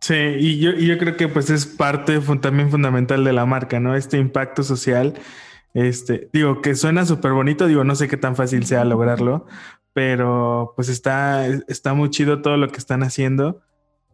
Sí, 0.00 0.14
y 0.14 0.60
yo, 0.60 0.72
y 0.72 0.86
yo 0.86 0.98
creo 0.98 1.16
que 1.16 1.28
pues 1.28 1.48
es 1.48 1.64
parte 1.64 2.20
también 2.42 2.70
fundamental 2.70 3.24
de 3.24 3.32
la 3.32 3.46
marca, 3.46 3.80
¿no? 3.80 3.96
Este 3.96 4.18
impacto 4.18 4.62
social 4.62 5.14
este, 5.76 6.30
digo 6.32 6.62
que 6.62 6.74
suena 6.74 7.04
súper 7.04 7.32
bonito, 7.32 7.66
digo, 7.66 7.84
no 7.84 7.94
sé 7.94 8.08
qué 8.08 8.16
tan 8.16 8.34
fácil 8.34 8.64
sea 8.64 8.82
lograrlo, 8.86 9.46
pero 9.92 10.72
pues 10.74 10.88
está, 10.88 11.46
está 11.68 11.92
muy 11.92 12.08
chido 12.08 12.40
todo 12.40 12.56
lo 12.56 12.70
que 12.70 12.78
están 12.78 13.02
haciendo. 13.02 13.60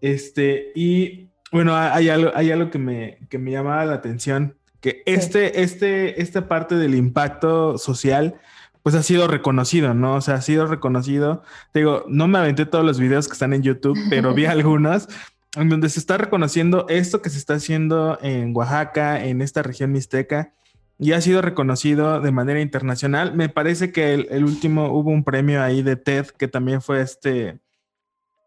Este, 0.00 0.72
y 0.74 1.28
bueno, 1.52 1.76
hay 1.76 2.08
algo, 2.08 2.32
hay 2.34 2.50
algo 2.50 2.68
que 2.68 2.80
me, 2.80 3.18
que 3.30 3.38
me 3.38 3.52
llamaba 3.52 3.84
la 3.84 3.94
atención, 3.94 4.56
que 4.80 5.04
este, 5.06 5.62
este, 5.62 6.20
esta 6.20 6.48
parte 6.48 6.74
del 6.74 6.96
impacto 6.96 7.78
social, 7.78 8.40
pues 8.82 8.96
ha 8.96 9.04
sido 9.04 9.28
reconocido, 9.28 9.94
¿no? 9.94 10.16
O 10.16 10.20
sea, 10.20 10.34
ha 10.34 10.42
sido 10.42 10.66
reconocido. 10.66 11.44
digo, 11.72 12.04
no 12.08 12.26
me 12.26 12.38
aventé 12.38 12.66
todos 12.66 12.84
los 12.84 12.98
videos 12.98 13.28
que 13.28 13.34
están 13.34 13.52
en 13.52 13.62
YouTube, 13.62 13.96
pero 14.10 14.34
vi 14.34 14.46
algunos 14.46 15.06
en 15.54 15.68
donde 15.68 15.90
se 15.90 16.00
está 16.00 16.18
reconociendo 16.18 16.86
esto 16.88 17.22
que 17.22 17.30
se 17.30 17.38
está 17.38 17.54
haciendo 17.54 18.18
en 18.20 18.52
Oaxaca, 18.56 19.24
en 19.24 19.42
esta 19.42 19.62
región 19.62 19.92
mixteca, 19.92 20.54
y 21.02 21.12
ha 21.14 21.20
sido 21.20 21.42
reconocido 21.42 22.20
de 22.20 22.30
manera 22.30 22.60
internacional. 22.60 23.34
Me 23.34 23.48
parece 23.48 23.90
que 23.90 24.14
el, 24.14 24.44
último 24.44 24.92
hubo 24.92 25.10
un 25.10 25.24
premio 25.24 25.60
ahí 25.60 25.82
de 25.82 25.96
TED 25.96 26.26
que 26.28 26.46
también 26.46 26.80
fue 26.80 27.02
este, 27.02 27.58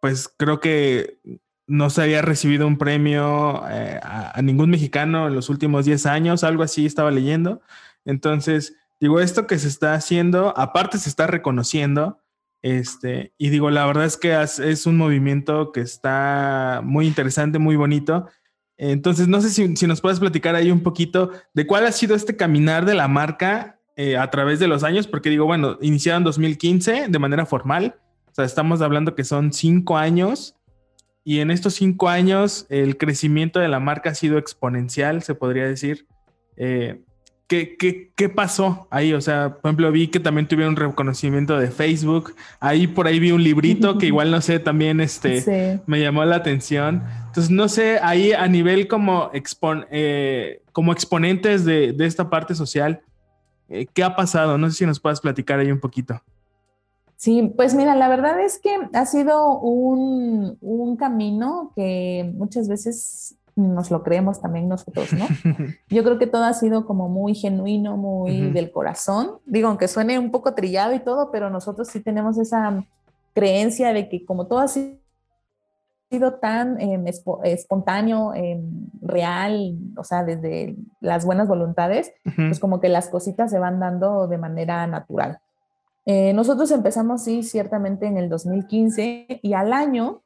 pues 0.01 0.33
creo 0.37 0.61
que 0.61 1.19
no 1.67 1.89
se 1.89 2.03
había 2.03 2.21
recibido 2.21 2.65
un 2.65 2.77
premio 2.77 3.61
eh, 3.69 3.99
a, 4.01 4.41
ningún 4.41 4.69
mexicano 4.69 5.27
en 5.27 5.35
los 5.35 5.49
últimos 5.49 5.83
10 5.83 6.05
años, 6.05 6.45
algo 6.45 6.63
así 6.63 6.85
estaba 6.85 7.11
leyendo. 7.11 7.59
Entonces, 8.05 8.77
digo, 9.01 9.19
esto 9.19 9.47
que 9.47 9.59
se 9.59 9.67
está 9.67 9.93
haciendo, 9.93 10.57
aparte 10.57 10.97
se 10.97 11.09
está 11.09 11.27
reconociendo, 11.27 12.21
este, 12.61 13.33
y 13.37 13.49
digo, 13.49 13.69
la 13.69 13.85
verdad 13.85 14.05
es 14.05 14.15
que 14.15 14.41
es 14.41 14.85
un 14.85 14.95
movimiento 14.95 15.73
que 15.73 15.81
está 15.81 16.79
muy 16.85 17.05
interesante, 17.05 17.59
muy 17.59 17.75
bonito 17.75 18.29
entonces, 18.77 19.27
no 19.27 19.41
sé 19.41 19.49
si, 19.49 19.87
nos 19.87 20.01
puedes 20.01 20.19
platicar 20.19 20.55
ahí 20.55 20.69
un 20.71 20.83
poquito 20.83 21.31
de 21.53 21.65
cuál 21.65 21.85
ha 21.85 21.91
sido 21.91 22.15
este 22.15 22.35
caminar 22.35 22.85
de 22.85 22.93
la 22.93 23.07
marca 23.07 23.79
eh, 23.95 24.17
a 24.17 24.29
través 24.29 24.59
de 24.59 24.67
los 24.67 24.83
años, 24.83 25.07
porque 25.07 25.29
digo, 25.29 25.45
bueno, 25.45 25.77
iniciaron 25.81 26.21
en 26.21 26.25
2015 26.25 27.05
de 27.07 27.19
manera 27.19 27.45
formal, 27.45 27.95
o 28.29 28.35
sea, 28.35 28.43
estamos 28.43 28.81
hablando 28.81 29.15
que 29.15 29.23
son 29.23 29.53
cinco 29.53 29.97
años 29.97 30.57
y 31.23 31.39
en 31.39 31.51
estos 31.51 31.75
cinco 31.75 32.09
años 32.09 32.65
el 32.69 32.97
crecimiento 32.97 33.59
de 33.59 33.69
la 33.69 33.79
marca 33.79 34.09
ha 34.09 34.15
sido 34.15 34.37
exponencial, 34.37 35.23
se 35.23 35.35
podría 35.35 35.65
decir. 35.65 36.05
Eh, 36.57 37.01
¿Qué, 37.47 37.77
qué, 37.77 38.11
qué 38.15 38.27
pasó 38.27 38.87
ahí? 38.89 39.13
O 39.13 39.21
sea, 39.21 39.57
por 39.61 39.69
ejemplo, 39.69 39.91
vi 39.91 40.07
que 40.07 40.19
también 40.19 40.47
tuvieron 40.47 40.73
un 40.73 40.77
reconocimiento 40.77 41.59
de 41.59 41.69
Facebook. 41.69 42.33
Ahí 42.59 42.87
por 42.87 43.05
ahí 43.05 43.19
vi 43.19 43.31
un 43.31 43.43
librito 43.43 43.99
que 43.99 44.05
igual 44.07 44.31
no 44.31 44.41
sé, 44.41 44.57
también 44.57 44.99
este 44.99 45.81
me 45.85 45.99
llamó 46.01 46.25
la 46.25 46.37
atención. 46.37 47.03
Entonces, 47.27 47.51
no 47.51 47.67
sé, 47.67 47.99
ahí 48.01 48.33
a 48.33 48.47
nivel 48.47 48.87
como, 48.87 49.29
eh, 49.91 50.61
como 50.71 50.91
exponentes 50.91 51.65
de, 51.65 51.93
de, 51.93 52.05
esta 52.07 52.31
parte 52.31 52.55
social, 52.55 53.01
eh, 53.69 53.85
¿qué 53.93 54.03
ha 54.03 54.15
pasado? 54.15 54.57
No 54.57 54.69
sé 54.71 54.77
si 54.77 54.85
nos 54.87 54.99
puedas 54.99 55.21
platicar 55.21 55.59
ahí 55.59 55.71
un 55.71 55.79
poquito. 55.79 56.19
Sí, 57.17 57.53
pues 57.55 57.75
mira, 57.75 57.95
la 57.95 58.09
verdad 58.09 58.39
es 58.41 58.59
que 58.59 58.75
ha 58.93 59.05
sido 59.05 59.59
un, 59.59 60.57
un 60.61 60.97
camino 60.97 61.71
que 61.75 62.31
muchas 62.35 62.67
veces 62.67 63.35
nos 63.55 63.89
lo 63.89 64.03
creemos 64.03 64.41
también 64.41 64.67
nosotros, 64.67 65.13
¿no? 65.13 65.25
Yo 65.89 66.03
creo 66.03 66.19
que 66.19 66.27
todo 66.27 66.43
ha 66.43 66.53
sido 66.53 66.85
como 66.85 67.07
muy 67.07 67.35
genuino, 67.35 67.95
muy 67.95 68.51
del 68.51 68.71
corazón. 68.71 69.39
Digo, 69.45 69.69
aunque 69.69 69.87
suene 69.87 70.19
un 70.19 70.31
poco 70.31 70.53
trillado 70.53 70.93
y 70.93 70.99
todo, 70.99 71.31
pero 71.31 71.49
nosotros 71.49 71.87
sí 71.87 72.01
tenemos 72.01 72.37
esa 72.37 72.83
creencia 73.33 73.93
de 73.93 74.09
que 74.09 74.25
como 74.25 74.47
todo 74.47 74.59
ha 74.59 74.67
sido 74.67 74.99
tan 76.41 76.79
em, 76.79 77.05
espontáneo, 77.43 78.33
em, 78.33 78.89
real, 79.01 79.77
o 79.97 80.03
sea, 80.03 80.23
desde 80.23 80.75
las 80.99 81.25
buenas 81.25 81.47
voluntades, 81.47 82.13
pues 82.35 82.59
como 82.59 82.79
que 82.79 82.89
las 82.89 83.09
cositas 83.09 83.51
se 83.51 83.59
van 83.59 83.79
dando 83.79 84.27
de 84.27 84.37
manera 84.37 84.85
natural. 84.87 85.39
Eh, 86.05 86.33
nosotros 86.33 86.69
empezamos, 86.71 87.23
sí, 87.23 87.41
ciertamente 87.41 88.05
en 88.05 88.17
el 88.17 88.29
2015 88.29 89.39
y 89.41 89.53
al 89.53 89.73
año, 89.73 90.21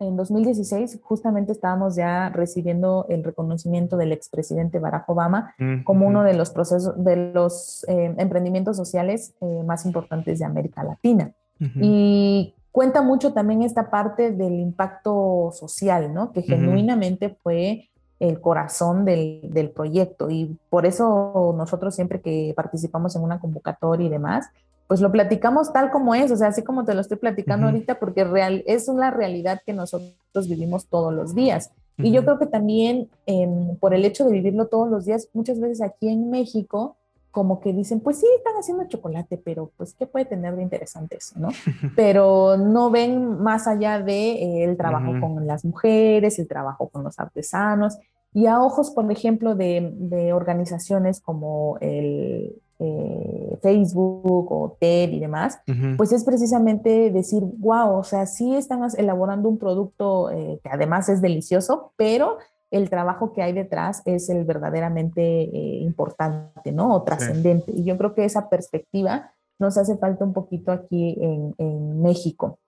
en 0.00 0.16
2016, 0.16 0.98
justamente 1.02 1.52
estábamos 1.52 1.94
ya 1.94 2.30
recibiendo 2.30 3.06
el 3.10 3.22
reconocimiento 3.22 3.98
del 3.98 4.12
expresidente 4.12 4.78
Barack 4.78 5.08
Obama 5.08 5.54
mm, 5.58 5.82
como 5.82 6.06
uno 6.06 6.24
de 6.24 6.34
los 6.34 6.50
procesos, 6.50 6.94
de 7.04 7.32
los 7.32 7.84
eh, 7.86 8.14
emprendimientos 8.16 8.78
sociales 8.78 9.34
eh, 9.42 9.62
más 9.64 9.84
importantes 9.84 10.38
de 10.38 10.44
América 10.46 10.82
Latina. 10.82 11.32
Y 11.78 12.54
cuenta 12.72 13.02
mucho 13.02 13.34
también 13.34 13.62
esta 13.62 13.90
parte 13.90 14.30
del 14.30 14.54
impacto 14.54 15.50
social, 15.52 16.14
¿no? 16.14 16.32
Que 16.32 16.40
genuinamente 16.40 17.36
fue 17.42 17.90
el 18.18 18.40
corazón 18.40 19.04
del, 19.04 19.42
del, 19.42 19.68
proyecto 19.68 20.30
y 20.30 20.56
por 20.70 20.86
eso 20.86 21.54
nosotros 21.54 21.94
siempre 21.94 22.22
que 22.22 22.54
participamos 22.56 23.14
en 23.14 23.22
una 23.22 23.40
convocatoria 23.40 24.06
y 24.06 24.10
demás, 24.10 24.48
pues 24.90 25.00
lo 25.00 25.12
platicamos 25.12 25.72
tal 25.72 25.92
como 25.92 26.16
es, 26.16 26.32
o 26.32 26.36
sea, 26.36 26.48
así 26.48 26.64
como 26.64 26.84
te 26.84 26.94
lo 26.94 27.00
estoy 27.00 27.16
platicando 27.16 27.66
ahorita, 27.66 28.00
porque 28.00 28.24
real, 28.24 28.64
es 28.66 28.88
una 28.88 29.12
realidad 29.12 29.62
que 29.64 29.72
nosotros 29.72 30.48
vivimos 30.48 30.88
todos 30.88 31.14
los 31.14 31.32
días. 31.32 31.70
Y 31.98 32.10
yo 32.10 32.24
creo 32.24 32.40
que 32.40 32.46
también 32.46 33.08
em, 33.24 33.76
por 33.76 33.94
el 33.94 34.04
hecho 34.04 34.24
de 34.24 34.32
vivirlo 34.32 34.66
todos 34.66 34.90
los 34.90 35.04
días, 35.04 35.28
muchas 35.32 35.60
veces 35.60 35.80
aquí 35.80 36.08
en 36.08 36.28
México, 36.28 36.96
como 37.30 37.60
que 37.60 37.72
dicen, 37.72 38.00
pues 38.00 38.18
sí, 38.18 38.26
están 38.36 38.54
haciendo 38.54 38.82
chocolate, 38.88 39.36
pero 39.36 39.70
pues, 39.76 39.94
¿qué 39.94 40.06
puede 40.08 40.24
tener 40.24 40.56
de 40.56 40.64
interesante 40.64 41.18
eso, 41.18 41.38
no? 41.38 41.50
Pero 41.94 42.56
no 42.56 42.90
ven 42.90 43.40
más 43.40 43.68
allá 43.68 44.02
de 44.02 44.32
eh, 44.32 44.64
el 44.64 44.76
trabajo 44.76 45.12
con 45.20 45.46
las 45.46 45.64
mujeres, 45.64 46.40
el 46.40 46.48
trabajo 46.48 46.88
con 46.88 47.04
los 47.04 47.20
artesanos, 47.20 47.96
y 48.34 48.46
a 48.46 48.60
ojos, 48.60 48.90
por 48.90 49.08
ejemplo, 49.12 49.54
de, 49.54 49.92
de 49.94 50.32
organizaciones 50.32 51.20
como 51.20 51.78
el 51.80 52.56
eh, 52.82 53.58
Facebook 53.62 54.50
o 54.50 54.76
TED 54.80 55.10
y 55.10 55.20
demás, 55.20 55.60
pues 55.98 56.12
es 56.12 56.24
precisamente 56.24 57.10
decir, 57.10 57.42
wow, 57.42 57.98
o 57.98 58.04
sea, 58.04 58.24
sí 58.24 58.54
están 58.56 58.80
elaborando 58.96 59.48
un 59.50 59.58
producto 59.58 60.30
eh, 60.30 60.58
que 60.62 60.70
además 60.70 61.08
es 61.10 61.20
delicioso, 61.20 61.92
pero 61.96 62.38
el 62.70 62.88
trabajo 62.88 63.32
que 63.34 63.42
hay 63.42 63.52
detrás 63.52 64.00
es 64.06 64.30
el 64.30 64.44
verdaderamente 64.44 65.20
eh, 65.22 65.78
importante, 65.82 66.72
¿no? 66.72 66.94
O 66.94 67.02
trascendente. 67.02 67.70
Y 67.72 67.84
yo 67.84 67.98
creo 67.98 68.14
que 68.14 68.24
esa 68.24 68.48
perspectiva 68.48 69.30
nos 69.58 69.76
hace 69.76 69.98
falta 69.98 70.24
un 70.24 70.32
poquito 70.32 70.72
aquí 70.72 71.18
en, 71.20 72.00
México. 72.00 72.58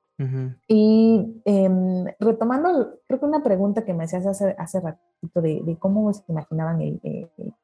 Y 0.68 1.42
em, 1.44 2.04
retomando, 2.20 3.00
creo 3.08 3.18
que 3.18 3.26
una 3.26 3.42
pregunta 3.42 3.84
que 3.84 3.92
me 3.92 4.04
hacías 4.04 4.24
hace, 4.26 4.54
hace 4.56 4.78
ratito 4.78 5.40
de, 5.40 5.62
de 5.64 5.76
cómo 5.78 6.12
se 6.12 6.22
imaginaban 6.28 6.80
el, 6.80 7.00
el 7.02 7.54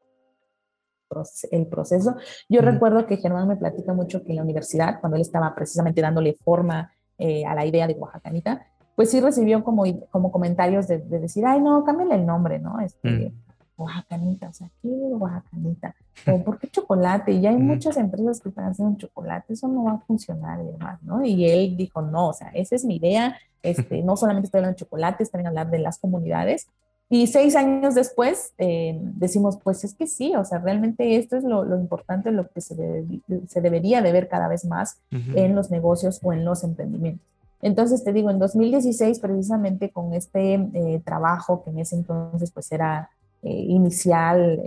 proceso. 1.69 2.17
Yo 2.49 2.61
recuerdo 2.61 3.07
que 3.07 3.17
Germán 3.17 3.49
me 3.49 3.57
platica 3.57 3.93
mucho 3.93 4.23
que 4.23 4.31
en 4.31 4.37
la 4.37 4.43
universidad, 4.43 5.01
cuando 5.01 5.17
él 5.17 5.23
estaba 5.23 5.55
precisamente 5.55 6.01
dándole 6.01 6.35
forma 6.35 6.93
eh, 7.19 7.45
a 7.45 7.55
la 7.55 7.67
idea 7.67 7.87
de 7.87 7.95
Oaxacanita, 7.95 8.67
pues 8.95 9.11
sí 9.11 9.21
recibió 9.21 9.63
como, 9.63 9.85
como 10.11 10.33
comentarios 10.33 10.89
de, 10.89 10.99
decir, 10.99 11.47
ay, 11.47 11.61
no, 11.61 11.85
cámbiale 11.85 12.17
el 12.17 12.27
nombre, 12.27 12.59
¿no? 12.59 12.81
Este, 12.81 13.33
Oaxacanita, 13.77 14.49
o 14.49 14.53
sea, 14.53 14.69
¿qué 14.83 14.89
Oaxacanita? 14.89 15.95
O 16.27 16.43
¿por 16.43 16.59
qué 16.59 16.69
chocolate? 16.69 17.33
Y 17.33 17.47
hay 17.47 17.57
muchas 17.57 17.97
empresas 17.97 18.41
que 18.41 18.49
están 18.49 18.67
haciendo 18.67 18.99
chocolate, 18.99 19.53
eso 19.53 19.69
no 19.69 19.85
va 19.85 19.93
a 19.93 19.99
funcionar 19.99 20.61
y 20.61 20.73
demás, 20.73 21.01
¿no? 21.03 21.25
Y 21.25 21.49
él 21.49 21.77
dijo, 21.77 22.03
no, 22.03 22.31
o 22.31 22.33
sea, 22.33 22.49
esa 22.55 22.75
es 22.75 22.85
mi 22.85 22.97
idea, 22.97 23.37
este, 23.63 24.03
no 24.03 24.17
solamente 24.17 24.47
estoy 24.47 24.59
hablando 24.59 24.75
de 24.75 24.81
chocolate, 24.81 25.25
también 25.27 25.47
hablar 25.47 25.71
de 25.71 25.79
las 25.79 25.99
comunidades 25.99 26.67
y 27.11 27.27
seis 27.27 27.57
años 27.57 27.95
después 27.95 28.53
eh, 28.59 28.99
decimos, 29.01 29.59
pues 29.63 29.83
es 29.83 29.95
que 29.95 30.07
sí, 30.07 30.35
o 30.37 30.45
sea, 30.45 30.59
realmente 30.59 31.17
esto 31.17 31.37
es 31.37 31.45
lo, 31.45 31.65
importante, 31.79 32.31
lo 32.31 32.49
que 32.51 32.61
se, 32.61 33.05
se, 33.47 33.61
debería 33.63 34.03
de 34.03 34.13
ver 34.13 34.29
cada 34.29 34.47
vez 34.47 34.67
más 34.67 35.01
en 35.11 35.55
los 35.55 35.71
negocios 35.71 36.21
o 36.23 36.35
en 36.35 36.45
los 36.45 36.65
emprendimientos. 36.65 37.27
Entonces, 37.63 38.05
te 38.05 38.13
digo, 38.13 38.31
en 38.31 38.39
2016, 38.39 39.21
precisamente 39.21 39.91
con 39.91 40.13
este 40.13 40.55
eh, 40.55 41.03
trabajo 41.05 41.65
que 41.65 41.71
en 41.71 41.79
ese 41.79 41.97
entonces 41.97 42.51
pues 42.53 42.71
era 42.71 43.11
eh, 43.43 43.51
inicial, 43.53 44.63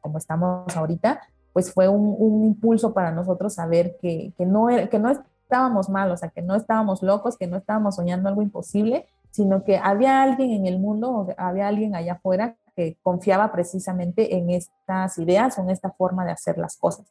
como 0.00 0.16
estamos 0.16 0.74
ahorita, 0.74 1.20
pues 1.52 1.72
fue 1.72 1.88
un, 1.88 2.16
un, 2.18 2.44
impulso 2.44 2.94
para 2.94 3.12
nosotros 3.12 3.54
saber 3.54 3.98
que, 4.00 4.32
que, 4.38 4.46
no 4.46 4.70
era, 4.70 4.88
que 4.88 4.98
no 4.98 5.10
estábamos 5.10 5.90
mal, 5.90 6.10
o 6.10 6.16
sea, 6.16 6.30
que 6.30 6.40
no 6.40 6.54
estábamos 6.54 7.02
locos, 7.02 7.36
que 7.36 7.46
no 7.46 7.58
estábamos 7.58 7.96
soñando 7.96 8.30
algo 8.30 8.40
imposible, 8.40 9.06
sino 9.32 9.64
que 9.64 9.78
había 9.78 10.22
alguien 10.22 10.52
en 10.52 10.66
el 10.66 10.78
mundo, 10.78 11.26
había 11.38 11.66
alguien 11.66 11.96
allá 11.96 12.12
afuera 12.12 12.56
que 12.76 12.96
confiaba 13.02 13.50
precisamente 13.50 14.36
en 14.36 14.50
estas 14.50 15.18
ideas 15.18 15.58
o 15.58 15.62
en 15.62 15.70
esta 15.70 15.90
forma 15.90 16.24
de 16.24 16.32
hacer 16.32 16.58
las 16.58 16.76
cosas. 16.76 17.06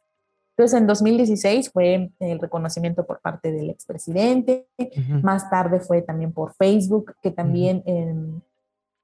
Entonces, 0.56 0.80
en 0.80 0.86
2016 0.86 1.70
fue 1.70 2.12
el 2.20 2.38
reconocimiento 2.38 3.04
por 3.04 3.20
parte 3.20 3.50
del 3.50 3.70
expresidente, 3.70 4.68
más 5.22 5.50
tarde 5.50 5.80
fue 5.80 6.02
también 6.02 6.32
por 6.32 6.54
Facebook, 6.54 7.14
que 7.22 7.32
también 7.32 7.82
en, 7.86 8.42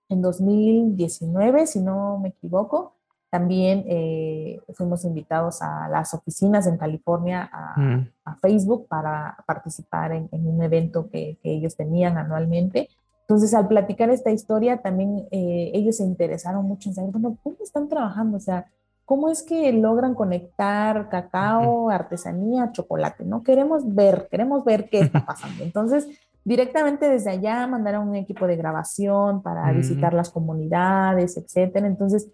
en, 0.09 0.23
2019, 0.23 1.67
si 1.67 1.81
no 1.81 2.19
me 2.19 2.29
equivoco, 2.29 2.95
también 3.31 3.85
eh, 3.89 4.61
fuimos 4.75 5.05
invitados 5.05 5.61
a 5.61 5.89
las 5.89 6.15
oficinas 6.15 6.67
en 6.67 6.77
California, 6.77 7.51
a, 7.53 8.37
Facebook, 8.41 8.87
para 8.87 9.37
participar 9.47 10.13
en, 10.13 10.29
un 10.31 10.63
evento 10.63 11.09
que, 11.11 11.39
que, 11.43 11.51
ellos 11.51 11.77
tenían 11.77 12.19
anualmente 12.19 12.89
entonces, 13.29 13.53
al 13.53 13.69
platicar 13.69 14.09
esta 14.09 14.31
historia, 14.31 14.79
también 14.79 15.29
eh, 15.31 15.71
ellos 15.75 15.99
se 15.99 16.03
interesaron 16.03 16.65
mucho 16.65 16.89
en 16.89 16.95
saber, 16.95 17.11
bueno, 17.11 17.37
¿cómo 17.43 17.57
están 17.63 17.87
trabajando? 17.87 18.39
O 18.39 18.41
sea, 18.41 18.71
¿cómo 19.05 19.29
es 19.29 19.43
que 19.43 19.71
logran 19.71 20.15
conectar 20.15 21.11
cacao, 21.11 21.91
artesanía, 21.91 22.73
chocolate? 22.73 23.25
¿No? 23.27 23.43
Queremos 23.43 23.95
ver, 23.95 24.29
queremos 24.31 24.65
ver 24.65 24.89
qué 24.89 25.01
está 25.01 25.21
pasando. 25.27 25.63
Entonces, 25.63 26.09
directamente 26.43 27.07
desde 27.11 27.29
allá 27.29 27.67
mandaron 27.67 28.09
un 28.09 28.17
equipo 28.17 28.47
de 28.47 28.57
grabación 28.57 29.43
para 29.43 29.71
visitar 29.73 30.15
las 30.15 30.31
comunidades, 30.31 31.37
etcétera. 31.37 31.87
Entonces, 31.87 32.31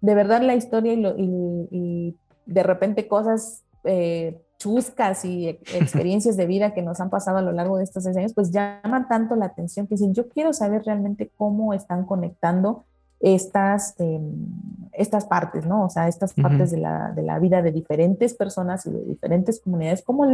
de 0.00 0.14
verdad 0.14 0.40
la 0.40 0.54
historia 0.54 0.94
y, 0.94 2.16
de 2.46 2.62
repente 2.62 3.06
cosas 3.06 3.64
eh, 3.84 4.40
chuscas 4.58 5.24
y 5.24 5.48
experiencias 5.48 6.36
de 6.36 6.46
vida 6.46 6.74
que 6.74 6.82
nos 6.82 7.00
han 7.00 7.10
pasado 7.10 7.38
a 7.38 7.42
lo 7.42 7.52
largo 7.52 7.78
de 7.78 7.84
estos 7.84 8.02
seis 8.02 8.16
años, 8.16 8.34
pues 8.34 8.50
llaman 8.50 9.08
tanto 9.08 9.36
la 9.36 9.46
atención 9.46 9.86
que 9.86 9.94
dicen, 9.94 10.14
yo 10.14 10.28
quiero 10.28 10.52
saber 10.52 10.82
realmente 10.84 11.30
cómo 11.36 11.74
están 11.74 12.04
conectando 12.04 12.84
estas, 13.20 13.94
em, 13.98 14.46
estas 14.92 15.26
partes, 15.26 15.64
¿no? 15.64 15.84
O 15.84 15.90
sea, 15.90 16.08
estas 16.08 16.34
partes 16.34 16.70
de, 16.70 16.78
la, 16.78 17.12
de, 17.12 17.22
la, 17.22 17.38
vida 17.38 17.62
de 17.62 17.72
diferentes 17.72 18.34
personas 18.34 18.84
y 18.86 18.90
de 18.90 19.04
diferentes 19.04 19.60
comunidades, 19.60 20.02
cómo 20.02 20.26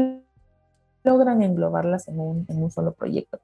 logran 1.03 1.43
englobarlas 1.43 2.09
en 2.09 2.19
un, 2.19 2.47
en 2.49 2.63
un 2.63 2.71
solo 2.71 2.93
proyecto. 2.93 3.39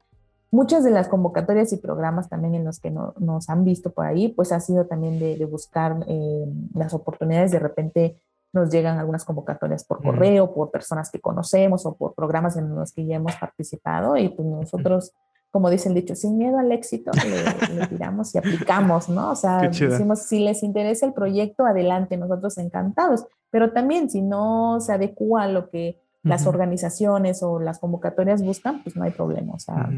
Muchas 0.51 0.83
de 0.83 0.91
las 0.91 1.09
convocatorias 1.09 1.73
y 1.73 1.77
programas 1.77 2.29
también 2.29 2.55
en 2.55 2.65
los 2.65 2.81
que 2.81 2.91
no, 2.91 3.15
nos 3.19 3.49
han 3.51 3.65
visto 3.65 3.93
por 3.93 4.07
ahí, 4.07 4.29
pues 4.29 4.51
ha 4.51 4.61
sido 4.61 4.87
también 4.87 5.19
de, 5.19 5.37
de 5.37 5.45
buscar 5.45 6.05
eh, 6.09 6.47
las 6.75 6.93
oportunidades 6.93 7.53
de 7.53 7.61
repente 7.61 8.17
nos 8.53 8.71
llegan 8.71 8.99
algunas 8.99 9.25
convocatorias 9.25 9.85
por 9.85 10.03
correo, 10.03 10.53
por 10.53 10.71
personas 10.71 11.11
que 11.11 11.21
conocemos 11.21 11.87
o 11.87 11.95
por 11.95 12.15
programas 12.15 12.57
en 12.57 12.75
los 12.75 12.93
que 12.93 13.07
ya 13.07 13.17
hemos 13.17 13.37
participado 13.37 14.17
y 14.17 14.29
pues 14.29 14.47
nosotros, 14.47 15.13
como 15.51 15.71
dice 15.71 15.89
el 15.89 15.95
dicho, 15.95 16.17
sin 16.17 16.37
miedo 16.37 16.59
al 16.59 16.73
éxito, 16.73 17.13
le, 17.13 17.87
tiramos 17.89 18.35
y 18.35 18.39
aplicamos, 18.39 19.09
¿no? 19.09 19.31
O 19.31 19.37
sea, 19.37 19.61
decimos, 19.69 20.23
si 20.23 20.41
les 20.41 20.63
interesa 20.63 21.07
el 21.07 21.13
proyecto, 21.13 21.65
adelante, 21.65 22.17
nosotros 22.17 22.59
encantados, 22.59 23.25
pero 23.51 23.73
también 23.73 24.11
si 24.11 24.23
no 24.23 24.81
se 24.81 24.93
adecua 24.93 25.45
a 25.45 25.49
lo 25.49 25.71
que 25.71 26.01
las 26.23 26.47
organizaciones 26.47 27.43
o 27.43 27.61
las 27.61 27.79
convocatorias 27.79 28.43
buscan, 28.43 28.83
pues 28.83 28.97
no 28.97 29.05
hay 29.05 29.11
problema, 29.11 29.55
o 29.55 29.59
sea... 29.59 29.91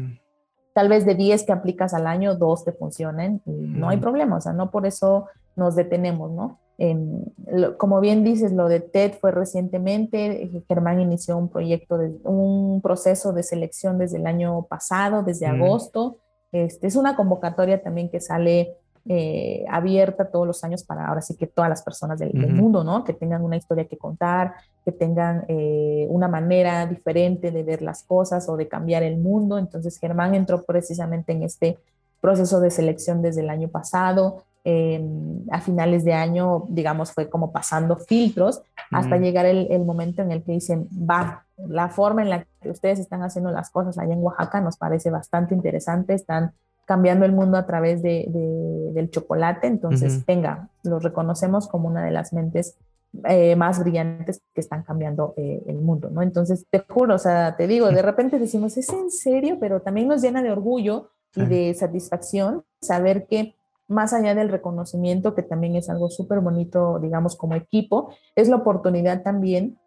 Tal 0.75 0.89
vez 0.89 1.05
de 1.05 1.13
10 1.13 1.43
que 1.43 1.51
aplicas 1.51 1.93
al 1.93 2.07
año, 2.07 2.33
dos 2.33 2.65
te 2.65 2.71
funcionen 2.71 3.43
y 3.45 3.51
no 3.51 3.89
hay 3.89 3.97
problema, 3.97 4.37
o 4.37 4.41
sea, 4.41 4.53
no 4.53 4.71
por 4.71 4.87
eso 4.87 5.27
nos 5.55 5.75
detenemos, 5.75 6.31
¿no? 6.31 6.57
Como 7.77 7.99
bien 7.99 8.23
dices, 8.23 8.51
lo 8.51 8.67
de 8.67 8.79
TED 8.79 9.13
fue 9.13 9.31
recientemente. 9.31 10.63
Germán 10.67 10.99
inició 10.99 11.37
un 11.37 11.49
proyecto, 11.49 11.97
de, 11.97 12.15
un 12.23 12.81
proceso 12.81 13.31
de 13.33 13.43
selección 13.43 13.97
desde 13.97 14.17
el 14.17 14.27
año 14.27 14.63
pasado, 14.63 15.23
desde 15.23 15.45
agosto. 15.45 16.17
Este, 16.51 16.87
es 16.87 16.95
una 16.95 17.15
convocatoria 17.15 17.81
también 17.81 18.09
que 18.09 18.19
sale 18.19 18.75
eh, 19.05 19.65
abierta 19.69 20.29
todos 20.29 20.47
los 20.47 20.63
años 20.63 20.85
para 20.85 21.07
ahora 21.07 21.21
sí 21.21 21.35
que 21.35 21.45
todas 21.45 21.69
las 21.69 21.83
personas 21.83 22.19
del, 22.19 22.33
mundo, 22.33 22.85
¿no? 22.85 23.03
Que 23.03 23.13
tengan 23.13 23.43
una 23.43 23.57
historia 23.57 23.85
que 23.85 23.97
contar, 23.97 24.53
que 24.85 24.93
tengan 24.93 25.43
eh, 25.49 26.07
una 26.09 26.29
manera 26.29 26.85
diferente 26.85 27.51
de 27.51 27.63
ver 27.63 27.81
las 27.81 28.03
cosas 28.03 28.47
o 28.47 28.55
de 28.55 28.69
cambiar 28.69 29.03
el 29.03 29.17
mundo. 29.17 29.57
Entonces 29.57 29.99
Germán 29.99 30.35
entró 30.35 30.63
precisamente 30.63 31.33
en 31.33 31.43
este 31.43 31.77
proceso 32.21 32.61
de 32.61 32.71
selección 32.71 33.21
desde 33.21 33.41
el 33.41 33.49
año 33.49 33.67
pasado. 33.67 34.45
A 34.65 35.59
finales 35.59 36.05
de 36.05 36.13
año, 36.13 36.65
digamos, 36.69 37.11
fue 37.11 37.29
como 37.29 37.51
pasando 37.51 37.97
filtros 37.97 38.61
hasta 38.91 39.17
llegar 39.17 39.45
el, 39.45 39.83
momento 39.83 40.21
en 40.21 40.31
el 40.31 40.43
que 40.43 40.53
dicen, 40.53 40.87
va, 40.89 41.45
la 41.57 41.89
forma 41.89 42.21
en 42.21 42.29
la 42.29 42.45
que 42.61 42.69
ustedes 42.69 42.99
están 42.99 43.23
haciendo 43.23 43.51
las 43.51 43.69
cosas 43.69 43.97
allá 43.97 44.13
en 44.13 44.23
Oaxaca 44.23 44.61
nos 44.61 44.77
parece 44.77 45.09
bastante 45.09 45.53
interesante, 45.53 46.13
están 46.13 46.53
cambiando 46.85 47.25
el 47.25 47.31
mundo 47.31 47.57
a 47.57 47.65
través 47.65 48.01
de, 48.01 48.25
del 48.93 49.09
chocolate, 49.09 49.67
entonces, 49.67 50.25
venga, 50.25 50.69
los 50.83 51.03
reconocemos 51.03 51.67
como 51.67 51.87
una 51.87 52.03
de 52.03 52.11
las 52.11 52.33
mentes 52.33 52.77
eh, 53.25 53.55
más 53.55 53.79
brillantes 53.79 54.41
que 54.53 54.61
están 54.61 54.83
cambiando 54.83 55.33
eh, 55.37 55.61
el 55.67 55.77
mundo, 55.77 56.09
¿no? 56.09 56.21
Entonces, 56.21 56.65
te 56.69 56.79
juro, 56.79 57.15
o 57.15 57.19
sea, 57.19 57.55
te 57.55 57.67
digo, 57.67 57.87
de 57.89 58.01
repente 58.01 58.39
decimos, 58.39 58.75
es 58.75 58.89
en 58.89 59.11
serio, 59.11 59.57
pero 59.59 59.81
también 59.81 60.07
nos 60.07 60.21
llena 60.21 60.41
de 60.41 60.51
orgullo 60.51 61.09
y 61.35 61.45
de 61.45 61.73
satisfacción 61.73 62.63
saber 62.81 63.27
que 63.27 63.55
más 63.87 64.13
allá 64.13 64.35
del 64.35 64.49
reconocimiento, 64.49 65.35
que 65.35 65.43
también 65.43 65.75
es 65.75 65.89
algo 65.89 66.09
súper 66.09 66.39
bonito, 66.39 66.99
digamos, 66.99 67.35
como 67.35 67.55
equipo, 67.55 68.13
es 68.35 68.49
la 68.49 68.57
oportunidad 68.57 69.23
también 69.23 69.77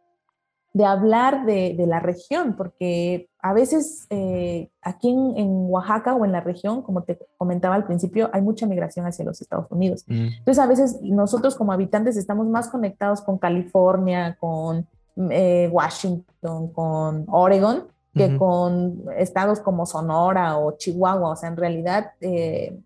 de 0.76 0.84
hablar 0.84 1.46
de, 1.46 1.74
la 1.86 2.00
región, 2.00 2.54
porque 2.54 3.30
a 3.40 3.54
veces 3.54 4.06
eh, 4.10 4.68
aquí 4.82 5.08
en, 5.08 5.70
Oaxaca 5.70 6.14
o 6.14 6.26
en 6.26 6.32
la 6.32 6.42
región, 6.42 6.82
como 6.82 7.02
te 7.02 7.18
comentaba 7.38 7.74
al 7.74 7.86
principio, 7.86 8.28
hay 8.34 8.42
mucha 8.42 8.66
migración 8.66 9.06
hacia 9.06 9.24
los 9.24 9.40
Estados 9.40 9.68
Unidos. 9.70 10.04
Mm. 10.06 10.26
Entonces, 10.38 10.58
a 10.58 10.66
veces 10.66 10.98
nosotros 11.00 11.56
como 11.56 11.72
habitantes 11.72 12.18
estamos 12.18 12.46
más 12.46 12.68
conectados 12.68 13.22
con 13.22 13.38
California, 13.38 14.36
con 14.38 14.86
eh, 15.30 15.70
Washington, 15.72 16.68
con 16.72 17.24
Oregon, 17.28 17.84
que 18.12 18.36
con 18.36 19.04
estados 19.16 19.60
como 19.60 19.86
Sonora 19.86 20.58
o 20.58 20.76
Chihuahua. 20.76 21.30
O 21.30 21.36
sea, 21.36 21.48
en 21.50 21.56
realidad 21.56 22.12
eh, 22.20 22.78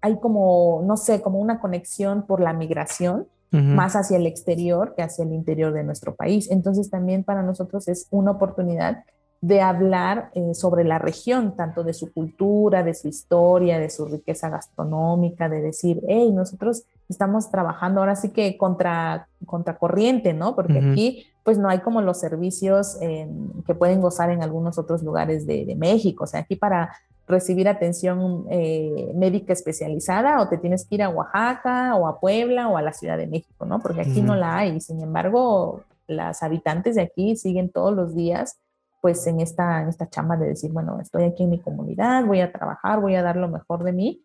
hay 0.00 0.18
como, 0.20 0.82
no 0.84 0.96
sé, 0.96 1.20
como 1.20 1.38
una 1.38 1.60
conexión 1.60 2.26
por 2.26 2.40
la 2.40 2.52
migración 2.52 3.26
más 3.50 3.96
hacia 3.96 4.18
el 4.18 4.26
exterior 4.26 4.94
que 4.94 5.02
hacia 5.02 5.24
el 5.24 5.32
interior 5.32 5.72
de 5.72 5.82
nuestro 5.82 6.14
país. 6.14 6.50
Entonces 6.50 6.90
también 6.90 7.24
para 7.24 7.42
nosotros 7.42 7.88
es 7.88 8.06
una 8.10 8.32
oportunidad 8.32 9.04
de 9.40 9.60
hablar 9.60 10.30
eh, 10.34 10.52
sobre 10.54 10.84
la 10.84 10.98
región, 10.98 11.54
tanto 11.56 11.84
de 11.84 11.94
su 11.94 12.12
cultura, 12.12 12.82
de 12.82 12.92
su 12.92 13.08
historia, 13.08 13.78
de 13.78 13.88
su 13.88 14.04
riqueza 14.04 14.50
gastronómica, 14.50 15.48
de 15.48 15.62
decir, 15.62 16.02
hey, 16.08 16.32
nosotros 16.32 16.84
estamos 17.08 17.50
trabajando 17.50 18.00
ahora 18.00 18.16
sí 18.16 18.30
que 18.30 18.58
contra, 18.58 19.28
contra 19.46 19.78
corriente, 19.78 20.34
¿no? 20.34 20.54
Porque 20.54 20.78
aquí 20.78 21.26
pues 21.44 21.56
no 21.56 21.70
hay 21.70 21.78
como 21.78 22.02
los 22.02 22.20
servicios 22.20 22.98
que 23.00 23.74
pueden 23.74 24.02
gozar 24.02 24.30
en 24.30 24.42
algunos 24.42 24.76
otros 24.76 25.02
lugares 25.02 25.46
de, 25.46 25.64
de 25.64 25.76
México. 25.76 26.24
O 26.24 26.26
sea, 26.26 26.40
aquí 26.40 26.56
para 26.56 26.92
recibir 27.28 27.68
atención 27.68 28.46
eh, 28.50 29.12
médica 29.14 29.52
especializada 29.52 30.40
o 30.40 30.48
te 30.48 30.58
tienes 30.58 30.86
que 30.86 30.96
ir 30.96 31.02
a 31.02 31.10
Oaxaca 31.10 31.94
o 31.94 32.06
a 32.06 32.18
Puebla 32.18 32.68
o 32.68 32.76
a 32.76 32.82
la 32.82 32.92
Ciudad 32.92 33.18
de 33.18 33.26
México, 33.26 33.66
¿no? 33.66 33.80
Porque 33.80 34.00
aquí 34.00 34.22
no 34.22 34.34
la 34.34 34.56
hay. 34.56 34.80
Sin 34.80 35.00
embargo, 35.00 35.82
las 36.06 36.42
habitantes 36.42 36.96
de 36.96 37.02
aquí 37.02 37.36
siguen 37.36 37.70
todos 37.70 37.94
los 37.94 38.14
días 38.14 38.58
pues 39.00 39.24
en 39.26 39.40
esta, 39.40 39.82
en 39.82 39.88
esta 39.88 40.08
chamba 40.08 40.36
de 40.36 40.48
decir, 40.48 40.72
bueno, 40.72 41.00
estoy 41.00 41.24
aquí 41.24 41.44
en 41.44 41.50
mi 41.50 41.60
comunidad, 41.60 42.24
voy 42.24 42.40
a 42.40 42.50
trabajar, 42.50 43.00
voy 43.00 43.14
a 43.14 43.22
dar 43.22 43.36
lo 43.36 43.48
mejor 43.48 43.84
de 43.84 43.92
mí, 43.92 44.24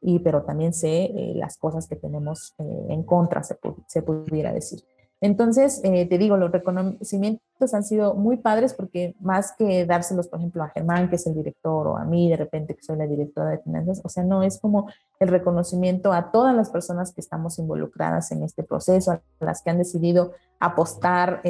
y, 0.00 0.20
pero 0.20 0.42
también 0.42 0.72
sé 0.72 1.04
eh, 1.04 1.32
las 1.34 1.56
cosas 1.56 1.88
que 1.88 1.96
tenemos 1.96 2.54
eh, 2.58 2.86
en 2.90 3.02
contra, 3.02 3.42
se, 3.42 3.58
se 3.88 4.02
pudiera 4.02 4.52
decir. 4.52 4.80
Entonces, 5.22 5.80
eh, 5.84 6.04
te 6.06 6.18
digo, 6.18 6.36
los 6.36 6.50
reconocimientos 6.50 7.72
han 7.72 7.84
sido 7.84 8.14
muy 8.14 8.38
padres 8.38 8.74
porque 8.74 9.14
más 9.20 9.54
que 9.56 9.86
dárselos, 9.86 10.26
por 10.26 10.40
ejemplo, 10.40 10.64
a 10.64 10.70
Germán, 10.70 11.08
que 11.08 11.14
es 11.14 11.26
el 11.28 11.34
director, 11.34 11.86
o 11.86 11.96
a 11.96 12.04
mí, 12.04 12.28
de 12.28 12.36
repente, 12.36 12.74
que 12.74 12.82
soy 12.82 12.96
la 12.96 13.06
directora 13.06 13.50
de 13.50 13.58
finanzas, 13.58 14.00
o 14.02 14.08
sea, 14.08 14.24
no 14.24 14.42
es 14.42 14.58
como 14.58 14.90
el 15.20 15.28
reconocimiento 15.28 16.12
a 16.12 16.32
todas 16.32 16.56
las 16.56 16.70
personas 16.70 17.14
que 17.14 17.20
estamos 17.20 17.60
involucradas 17.60 18.32
en 18.32 18.42
este 18.42 18.64
proceso, 18.64 19.12
a 19.12 19.22
las 19.38 19.62
que 19.62 19.70
han 19.70 19.78
decidido 19.78 20.32
apostar 20.58 21.40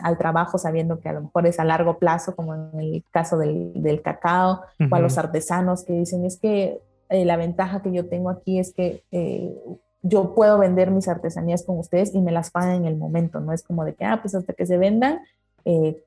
al 0.00 0.18
trabajo 0.18 0.58
sabiendo 0.58 1.00
que 1.00 1.08
a 1.08 1.12
lo 1.12 1.22
mejor 1.22 1.46
es 1.46 1.58
a 1.58 1.64
largo 1.64 1.98
plazo, 1.98 2.36
como 2.36 2.54
en 2.54 2.80
el 2.80 3.04
caso 3.10 3.38
del, 3.38 4.02
cacao, 4.04 4.62
o 4.88 4.94
a 4.94 5.00
los 5.00 5.18
artesanos 5.18 5.82
que 5.82 5.94
dicen, 5.94 6.24
es 6.24 6.38
que 6.38 6.80
eh, 7.08 7.24
la 7.24 7.36
ventaja 7.36 7.82
que 7.82 7.92
yo 7.92 8.08
tengo 8.08 8.30
aquí 8.30 8.58
es 8.58 8.72
que 8.72 9.02
eh, 9.10 9.54
yo 10.02 10.34
puedo 10.34 10.58
vender 10.58 10.90
mis 10.90 11.08
artesanías 11.08 11.64
con 11.64 11.78
ustedes 11.78 12.14
y 12.14 12.20
me 12.20 12.32
las 12.32 12.50
pagan 12.50 12.76
en 12.76 12.84
el 12.86 12.96
momento, 12.96 13.40
no 13.40 13.52
es 13.52 13.62
como 13.62 13.84
de 13.84 13.94
que, 13.94 14.04
ah, 14.04 14.20
pues 14.22 14.34
hasta 14.34 14.52
que 14.52 14.66
se 14.66 14.78
vendan, 14.78 15.20
eh, 15.64 16.02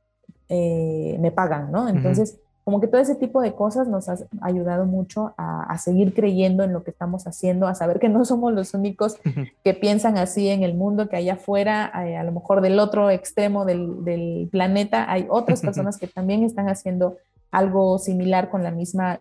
eh, 0.47 1.17
me 1.19 1.31
pagan, 1.31 1.71
¿no? 1.71 1.87
Entonces, 1.87 2.39
como 2.63 2.79
que 2.79 2.87
todo 2.87 3.01
ese 3.01 3.15
tipo 3.15 3.41
de 3.41 3.55
cosas 3.55 3.87
nos 3.87 4.09
ha 4.09 4.17
ayudado 4.41 4.85
mucho 4.85 5.33
a, 5.37 5.75
seguir 5.79 6.13
creyendo 6.13 6.63
en 6.63 6.71
lo 6.71 6.83
que 6.83 6.91
estamos 6.91 7.25
haciendo, 7.25 7.67
a 7.67 7.73
saber 7.73 7.99
que 7.99 8.09
no 8.09 8.25
somos 8.25 8.53
los 8.53 8.75
únicos 8.75 9.17
que 9.63 9.73
piensan 9.73 10.19
así 10.19 10.49
en 10.49 10.61
el 10.61 10.75
mundo, 10.75 11.09
que 11.09 11.15
allá 11.15 11.33
afuera, 11.33 11.91
eh, 12.05 12.15
a 12.15 12.23
lo 12.23 12.31
mejor 12.31 12.61
del 12.61 12.79
otro 12.79 13.09
extremo 13.09 13.65
del, 13.65 14.03
del 14.03 14.49
planeta, 14.51 15.11
hay 15.11 15.25
otras 15.29 15.61
personas 15.63 15.97
que 15.97 16.05
también 16.05 16.43
están 16.43 16.69
haciendo 16.69 17.17
algo 17.49 17.97
similar 17.97 18.51
con 18.51 18.63
la 18.63 18.69
misma 18.69 19.19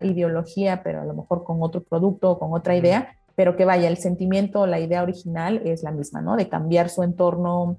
ideología, 0.00 0.82
pero 0.84 1.00
a 1.00 1.04
lo 1.04 1.14
mejor 1.14 1.42
con 1.42 1.62
otro 1.62 1.82
producto 1.82 2.30
o 2.30 2.38
con 2.38 2.52
otra 2.52 2.76
idea, 2.76 3.16
pero 3.36 3.54
que 3.54 3.64
vaya, 3.64 3.86
el 3.86 3.98
sentimiento, 3.98 4.66
la 4.66 4.80
idea 4.80 5.02
original 5.02 5.60
es 5.64 5.82
la 5.82 5.92
misma, 5.92 6.22
¿no? 6.22 6.36
De 6.36 6.48
cambiar 6.48 6.88
su 6.88 7.02
entorno 7.02 7.78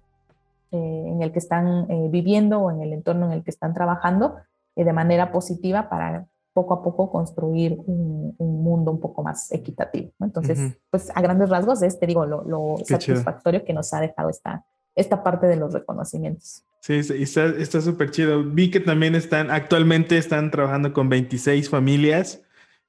eh, 0.72 1.04
en 1.08 1.22
el 1.22 1.32
que 1.32 1.40
están 1.40 1.90
eh, 1.90 2.08
viviendo 2.10 2.60
o 2.60 2.72
en 2.72 2.82
el 2.82 2.94
entorno 2.94 3.26
en 3.26 3.34
el 3.34 3.44
que 3.44 3.52
están 3.52 3.74
trabajando 3.74 4.36
eh, 4.76 4.86
de 4.86 4.94
manera 4.94 5.32
positiva 5.32 5.90
para 5.90 6.28
poco 6.54 6.76
a 6.76 6.84
poco 6.84 7.12
construir 7.12 7.78
un, 7.86 8.36
mundo 8.40 8.92
un 8.92 9.00
poco 9.00 9.24
más 9.24 9.52
equitativo. 9.52 10.12
¿no? 10.20 10.26
Entonces, 10.26 10.78
pues 10.90 11.12
a 11.14 11.22
grandes 11.22 11.50
rasgos 11.50 11.82
es, 11.84 12.00
te 12.00 12.08
digo, 12.08 12.26
lo, 12.26 12.78
satisfactorio 12.84 13.64
que 13.64 13.74
nos 13.74 13.94
ha 13.94 14.02
dejado 14.02 14.30
esta, 14.30 14.66
esta 14.96 15.24
parte 15.24 15.48
de 15.48 15.56
los 15.56 15.74
reconocimientos. 15.74 16.64
Sí, 16.82 16.96
está 16.96 17.82
súper 17.82 18.12
chido. 18.12 18.44
Vi 18.44 18.72
que 18.72 18.80
también 18.80 19.14
están, 19.16 19.52
actualmente 19.52 20.18
están 20.18 20.52
trabajando 20.52 20.94
con 20.94 21.10
26 21.10 21.70
familias. 21.70 22.42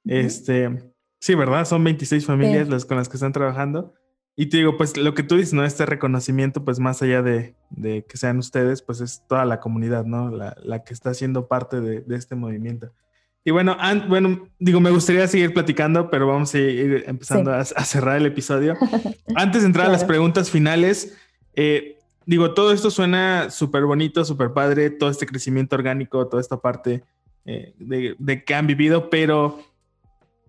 Este, 0.05 0.88
Sí, 1.19 1.35
¿verdad? 1.35 1.65
Son 1.65 1.83
26 1.83 2.25
familias 2.25 2.69
las 2.69 2.85
con 2.85 2.97
las 2.97 3.09
que 3.09 3.17
están 3.17 3.33
trabajando. 3.33 3.93
Y 4.35 4.45
te 4.45 4.57
digo, 4.57 4.77
pues 4.77 4.95
lo 4.95 5.13
que 5.13 5.23
tú 5.23 5.35
dices, 5.35 5.53
¿no? 5.53 5.65
Este 5.65 5.85
reconocimiento, 5.85 6.63
pues 6.63 6.79
más 6.79 7.01
allá 7.01 7.21
de, 7.21 7.55
que 8.07 8.17
sean 8.17 8.37
ustedes, 8.37 8.81
pues 8.81 9.01
es 9.01 9.23
toda 9.27 9.43
la 9.43 9.59
comunidad, 9.59 10.05
¿no? 10.05 10.31
La, 10.31 10.83
que 10.85 10.93
está 10.93 11.13
siendo 11.13 11.49
parte 11.49 11.81
de, 11.81 12.15
este 12.15 12.35
movimiento. 12.35 12.93
Y 13.43 13.51
bueno, 13.51 13.75
bueno, 14.07 14.47
digo, 14.57 14.79
me 14.79 14.91
gustaría 14.91 15.27
seguir 15.27 15.53
platicando, 15.53 16.09
pero 16.09 16.25
vamos 16.25 16.53
a 16.55 16.59
ir 16.59 17.03
empezando 17.07 17.51
a, 17.51 17.65
cerrar 17.65 18.15
el 18.15 18.27
episodio. 18.27 18.77
Antes 19.35 19.63
de 19.63 19.67
entrar 19.67 19.87
a 19.87 19.91
las 19.91 20.05
preguntas 20.05 20.49
finales, 20.49 21.17
eh, 21.53 21.97
digo, 22.25 22.53
todo 22.53 22.71
esto 22.71 22.91
suena 22.91 23.49
súper 23.49 23.83
bonito, 23.83 24.23
súper 24.23 24.53
padre, 24.53 24.89
todo 24.89 25.09
este 25.09 25.25
crecimiento 25.25 25.75
orgánico, 25.75 26.27
toda 26.27 26.41
esta 26.41 26.61
parte 26.61 27.03
eh, 27.43 27.73
de, 27.77 28.43
que 28.45 28.55
han 28.55 28.67
vivido, 28.67 29.09
pero 29.09 29.59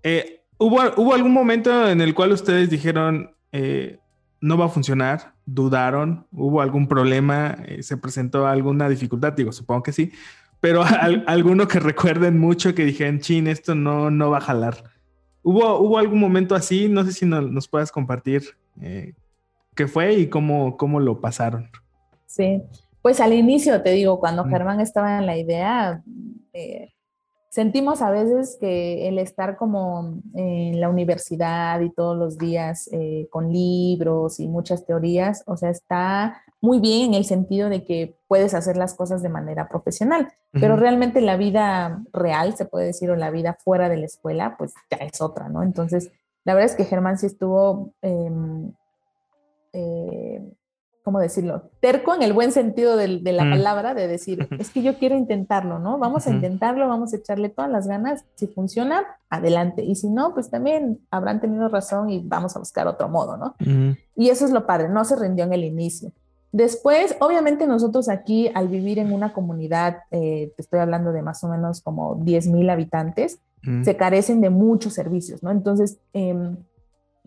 eh, 0.04 0.39
¿Hubo, 0.62 1.14
algún 1.14 1.32
momento 1.32 1.88
en 1.88 2.02
el 2.02 2.14
cual 2.14 2.32
ustedes 2.32 2.68
dijeron, 2.68 3.34
eh, 3.50 3.98
no 4.42 4.58
va 4.58 4.66
a 4.66 4.68
funcionar? 4.68 5.32
¿Dudaron? 5.46 6.26
¿Hubo 6.32 6.60
algún 6.60 6.86
problema? 6.86 7.56
Eh, 7.64 7.82
¿Se 7.82 7.96
presentó 7.96 8.46
alguna 8.46 8.86
dificultad? 8.90 9.32
Digo, 9.32 9.52
supongo 9.52 9.82
que 9.82 9.92
sí. 9.92 10.12
Pero 10.60 10.84
alguno 11.26 11.66
que 11.66 11.80
recuerden 11.80 12.38
mucho 12.38 12.74
que 12.74 12.84
dijeron, 12.84 13.20
chin, 13.20 13.46
esto 13.46 13.74
no, 13.74 14.10
no 14.10 14.28
va 14.28 14.36
a 14.36 14.42
jalar. 14.42 14.84
¿Hubo, 15.42 15.78
¿Hubo 15.78 15.96
algún 15.96 16.20
momento 16.20 16.54
así? 16.54 16.90
No 16.90 17.04
sé 17.04 17.12
si 17.12 17.24
nos 17.24 17.66
puedas 17.66 17.90
compartir 17.90 18.42
eh, 18.82 19.14
qué 19.74 19.88
fue 19.88 20.12
y 20.12 20.26
cómo, 20.26 20.76
cómo 20.76 21.00
lo 21.00 21.22
pasaron. 21.22 21.70
Sí, 22.26 22.60
pues 23.00 23.18
al 23.22 23.32
inicio, 23.32 23.80
te 23.80 23.92
digo, 23.92 24.20
cuando 24.20 24.44
mm. 24.44 24.50
Germán 24.50 24.80
estaba 24.80 25.18
en 25.18 25.24
la 25.24 25.38
idea, 25.38 26.02
sentimos 27.50 28.00
a 28.00 28.10
veces 28.10 28.56
que 28.60 29.08
el 29.08 29.18
estar 29.18 29.56
como 29.56 30.22
en 30.34 30.80
la 30.80 30.88
universidad 30.88 31.80
y 31.80 31.90
todos 31.90 32.16
los 32.16 32.38
días 32.38 32.88
eh, 32.92 33.26
con 33.28 33.52
libros 33.52 34.38
y 34.38 34.48
muchas 34.48 34.86
teorías, 34.86 35.42
o 35.46 35.56
sea, 35.56 35.70
está 35.70 36.42
muy 36.60 36.78
bien 36.78 37.10
en 37.10 37.14
el 37.14 37.24
sentido 37.24 37.68
de 37.68 37.84
que 37.84 38.16
puedes 38.28 38.54
hacer 38.54 38.76
las 38.76 38.94
cosas 38.94 39.22
de 39.22 39.28
manera 39.28 39.68
profesional, 39.68 40.32
pero 40.52 40.76
realmente 40.76 41.20
la 41.20 41.36
vida 41.36 42.02
real, 42.12 42.56
se 42.56 42.66
puede 42.66 42.86
decir, 42.86 43.10
o 43.10 43.16
la 43.16 43.30
vida 43.30 43.56
fuera 43.58 43.88
de 43.88 43.96
la 43.96 44.06
escuela, 44.06 44.56
pues 44.56 44.72
ya 44.90 44.98
es 44.98 45.20
otra, 45.20 45.48
¿no? 45.48 45.62
Entonces, 45.62 46.12
la 46.44 46.54
verdad 46.54 46.70
es 46.70 46.76
que 46.76 46.84
Germán 46.84 47.18
sí 47.18 47.26
estuvo... 47.26 47.92
Em, 48.02 48.72
eh, 49.72 50.42
¿cómo 51.02 51.18
decirlo? 51.18 51.70
Terco 51.80 52.14
en 52.14 52.22
el 52.22 52.32
buen 52.32 52.52
sentido 52.52 52.96
de, 52.96 53.08
la 53.08 53.44
mm. 53.44 53.50
palabra, 53.50 53.94
de 53.94 54.06
decir, 54.06 54.48
es 54.58 54.70
que 54.70 54.82
yo 54.82 54.98
quiero 54.98 55.16
intentarlo, 55.16 55.78
¿no? 55.78 55.98
Vamos 55.98 56.26
a 56.26 56.30
intentarlo, 56.30 56.88
vamos 56.88 57.12
a 57.12 57.16
echarle 57.16 57.48
todas 57.48 57.70
las 57.70 57.86
ganas. 57.86 58.24
Si 58.34 58.46
funciona, 58.46 59.04
adelante. 59.28 59.82
Y 59.82 59.94
si 59.94 60.08
no, 60.08 60.34
pues 60.34 60.50
también 60.50 61.00
habrán 61.10 61.40
tenido 61.40 61.68
razón 61.68 62.10
y 62.10 62.20
vamos 62.24 62.56
a 62.56 62.58
buscar 62.58 62.86
otro 62.86 63.08
modo, 63.08 63.36
¿no? 63.36 63.54
Y 64.16 64.28
eso 64.28 64.44
es 64.44 64.50
lo 64.50 64.66
padre, 64.66 64.88
no 64.88 65.04
se 65.04 65.16
rindió 65.16 65.44
en 65.44 65.52
el 65.52 65.64
inicio. 65.64 66.12
Después, 66.52 67.16
obviamente 67.20 67.66
nosotros 67.66 68.08
aquí, 68.08 68.50
al 68.54 68.68
vivir 68.68 68.98
en 68.98 69.12
una 69.12 69.32
comunidad, 69.32 69.98
eh, 70.10 70.52
te 70.56 70.62
estoy 70.62 70.80
hablando 70.80 71.12
de 71.12 71.22
más 71.22 71.44
o 71.44 71.48
menos 71.48 71.80
como 71.80 72.16
10 72.16 72.48
mil 72.48 72.68
habitantes, 72.70 73.40
se 73.82 73.94
carecen 73.94 74.40
de 74.40 74.48
muchos 74.48 74.94
servicios, 74.94 75.42
¿no? 75.42 75.50
Entonces, 75.50 75.98
eh, 76.14 76.34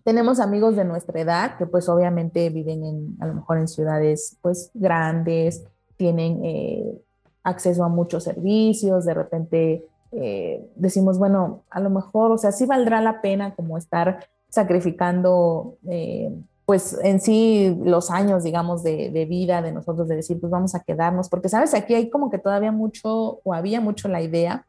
tenemos 0.04 0.39
amigos 0.39 0.76
de 0.76 0.86
nuestra 0.86 1.20
edad 1.20 1.58
que 1.58 1.66
pues 1.66 1.88
obviamente 1.88 2.49
viven 2.49 2.84
en, 2.84 3.18
a 3.20 3.28
lo 3.28 3.36
mejor 3.36 3.58
en 3.58 3.68
ciudades 3.68 4.38
pues 4.41 4.70
grandes, 4.74 5.64
tienen 5.97 6.43
eh, 6.43 7.01
acceso 7.43 7.84
a 7.84 7.89
muchos 7.89 8.24
servicios, 8.24 9.06
de 9.06 9.14
repente 9.14 9.86
eh, 10.12 10.70
decimos, 10.76 11.18
bueno, 11.18 11.64
a 11.70 11.80
lo 11.80 11.89
mejor, 11.89 12.32
o 12.32 12.38
sea, 12.38 12.51
sí 12.51 12.66
valdrá 12.66 13.01
la 13.01 13.22
pena 13.22 13.56
como 13.56 13.78
estar 13.78 14.28
sacrificando 14.49 15.78
eh, 15.89 16.32
pues 16.66 16.97
en 17.04 17.20
sí 17.20 17.78
los 17.84 18.12
años, 18.12 18.43
digamos, 18.43 18.84
de, 18.84 19.10
de, 19.10 19.26
vida 19.26 19.62
de 19.62 19.72
nosotros, 19.72 20.08
de 20.08 20.18
decir, 20.18 20.39
pues 20.39 20.51
vamos 20.51 20.76
a 20.76 20.82
quedarnos, 20.82 21.30
porque 21.30 21.49
sabes, 21.49 21.74
aquí 21.74 21.93
hay 21.93 22.10
como 22.10 22.30
que 22.30 22.38
todavía 22.38 22.72
mucho, 22.72 23.39
o 23.43 23.54
había 23.54 23.82
mucho 23.82 24.08
la 24.08 24.22
idea 24.22 24.66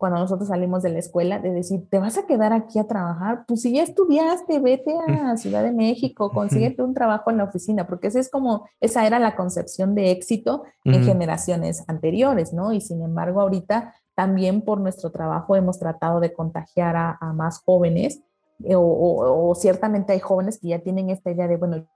cuando 0.00 0.18
nosotros 0.18 0.48
salimos 0.48 0.82
de 0.82 0.88
la 0.88 0.98
escuela, 0.98 1.40
de 1.40 1.50
decir, 1.50 1.86
¿te 1.90 1.98
vas 1.98 2.16
a 2.16 2.24
quedar 2.24 2.54
aquí 2.54 2.78
a 2.78 2.86
trabajar? 2.86 3.44
Pues 3.46 3.60
si 3.60 3.74
ya 3.74 3.82
estudiaste, 3.82 4.58
vete 4.58 4.94
a 5.06 5.36
Ciudad 5.36 5.62
de 5.62 5.72
México, 5.72 6.30
consíguete 6.30 6.82
un 6.82 6.94
trabajo 6.94 7.30
en 7.30 7.36
la 7.36 7.44
oficina, 7.44 7.86
porque 7.86 8.06
esa 8.06 8.18
es 8.18 8.30
como, 8.30 8.66
esa 8.80 9.06
era 9.06 9.18
la 9.18 9.36
concepción 9.36 9.94
de 9.94 10.10
éxito 10.10 10.64
en 10.84 11.04
generaciones 11.04 11.84
anteriores, 11.86 12.54
¿no? 12.54 12.72
Y 12.72 12.80
sin 12.80 13.02
embargo, 13.02 13.42
ahorita 13.42 13.94
también 14.14 14.62
por 14.62 14.80
nuestro 14.80 15.12
trabajo 15.12 15.54
hemos 15.54 15.78
tratado 15.78 16.18
de 16.20 16.32
contagiar 16.32 16.96
a, 16.96 17.18
más 17.34 17.58
jóvenes, 17.62 18.22
eh, 18.64 18.76
o, 18.78 19.54
ciertamente 19.54 20.14
hay 20.14 20.20
jóvenes 20.20 20.58
que 20.58 20.68
ya 20.68 20.78
tienen 20.78 21.10
esta 21.10 21.30
idea 21.30 21.46
de, 21.46 21.58
bueno, 21.58 21.86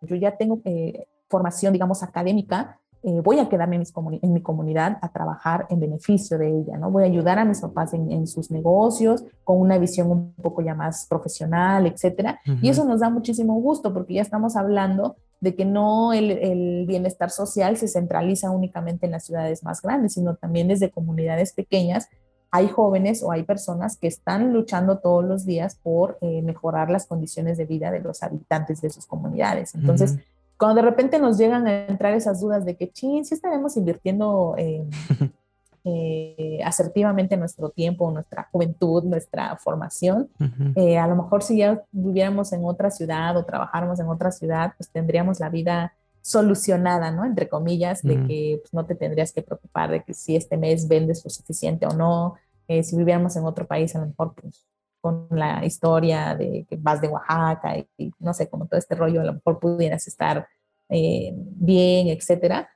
yo 0.00 0.16
ya 0.16 0.36
tengo 0.36 0.60
eh, 0.64 1.06
formación, 1.28 1.72
digamos, 1.72 2.02
académica, 2.02 2.80
eh, 3.02 3.20
voy 3.24 3.38
a 3.38 3.48
quedarme 3.48 3.76
en, 3.76 4.32
mi 4.32 4.42
comunidad 4.42 4.98
a 5.00 5.10
trabajar 5.10 5.66
en 5.70 5.80
beneficio 5.80 6.36
de 6.36 6.48
ella, 6.48 6.76
¿no? 6.76 6.90
Voy 6.90 7.04
a 7.04 7.06
ayudar 7.06 7.38
a 7.38 7.46
mis 7.46 7.60
papás 7.60 7.94
en, 7.94 8.26
sus 8.26 8.50
negocios 8.50 9.24
con 9.42 9.58
una 9.58 9.78
visión 9.78 10.10
un 10.10 10.34
poco 10.34 10.60
ya 10.60 10.74
más 10.74 11.06
profesional, 11.08 11.86
etcétera. 11.86 12.40
Y 12.60 12.68
eso 12.68 12.84
nos 12.84 13.00
da 13.00 13.08
muchísimo 13.08 13.54
gusto 13.54 13.94
porque 13.94 14.14
ya 14.14 14.22
estamos 14.22 14.54
hablando 14.54 15.16
de 15.40 15.54
que 15.54 15.64
no 15.64 16.12
el, 16.12 16.30
el, 16.30 16.84
bienestar 16.86 17.30
social 17.30 17.78
se 17.78 17.88
centraliza 17.88 18.50
únicamente 18.50 19.06
en 19.06 19.12
las 19.12 19.24
ciudades 19.24 19.64
más 19.64 19.80
grandes, 19.80 20.12
sino 20.12 20.34
también 20.36 20.68
desde 20.68 20.90
comunidades 20.90 21.54
pequeñas. 21.54 22.08
Hay 22.50 22.68
jóvenes 22.68 23.22
o 23.22 23.32
hay 23.32 23.44
personas 23.44 23.96
que 23.96 24.08
están 24.08 24.52
luchando 24.52 24.98
todos 24.98 25.24
los 25.24 25.46
días 25.46 25.76
por 25.82 26.18
eh, 26.20 26.42
mejorar 26.42 26.90
las 26.90 27.06
condiciones 27.06 27.56
de 27.56 27.64
vida 27.64 27.90
de 27.90 28.00
los 28.00 28.22
habitantes 28.22 28.82
de 28.82 28.90
sus 28.90 29.06
comunidades. 29.06 29.74
Entonces, 29.74 30.18
cuando 30.60 30.82
de 30.82 30.88
repente 30.90 31.18
nos 31.18 31.38
llegan 31.38 31.66
a 31.66 31.86
entrar 31.86 32.12
esas 32.12 32.42
dudas 32.42 32.66
de 32.66 32.76
que, 32.76 32.90
ching, 32.92 33.24
sí 33.24 33.32
estaremos 33.32 33.78
invirtiendo 33.78 34.54
eh, 35.84 36.60
asertivamente 36.62 37.34
nuestro 37.38 37.70
tiempo, 37.70 38.10
nuestra 38.10 38.46
juventud, 38.52 39.02
nuestra 39.04 39.56
formación, 39.56 40.28
eh, 40.76 40.98
a 40.98 41.06
lo 41.06 41.16
mejor 41.16 41.42
si 41.42 41.56
ya 41.56 41.82
viviéramos 41.90 42.52
en 42.52 42.66
otra 42.66 42.90
ciudad 42.90 43.34
o 43.38 43.44
trabajáramos 43.46 43.98
en 44.00 44.08
otra 44.08 44.30
ciudad, 44.30 44.74
pues 44.76 44.90
tendríamos 44.90 45.40
la 45.40 45.48
vida 45.48 45.94
solucionada, 46.20 47.10
¿no? 47.10 47.24
Entre 47.24 47.48
comillas, 47.48 48.02
de 48.02 48.26
que 48.26 48.58
pues, 48.60 48.74
no 48.74 48.84
te 48.84 48.94
tendrías 48.94 49.32
que 49.32 49.40
preocupar 49.40 49.90
de 49.90 50.02
que 50.02 50.12
si 50.12 50.36
este 50.36 50.58
mes 50.58 50.86
vendes 50.86 51.24
lo 51.24 51.30
suficiente 51.30 51.86
o 51.86 51.94
no. 51.94 52.34
Eh, 52.68 52.82
si 52.82 52.98
viviéramos 52.98 53.34
en 53.36 53.46
otro 53.46 53.66
país, 53.66 53.96
a 53.96 54.00
lo 54.00 54.08
mejor 54.08 54.34
pues, 54.34 54.66
con 55.00 55.26
la 55.30 55.64
historia 55.64 56.34
de 56.34 56.66
que 56.68 56.76
vas 56.76 57.00
de 57.00 57.08
Oaxaca 57.08 57.78
y, 57.96 58.12
no 58.18 58.34
sé, 58.34 58.48
como 58.48 58.66
todo 58.66 58.78
este 58.78 58.94
rollo, 58.94 59.20
a 59.20 59.24
lo 59.24 59.34
mejor 59.34 59.58
pudieras 59.58 60.06
estar 60.06 60.46
eh, 60.88 61.32
bien, 61.34 62.08
etcétera. 62.08 62.68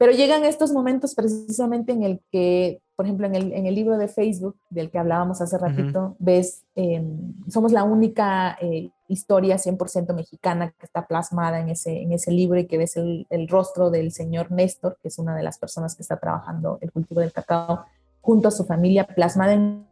Pero 0.00 0.12
llegan 0.12 0.46
estos 0.46 0.72
momentos 0.72 1.14
precisamente 1.14 1.92
en 1.92 2.02
el 2.02 2.22
que, 2.32 2.80
por 2.96 3.04
ejemplo, 3.04 3.26
en 3.26 3.34
el, 3.34 3.52
en 3.52 3.66
el 3.66 3.74
libro 3.74 3.98
de 3.98 4.08
Facebook 4.08 4.56
del 4.70 4.90
que 4.90 4.98
hablábamos 4.98 5.42
hace 5.42 5.58
ratito, 5.58 6.16
ves, 6.18 6.64
em, 6.74 7.34
somos 7.50 7.70
la 7.70 7.84
única 7.84 8.56
eh, 8.62 8.90
historia 9.08 9.58
100% 9.58 10.14
mexicana 10.14 10.70
que 10.78 10.86
está 10.86 11.06
plasmada 11.06 11.60
en 11.60 11.68
ese, 11.68 12.00
en 12.00 12.12
ese 12.12 12.30
libro 12.30 12.58
y 12.58 12.66
que 12.66 12.78
ves 12.78 12.96
el, 12.96 13.26
el, 13.28 13.46
rostro 13.46 13.90
del 13.90 14.10
señor 14.10 14.50
Néstor, 14.50 14.96
que 15.02 15.08
es 15.08 15.18
una 15.18 15.36
de 15.36 15.42
las 15.42 15.58
personas 15.58 15.94
que 15.94 16.02
está 16.02 16.18
trabajando 16.18 16.78
el 16.80 16.92
cultivo 16.92 17.20
del 17.20 17.32
cacao, 17.32 17.84
junto 18.22 18.48
a 18.48 18.52
su 18.52 18.64
familia, 18.64 19.06
plasmada 19.06 19.52
en 19.52 19.86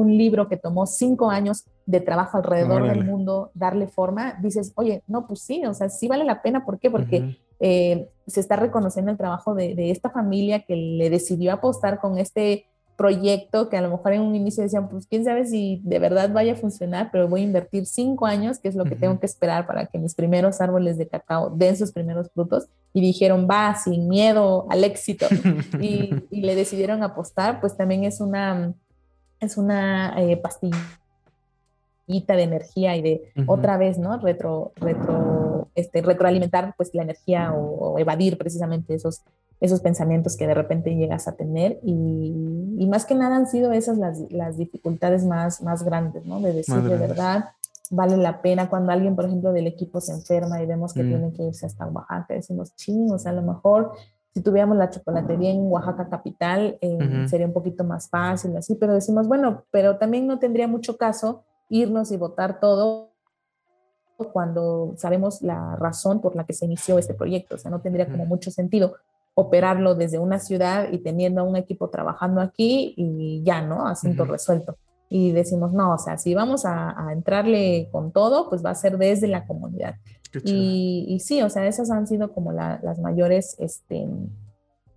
un 0.00 0.16
libro 0.16 0.48
que 0.48 0.56
tomó 0.56 0.86
cinco 0.86 1.30
años 1.30 1.64
de 1.86 2.00
trabajo 2.00 2.38
alrededor 2.38 2.88
del 2.88 3.04
mundo, 3.04 3.50
darle 3.54 3.88
forma, 3.88 4.38
dices, 4.40 4.72
oye, 4.76 5.02
no, 5.06 5.26
pues 5.26 5.40
sí, 5.40 5.64
o 5.66 5.74
sea, 5.74 5.88
sí 5.88 6.08
vale 6.08 6.24
la 6.24 6.42
pena. 6.42 6.64
¿Por 6.64 6.78
qué? 6.78 6.90
Porque 6.90 7.38
eh, 7.60 8.08
se 8.26 8.40
está 8.40 8.56
reconociendo 8.56 9.10
el 9.10 9.18
trabajo 9.18 9.54
de, 9.54 9.90
esta 9.90 10.10
familia 10.10 10.64
que 10.64 10.76
le 10.76 11.10
decidió 11.10 11.52
apostar 11.52 12.00
con 12.00 12.18
este 12.18 12.66
proyecto 12.96 13.68
que 13.68 13.76
a 13.76 13.80
lo 13.80 13.90
mejor 13.90 14.12
en 14.12 14.20
un 14.20 14.36
inicio 14.36 14.62
decían, 14.62 14.88
pues 14.88 15.06
quién 15.06 15.24
sabe 15.24 15.46
si 15.46 15.80
de 15.82 15.98
verdad 15.98 16.30
vaya 16.32 16.52
a 16.52 16.56
funcionar, 16.56 17.10
pero 17.10 17.28
voy 17.28 17.40
a 17.40 17.44
invertir 17.44 17.86
cinco 17.86 18.24
años, 18.24 18.58
que 18.60 18.68
es 18.68 18.76
lo 18.76 18.84
que 18.84 18.94
tengo 18.94 19.18
que 19.18 19.26
esperar 19.26 19.66
para 19.66 19.86
que 19.86 19.98
mis 19.98 20.14
primeros 20.14 20.60
árboles 20.60 20.96
de 20.96 21.08
cacao 21.08 21.50
den 21.50 21.76
sus 21.76 21.92
primeros 21.92 22.30
frutos. 22.32 22.66
Y 22.92 23.00
dijeron, 23.00 23.48
va, 23.50 23.74
sin 23.74 24.08
miedo 24.08 24.66
al 24.70 24.84
éxito. 24.84 25.26
y, 25.80 26.14
y 26.30 26.42
le 26.42 26.54
decidieron 26.54 27.02
apostar, 27.02 27.60
pues 27.60 27.76
también 27.76 28.04
es 28.04 28.20
una 28.20 28.72
es 29.44 29.56
una 29.56 30.14
eh, 30.20 30.36
pastillita 30.36 30.96
de 32.36 32.42
energía 32.42 32.96
y 32.96 33.02
de 33.02 33.32
otra 33.46 33.76
vez, 33.76 33.98
¿no? 33.98 34.18
Retro, 34.18 34.72
retro, 34.76 35.68
este, 35.74 36.02
retroalimentar 36.02 36.74
pues 36.76 36.94
la 36.94 37.02
energía 37.02 37.52
o, 37.52 37.98
evadir 37.98 38.36
precisamente 38.36 38.94
esos, 38.94 39.22
esos 39.60 39.80
pensamientos 39.80 40.36
que 40.36 40.46
de 40.46 40.54
repente 40.54 40.94
llegas 40.94 41.28
a 41.28 41.36
tener 41.36 41.78
y, 41.82 42.32
más 42.88 43.06
que 43.06 43.14
nada 43.16 43.34
han 43.34 43.48
sido 43.48 43.72
esas 43.72 43.98
las, 43.98 44.20
las 44.30 44.56
dificultades 44.56 45.24
más, 45.24 45.62
más 45.62 45.82
grandes, 45.82 46.24
¿no? 46.26 46.38
De 46.40 46.52
decir 46.52 46.80
de 46.82 46.96
verdad, 46.96 47.46
vale 47.90 48.16
la 48.16 48.40
pena 48.40 48.68
cuando 48.68 48.92
alguien, 48.92 49.16
por 49.16 49.24
ejemplo, 49.24 49.52
del 49.52 49.66
equipo 49.66 50.00
se 50.00 50.12
enferma 50.12 50.62
y 50.62 50.66
vemos 50.66 50.92
que 50.92 51.02
mm. 51.02 51.08
tiene 51.08 51.32
que 51.32 51.42
irse 51.44 51.66
hasta 51.66 51.86
Oaxaca, 51.86 52.34
decimos, 52.34 52.74
ching, 52.76 53.10
o 53.10 53.18
sea, 53.18 53.32
a 53.32 53.34
lo 53.34 53.42
mejor 53.42 53.92
si 54.34 54.42
tuviéramos 54.42 54.76
la 54.76 54.90
chocolatería 54.90 55.52
en 55.52 55.70
Oaxaca 55.70 56.08
capital, 56.08 56.76
eh, 56.80 57.26
sería 57.28 57.46
un 57.46 57.52
poquito 57.52 57.84
más 57.84 58.08
fácil, 58.08 58.56
así, 58.56 58.74
pero 58.74 58.92
decimos, 58.92 59.28
bueno, 59.28 59.62
pero 59.70 59.96
también 59.96 60.26
no 60.26 60.40
tendría 60.40 60.66
mucho 60.66 60.96
caso 60.96 61.44
irnos 61.68 62.10
y 62.10 62.16
votar 62.16 62.58
todo 62.58 63.12
cuando 64.32 64.94
sabemos 64.96 65.40
la 65.42 65.76
razón 65.76 66.20
por 66.20 66.34
la 66.34 66.44
que 66.44 66.52
se 66.52 66.64
inició 66.64 66.98
este 66.98 67.14
proyecto, 67.14 67.54
o 67.54 67.58
sea, 67.58 67.70
no 67.70 67.80
tendría 67.80 68.10
como 68.10 68.26
mucho 68.26 68.50
sentido 68.50 68.94
operarlo 69.34 69.94
desde 69.94 70.18
una 70.18 70.40
ciudad 70.40 70.88
y 70.90 70.98
teniendo 70.98 71.40
a 71.40 71.44
un 71.44 71.56
equipo 71.56 71.88
trabajando 71.88 72.40
aquí 72.40 72.94
y 72.96 73.42
ya, 73.44 73.62
¿no? 73.62 73.86
Asunto 73.86 74.24
resuelto. 74.24 74.76
Y 75.08 75.32
decimos, 75.32 75.72
no, 75.72 75.94
o 75.94 75.98
sea, 75.98 76.18
si 76.18 76.34
vamos 76.34 76.64
a, 76.64 77.08
a 77.08 77.12
entrarle 77.12 77.88
con 77.92 78.10
todo, 78.10 78.48
pues 78.48 78.64
va 78.64 78.70
a 78.70 78.74
ser 78.74 78.96
desde 78.98 79.28
la 79.28 79.46
comunidad. 79.46 79.96
Y, 80.44 81.18
sí, 81.20 81.42
o 81.42 81.50
sea, 81.50 81.66
esas 81.66 81.90
han 81.90 82.06
sido 82.06 82.32
como 82.32 82.52
las 82.52 82.98
mayores 82.98 83.56
este, 83.58 84.08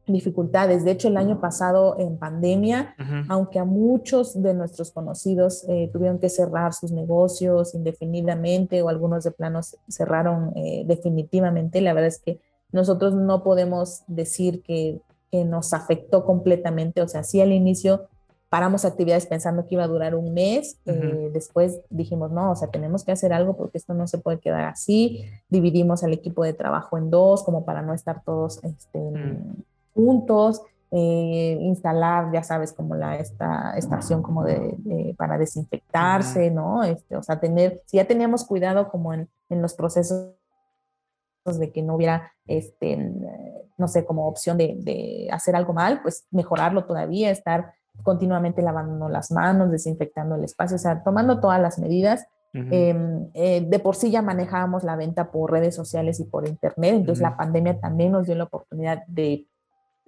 dificultades. 0.07 0.83
De 0.83 0.91
hecho, 0.91 1.09
el 1.09 1.17
año 1.17 1.39
pasado 1.39 1.97
en 1.99 2.17
pandemia, 2.17 2.95
aunque 3.27 3.59
a 3.59 3.65
muchos 3.65 4.41
de 4.41 4.53
nuestros 4.53 4.91
conocidos 4.91 5.65
eh, 5.67 5.89
tuvieron 5.91 6.19
que 6.19 6.29
cerrar 6.29 6.73
sus 6.73 6.91
negocios 6.91 7.75
indefinidamente 7.75 8.81
o 8.81 8.89
algunos 8.89 9.23
de 9.23 9.31
planos 9.31 9.77
cerraron 9.89 10.53
eh, 10.55 10.83
definitivamente, 10.88 11.81
la 11.81 11.93
verdad 11.93 12.07
es 12.07 12.19
que 12.19 12.39
nosotros 12.71 13.13
no 13.13 13.43
podemos 13.43 14.03
decir 14.07 14.61
que, 14.61 14.99
que 15.31 15.45
nos 15.45 15.73
afectó 15.73 16.25
completamente. 16.25 17.01
O 17.01 17.07
sea, 17.07 17.23
sí 17.23 17.41
al 17.41 17.51
inicio 17.51 18.07
paramos 18.49 18.85
actividades 18.85 19.25
pensando 19.25 19.65
que 19.65 19.75
iba 19.75 19.83
a 19.83 19.87
durar 19.87 20.15
un 20.15 20.33
mes. 20.33 20.79
Eh, 20.85 21.29
después 21.33 21.81
dijimos, 21.89 22.31
no, 22.31 22.51
o 22.51 22.55
sea, 22.55 22.69
tenemos 22.69 23.03
que 23.03 23.11
hacer 23.11 23.33
algo 23.33 23.57
porque 23.57 23.77
esto 23.77 23.93
no 23.93 24.07
se 24.07 24.17
puede 24.17 24.39
quedar 24.39 24.65
así. 24.65 25.25
Dividimos 25.49 26.03
al 26.03 26.13
equipo 26.13 26.43
de 26.43 26.53
trabajo 26.53 26.97
en 26.97 27.09
dos, 27.09 27.43
como 27.43 27.65
para 27.65 27.81
no 27.81 27.93
estar 27.93 28.23
todos 28.23 28.63
este, 28.63 28.99
juntos. 29.93 30.61
Eh, 30.89 31.57
instalar, 31.59 32.31
ya 32.31 32.43
sabes, 32.43 32.71
como 32.71 32.95
la 32.95 33.17
esta 33.17 33.73
estación 33.75 34.21
como 34.21 34.45
de, 34.45 35.13
para 35.17 35.37
desinfectarse, 35.37 36.49
¿no? 36.49 36.81
Este, 36.83 37.17
o 37.17 37.23
sea, 37.23 37.41
tener, 37.41 37.81
si 37.85 37.97
ya 37.97 38.05
teníamos 38.05 38.45
cuidado 38.45 38.89
como 38.89 39.13
en, 39.13 39.27
en 39.49 39.61
los 39.61 39.73
procesos 39.73 40.31
de 41.45 41.71
que 41.73 41.81
no 41.81 41.95
hubiera, 41.95 42.31
este, 42.45 43.13
no 43.77 43.87
sé, 43.89 44.05
como 44.05 44.27
opción 44.27 44.57
de, 44.57 44.75
de, 44.79 45.27
hacer 45.29 45.57
algo 45.57 45.73
mal, 45.73 46.01
pues 46.01 46.25
mejorarlo 46.31 46.85
todavía, 46.85 47.31
estar 47.31 47.73
continuamente 48.03 48.61
lavando 48.61 49.09
las 49.09 49.31
manos, 49.31 49.71
desinfectando 49.71 50.35
el 50.35 50.43
espacio, 50.43 50.75
o 50.75 50.79
sea, 50.79 51.03
tomando 51.03 51.39
todas 51.39 51.61
las 51.61 51.79
medidas. 51.79 52.25
Em, 52.53 53.29
eh, 53.35 53.61
de 53.67 53.77
por 53.77 53.95
sí 53.95 54.09
ya 54.09 54.23
manejábamos 54.23 54.83
la 54.83 54.95
venta 54.95 55.29
por 55.29 55.51
redes 55.51 55.75
sociales 55.75 56.19
y 56.19 56.23
por 56.23 56.47
internet, 56.47 56.95
entonces 56.95 57.21
la 57.21 57.37
pandemia 57.37 57.79
también 57.79 58.13
nos 58.13 58.25
dio 58.25 58.33
la 58.33 58.45
oportunidad 58.45 59.05
de 59.05 59.45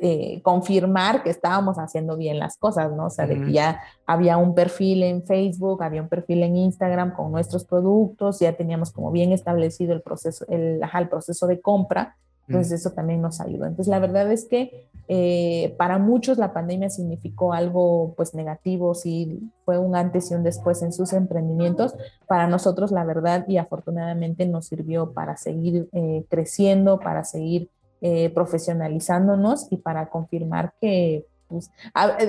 eh, 0.02 0.42
confirmar 0.44 1.24
que 1.24 1.30
estábamos 1.30 1.78
haciendo 1.78 2.16
bien 2.16 2.40
las 2.40 2.56
cosas, 2.58 2.90
¿no? 2.94 3.08
O 3.08 3.10
sea, 3.10 3.28
de 3.28 3.42
que 3.42 3.52
ya 3.52 3.82
había 4.08 4.38
un 4.38 4.56
perfil 4.56 5.04
en 5.04 5.26
Facebook, 5.26 5.84
había 5.84 6.02
un 6.02 6.08
perfil 6.08 6.42
en 6.44 6.56
Instagram 6.56 7.14
con 7.14 7.34
nuestros 7.34 7.66
productos, 7.66 8.40
ya 8.40 8.54
teníamos 8.54 8.94
como 8.94 9.12
bien 9.12 9.34
establecido 9.34 9.92
el 9.92 10.02
proceso, 10.02 10.46
el, 10.48 10.82
el 10.82 11.10
proceso 11.10 11.48
de 11.48 11.60
compra, 11.60 12.16
entonces 12.48 12.80
eso 12.80 12.92
también 12.92 13.22
nos 13.22 13.42
ayudó. 13.42 13.66
Entonces 13.66 13.90
la 13.90 14.00
verdad 14.00 14.32
es 14.32 14.46
que 14.46 14.88
eh, 15.12 15.74
para 15.80 15.98
muchos 15.98 16.38
la 16.38 16.54
pandemia 16.54 16.92
significó 16.92 17.52
algo 17.52 18.14
pues 18.16 18.36
negativo, 18.36 18.94
sí 18.94 19.40
fue 19.66 19.80
un 19.80 19.96
antes 19.96 20.30
y 20.30 20.36
un 20.36 20.44
después 20.44 20.84
en 20.84 20.94
sus 20.94 21.14
emprendimientos. 21.14 21.96
Para 22.28 22.46
nosotros 22.46 22.92
la 22.92 23.04
verdad 23.04 23.44
y 23.48 23.58
afortunadamente 23.58 24.46
nos 24.46 24.68
sirvió 24.68 25.12
para 25.12 25.36
seguir 25.36 25.90
eh, 25.94 26.26
creciendo, 26.30 27.00
para 27.00 27.24
seguir 27.24 27.72
eh, 28.02 28.30
profesionalizándonos 28.30 29.68
y 29.72 29.78
para 29.78 30.10
confirmar 30.10 30.74
que 30.80 31.26
pues, 31.50 31.72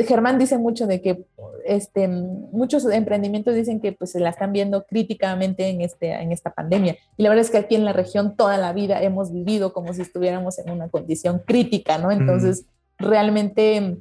Germán 0.09 0.39
dice 0.39 0.57
mucho 0.57 0.87
de 0.87 1.03
que 1.03 1.25
este, 1.67 2.09
muchos 2.09 2.85
emprendimientos 2.87 3.55
dicen 3.55 3.81
que 3.81 3.93
pues 3.93 4.13
se 4.13 4.21
la 4.21 4.31
están 4.31 4.53
viendo 4.53 4.87
críticamente 4.87 5.69
en, 5.69 5.83
este, 5.83 6.11
en 6.13 6.33
esta 6.33 6.51
pandemia. 6.51 6.97
Y 7.19 7.23
la 7.23 7.29
verdad 7.29 7.45
es 7.45 7.51
que 7.51 7.59
aquí 7.59 7.75
en 7.75 7.85
la 7.85 7.93
región 7.93 8.35
toda 8.35 8.57
la 8.57 8.73
vida 8.73 9.03
hemos 9.03 9.33
vivido 9.33 9.75
como 9.75 9.93
si 9.93 10.01
estuviéramos 10.01 10.59
en 10.59 10.71
una 10.71 10.89
condición 10.89 11.43
crítica, 11.47 11.99
¿no? 11.99 12.11
Entonces, 12.11 12.65
realmente, 12.99 13.99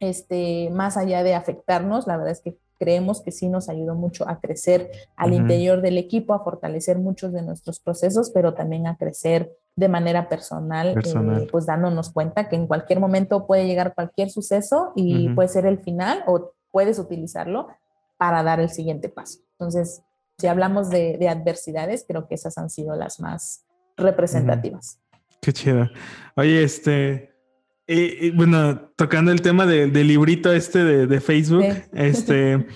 este, 0.00 0.70
más 0.70 0.96
allá 0.96 1.22
de 1.22 1.34
afectarnos, 1.34 2.06
la 2.06 2.16
verdad 2.16 2.32
es 2.32 2.40
que 2.40 2.56
creemos 2.78 3.20
que 3.20 3.32
sí 3.32 3.48
nos 3.48 3.68
ayudó 3.68 3.94
mucho 3.94 4.28
a 4.28 4.40
crecer 4.40 4.90
al 5.16 5.32
interior 5.32 5.80
del 5.82 5.98
equipo, 5.98 6.34
a 6.34 6.44
fortalecer 6.44 6.98
muchos 6.98 7.32
de 7.32 7.42
nuestros 7.42 7.80
procesos, 7.80 8.30
pero 8.30 8.54
también 8.54 8.86
a 8.86 8.96
crecer 8.96 9.56
de 9.76 9.88
manera 9.88 10.28
personal, 10.28 10.96
eh, 10.98 11.48
pues 11.50 11.66
dándonos 11.66 12.10
cuenta 12.10 12.48
que 12.48 12.56
en 12.56 12.66
cualquier 12.66 12.98
momento 12.98 13.46
puede 13.46 13.66
llegar 13.66 13.94
cualquier 13.94 14.30
suceso 14.30 14.92
y 14.96 15.28
puede 15.30 15.48
ser 15.48 15.66
el 15.66 15.78
final 15.78 16.24
o 16.26 16.52
puedes 16.70 16.98
utilizarlo 16.98 17.68
para 18.16 18.42
dar 18.42 18.60
el 18.60 18.70
siguiente 18.70 19.08
paso. 19.08 19.40
Entonces, 19.52 20.02
si 20.38 20.46
hablamos 20.46 20.90
de, 20.90 21.28
adversidades, 21.28 22.04
creo 22.06 22.26
que 22.28 22.34
esas 22.34 22.58
han 22.58 22.70
sido 22.70 22.94
las 22.96 23.20
más 23.20 23.64
representativas. 23.96 25.00
Qué 25.40 25.52
chido. 25.52 25.88
Oye, 26.36 26.62
este, 26.62 27.35
y, 27.88 28.30
bueno, 28.30 28.90
tocando 28.96 29.30
el 29.30 29.42
tema 29.42 29.64
del 29.64 29.92
librito 29.92 30.52
este 30.52 30.84
de, 30.84 31.20
Facebook, 31.20 31.64
este, 31.92 32.66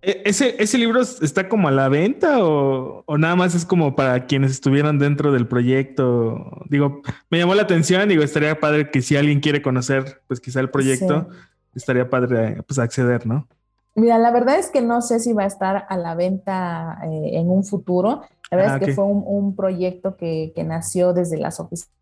e, 0.00 0.22
ese, 0.24 0.56
¿ese 0.62 0.78
libro 0.78 1.02
está 1.02 1.48
como 1.48 1.68
a 1.68 1.70
la 1.70 1.88
venta 1.88 2.38
o, 2.42 3.04
nada 3.18 3.36
más 3.36 3.54
es 3.54 3.66
como 3.66 3.94
para 3.94 4.26
quienes 4.26 4.52
estuvieran 4.52 4.98
dentro 4.98 5.30
del 5.30 5.46
proyecto? 5.46 6.62
Digo, 6.70 7.02
me 7.30 7.38
llamó 7.38 7.54
la 7.54 7.62
atención, 7.62 8.08
digo, 8.08 8.22
estaría 8.22 8.58
padre 8.58 8.90
que 8.90 9.02
si 9.02 9.16
alguien 9.16 9.40
quiere 9.40 9.60
conocer, 9.60 10.22
pues 10.26 10.40
quizá 10.40 10.60
el 10.60 10.70
proyecto, 10.70 11.28
estaría 11.74 12.08
padre 12.08 12.62
pues 12.66 12.78
acceder, 12.78 13.26
¿no? 13.26 13.46
Mira, 13.94 14.16
la 14.16 14.30
verdad 14.30 14.58
es 14.58 14.70
que 14.70 14.80
no 14.80 15.02
sé 15.02 15.18
si 15.18 15.32
va 15.32 15.42
a 15.42 15.46
estar 15.46 15.84
a 15.88 15.96
la 15.96 16.14
venta 16.14 16.98
eh, 17.04 17.30
en 17.32 17.50
un 17.50 17.64
futuro. 17.64 18.22
La 18.50 18.56
verdad 18.56 18.76
es 18.76 18.82
ah, 18.82 18.86
que 18.86 18.94
fue 18.94 19.04
un, 19.04 19.56
proyecto 19.56 20.16
que, 20.16 20.52
que, 20.54 20.62
nació 20.62 21.12
desde 21.12 21.36
las 21.36 21.58
oficinas 21.58 21.97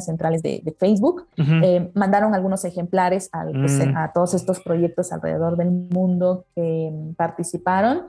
centrales 0.00 0.42
de, 0.42 0.74
Facebook. 0.78 1.26
Eh, 1.36 1.90
mandaron 1.94 2.34
algunos 2.34 2.64
ejemplares 2.64 3.30
pues, 3.52 3.86
mm. 3.86 3.96
a 3.96 4.12
todos 4.12 4.34
estos 4.34 4.60
proyectos 4.60 5.12
alrededor 5.12 5.56
del 5.56 5.70
mundo 5.70 6.44
que 6.54 6.90
mm, 6.92 7.14
participaron, 7.14 8.02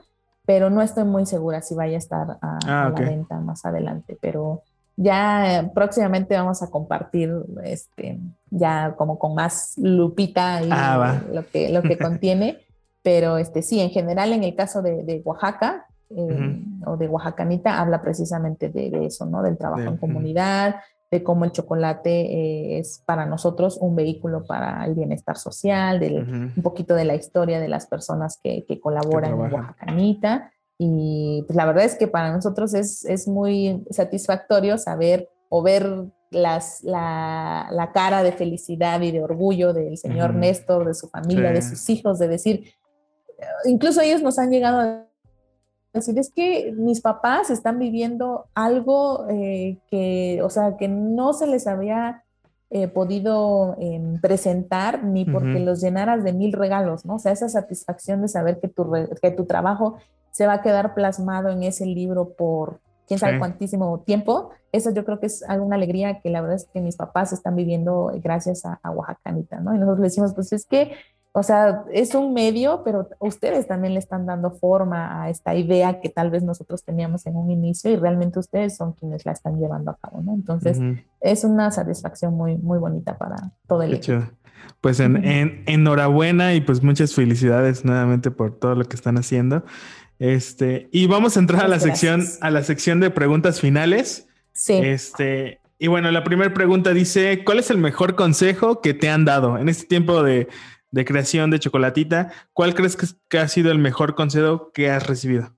pero 0.44 0.70
no 0.70 0.82
estoy 0.82 1.04
muy 1.04 1.26
segura 1.26 1.62
si 1.62 1.74
vaya 1.74 1.96
a 1.96 1.98
estar 1.98 2.30
a, 2.40 2.58
ah, 2.66 2.92
la 2.94 3.00
venta 3.00 3.38
más 3.40 3.64
adelante. 3.64 4.16
Pero 4.20 4.62
ya 4.96 5.60
eh, 5.60 5.70
próximamente 5.74 6.36
vamos 6.36 6.62
a 6.62 6.70
compartir 6.70 7.32
este, 7.64 8.18
ya 8.50 8.94
como 8.96 9.18
con 9.18 9.34
más 9.34 9.74
lupita 9.78 10.62
y 10.62 10.68
ah, 10.70 11.22
lo, 11.32 11.46
que, 11.46 11.70
lo 11.70 11.82
que 11.82 11.98
contiene. 11.98 12.58
Pero 13.02 13.36
este, 13.36 13.62
sí, 13.62 13.80
en 13.80 13.90
general 13.90 14.32
en 14.32 14.44
el 14.44 14.54
caso 14.54 14.80
de, 14.82 15.22
Oaxaca, 15.24 15.86
eh, 16.10 16.62
o 16.86 16.96
de 16.96 17.08
Oaxacanita 17.08 17.80
habla 17.80 18.00
precisamente 18.00 18.68
de, 18.68 19.06
eso, 19.06 19.26
¿no? 19.26 19.42
Del 19.42 19.58
trabajo 19.58 19.82
en 19.82 19.96
comunidad, 19.96 20.76
de 21.12 21.22
cómo 21.22 21.44
el 21.44 21.52
chocolate 21.52 22.10
eh, 22.10 22.78
es 22.78 23.02
para 23.04 23.26
nosotros 23.26 23.76
un 23.78 23.94
vehículo 23.94 24.44
para 24.44 24.82
el 24.86 24.94
bienestar 24.94 25.36
social, 25.36 26.00
del, 26.00 26.52
un 26.56 26.62
poquito 26.62 26.94
de 26.94 27.04
la 27.04 27.14
historia 27.14 27.60
de 27.60 27.68
las 27.68 27.86
personas 27.86 28.40
que, 28.42 28.64
que 28.66 28.80
colaboran 28.80 29.34
en 29.34 29.52
Oaxacanita. 29.52 30.50
Y 30.78 31.44
pues 31.46 31.54
la 31.54 31.66
verdad 31.66 31.84
es 31.84 31.96
que 31.96 32.08
para 32.08 32.32
nosotros 32.32 32.72
es, 32.72 33.04
es 33.04 33.28
muy 33.28 33.84
satisfactorio 33.90 34.78
saber 34.78 35.28
o 35.50 35.62
ver 35.62 36.06
las, 36.30 36.82
la, 36.82 37.68
la, 37.70 37.92
cara 37.92 38.22
de 38.22 38.32
felicidad 38.32 39.02
y 39.02 39.12
de 39.12 39.22
orgullo 39.22 39.74
del 39.74 39.98
señor 39.98 40.34
Néstor, 40.34 40.86
de 40.86 40.94
su 40.94 41.08
familia, 41.10 41.52
de 41.52 41.60
sus 41.60 41.90
hijos, 41.90 42.18
de 42.18 42.28
decir, 42.28 42.72
incluso 43.66 44.00
ellos 44.00 44.22
nos 44.22 44.38
han 44.38 44.50
llegado 44.50 44.80
a 44.80 45.06
decir, 45.92 46.18
es 46.18 46.32
que 46.34 46.72
mis 46.76 47.00
papás 47.00 47.50
están 47.50 47.78
viviendo 47.78 48.46
algo 48.54 49.26
eh, 49.28 49.78
que, 49.90 50.40
o 50.42 50.50
sea, 50.50 50.76
que 50.76 50.88
no 50.88 51.32
se 51.32 51.46
les 51.46 51.66
había 51.66 52.24
eh, 52.70 52.88
podido 52.88 53.76
em, 53.78 54.18
presentar 54.20 55.04
ni 55.04 55.26
porque 55.26 55.60
los 55.60 55.82
llenaras 55.82 56.24
de 56.24 56.32
mil 56.32 56.52
regalos, 56.52 57.04
¿no? 57.04 57.16
O 57.16 57.18
sea, 57.18 57.32
esa 57.32 57.48
satisfacción 57.48 58.22
de 58.22 58.28
saber 58.28 58.60
que 58.60 58.68
tu, 58.68 58.90
que 59.20 59.30
tu 59.30 59.44
trabajo 59.44 59.98
se 60.30 60.46
va 60.46 60.54
a 60.54 60.62
quedar 60.62 60.94
plasmado 60.94 61.50
en 61.50 61.62
ese 61.64 61.84
libro 61.84 62.30
por 62.30 62.80
quién 63.06 63.18
sabe 63.18 63.38
cuántísimo 63.38 64.00
tiempo, 64.00 64.50
eso 64.72 64.90
yo 64.90 65.04
creo 65.04 65.20
que 65.20 65.26
es 65.26 65.42
alguna 65.42 65.76
alegría 65.76 66.20
que 66.20 66.30
la 66.30 66.40
verdad 66.40 66.56
es 66.56 66.66
que 66.72 66.80
mis 66.80 66.96
papás 66.96 67.34
están 67.34 67.56
viviendo 67.56 68.10
gracias 68.22 68.64
a, 68.64 68.80
a 68.82 68.90
Oaxacanita, 68.90 69.60
¿no? 69.60 69.74
Y 69.74 69.78
nosotros 69.78 69.98
le 69.98 70.04
decimos, 70.04 70.32
pues 70.34 70.50
es 70.54 70.64
que 70.64 70.92
o 71.34 71.42
sea, 71.42 71.84
es 71.90 72.14
un 72.14 72.34
medio, 72.34 72.82
pero 72.84 73.08
ustedes 73.18 73.66
también 73.66 73.94
le 73.94 74.00
están 74.00 74.26
dando 74.26 74.50
forma 74.50 75.22
a 75.22 75.30
esta 75.30 75.54
idea 75.54 75.98
que 76.00 76.10
tal 76.10 76.30
vez 76.30 76.42
nosotros 76.42 76.84
teníamos 76.84 77.24
en 77.24 77.36
un 77.36 77.50
inicio 77.50 77.90
y 77.90 77.96
realmente 77.96 78.38
ustedes 78.38 78.76
son 78.76 78.92
quienes 78.92 79.24
la 79.24 79.32
están 79.32 79.58
llevando 79.58 79.90
a 79.90 79.96
cabo, 79.96 80.20
¿no? 80.22 80.34
Entonces, 80.34 80.78
es 81.22 81.44
una 81.44 81.70
satisfacción 81.70 82.34
muy, 82.34 82.58
muy 82.58 82.78
bonita 82.78 83.16
para 83.16 83.50
todo 83.66 83.82
el 83.82 83.94
equipo. 83.94 84.24
Pues 84.82 85.00
en, 85.00 85.62
enhorabuena 85.66 86.54
y 86.54 86.60
pues 86.60 86.82
muchas 86.82 87.14
felicidades 87.14 87.84
nuevamente 87.84 88.30
por 88.30 88.58
todo 88.58 88.74
lo 88.74 88.84
que 88.84 88.96
están 88.96 89.16
haciendo. 89.16 89.64
Este, 90.18 90.88
y 90.92 91.06
vamos 91.06 91.36
a 91.36 91.40
entrar 91.40 91.64
a 91.64 91.68
la 91.68 91.80
sección, 91.80 92.24
a 92.42 92.50
la 92.50 92.62
sección 92.62 93.00
de 93.00 93.08
preguntas 93.08 93.58
finales. 93.58 94.28
Sí. 94.52 94.74
Este, 94.74 95.60
y 95.78 95.86
bueno, 95.86 96.10
la 96.10 96.24
primera 96.24 96.52
pregunta 96.52 96.92
dice: 96.92 97.42
¿Cuál 97.42 97.58
es 97.58 97.70
el 97.70 97.78
mejor 97.78 98.16
consejo 98.16 98.82
que 98.82 98.92
te 98.92 99.08
han 99.08 99.24
dado 99.24 99.56
en 99.56 99.68
este 99.68 99.86
tiempo 99.86 100.22
de 100.22 100.48
de 100.92 101.04
creación 101.04 101.50
de 101.50 101.58
Chocolatita, 101.58 102.30
¿cuál 102.52 102.74
crees 102.74 102.96
que, 103.28 103.38
ha 103.38 103.48
sido 103.48 103.72
el 103.72 103.78
mejor 103.78 104.14
consejo 104.14 104.70
que 104.72 104.90
has 104.90 105.04
recibido? 105.06 105.56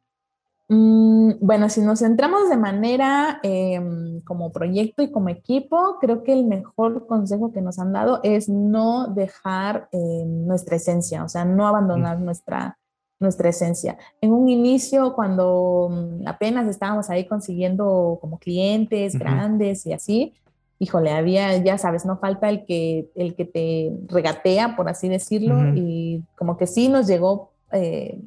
Mm, 0.68 1.32
bueno, 1.40 1.68
si 1.68 1.82
nos 1.82 1.98
centramos 1.98 2.48
de 2.48 2.56
manera 2.56 3.40
em, 3.42 4.22
como 4.22 4.50
proyecto 4.50 5.02
y 5.02 5.10
como 5.10 5.28
equipo, 5.28 5.98
creo 6.00 6.22
que 6.22 6.32
el 6.32 6.46
mejor 6.46 7.06
consejo 7.06 7.52
que 7.52 7.60
nos 7.60 7.78
han 7.78 7.92
dado 7.92 8.20
es 8.22 8.48
no 8.48 9.08
dejar 9.08 9.88
em, 9.92 10.46
nuestra 10.46 10.76
esencia, 10.76 11.22
o 11.24 11.28
sea, 11.28 11.44
no 11.44 11.66
abandonar 11.66 12.18
nuestra, 12.20 12.78
nuestra 13.20 13.50
esencia. 13.50 13.98
En 14.22 14.32
un 14.32 14.48
inicio, 14.48 15.14
cuando 15.14 15.88
mm, 15.90 16.28
apenas 16.28 16.66
estábamos 16.68 17.10
ahí 17.10 17.26
consiguiendo 17.26 18.18
como 18.20 18.38
clientes 18.38 19.18
grandes 19.18 19.84
y 19.84 19.92
así, 19.92 20.32
híjole, 20.78 21.10
había, 21.10 21.56
ya 21.58 21.78
sabes, 21.78 22.04
no 22.04 22.18
falta 22.18 22.48
el 22.48 22.64
que, 22.64 23.10
el 23.14 23.34
que 23.34 23.44
te 23.44 23.92
regatea, 24.08 24.76
por 24.76 24.88
así 24.88 25.08
decirlo, 25.08 25.74
y 25.74 26.22
como 26.36 26.56
que 26.56 26.66
sí 26.66 26.88
nos 26.88 27.06
llegó 27.06 27.50
eh, 27.72 28.20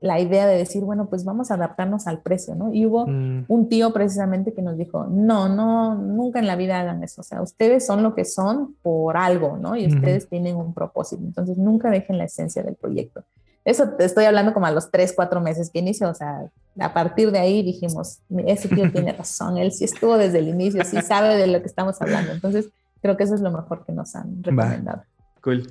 la 0.00 0.20
idea 0.20 0.46
de 0.46 0.58
decir, 0.58 0.84
bueno, 0.84 1.06
pues 1.06 1.24
vamos 1.24 1.50
a 1.50 1.54
adaptarnos 1.54 2.06
al 2.06 2.20
precio, 2.20 2.54
¿no? 2.54 2.72
Y 2.74 2.84
hubo 2.84 3.06
mm. 3.06 3.46
un 3.48 3.68
tío 3.70 3.90
precisamente 3.94 4.52
que 4.52 4.60
nos 4.60 4.76
dijo, 4.76 5.06
no, 5.06 5.48
no, 5.48 5.94
nunca 5.94 6.40
en 6.40 6.46
la 6.46 6.56
vida 6.56 6.78
hagan 6.78 7.02
eso, 7.02 7.22
o 7.22 7.24
sea, 7.24 7.40
ustedes 7.40 7.86
son 7.86 8.02
lo 8.02 8.14
que 8.14 8.26
son 8.26 8.74
por 8.82 9.16
algo, 9.16 9.56
¿no? 9.56 9.76
Y 9.76 9.86
ustedes 9.86 10.28
tienen 10.28 10.56
un 10.56 10.74
propósito, 10.74 11.22
entonces 11.24 11.56
nunca 11.56 11.90
dejen 11.90 12.18
la 12.18 12.24
esencia 12.24 12.62
del 12.62 12.74
proyecto. 12.74 13.24
Eso 13.64 13.88
te 13.90 14.04
estoy 14.04 14.24
hablando 14.24 14.52
como 14.52 14.66
a 14.66 14.70
los 14.70 14.90
tres, 14.90 15.12
cuatro 15.16 15.40
meses 15.40 15.70
que 15.70 15.78
inició, 15.78 16.10
o 16.10 16.14
sea, 16.14 16.50
a 16.78 16.92
partir 16.92 17.30
de 17.30 17.38
ahí 17.38 17.62
dijimos, 17.62 18.20
ese 18.46 18.68
tío 18.68 18.90
tiene 18.92 19.12
razón, 19.18 19.56
él 19.56 19.72
sí 19.72 19.84
estuvo 19.84 20.18
desde 20.18 20.40
el 20.40 20.48
inicio, 20.48 20.84
sí 20.84 21.00
sabe 21.00 21.36
de 21.36 21.46
lo 21.46 21.60
que 21.60 21.68
estamos 21.68 22.00
hablando. 22.02 22.32
Entonces, 22.32 22.68
creo 23.00 23.16
que 23.16 23.24
eso 23.24 23.34
es 23.34 23.40
lo 23.40 23.50
mejor 23.50 23.84
que 23.86 23.92
nos 23.92 24.14
han 24.14 24.42
recomendado. 24.42 25.02
cool. 25.40 25.66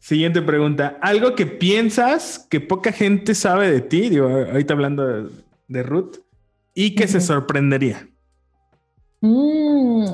Siguiente 0.00 0.40
pregunta. 0.40 0.96
¿Algo 1.02 1.34
que 1.34 1.44
piensas 1.44 2.46
que 2.48 2.58
poca 2.58 2.90
gente 2.90 3.34
sabe 3.34 3.70
de 3.70 3.82
ti? 3.82 4.08
Digo, 4.08 4.28
ahorita 4.28 4.72
hablando 4.72 5.28
de, 5.68 5.82
Ruth, 5.82 6.16
y 6.74 6.94
que 6.94 7.06
se 7.06 7.20
sorprendería. 7.20 8.08
Mm, 9.20 10.06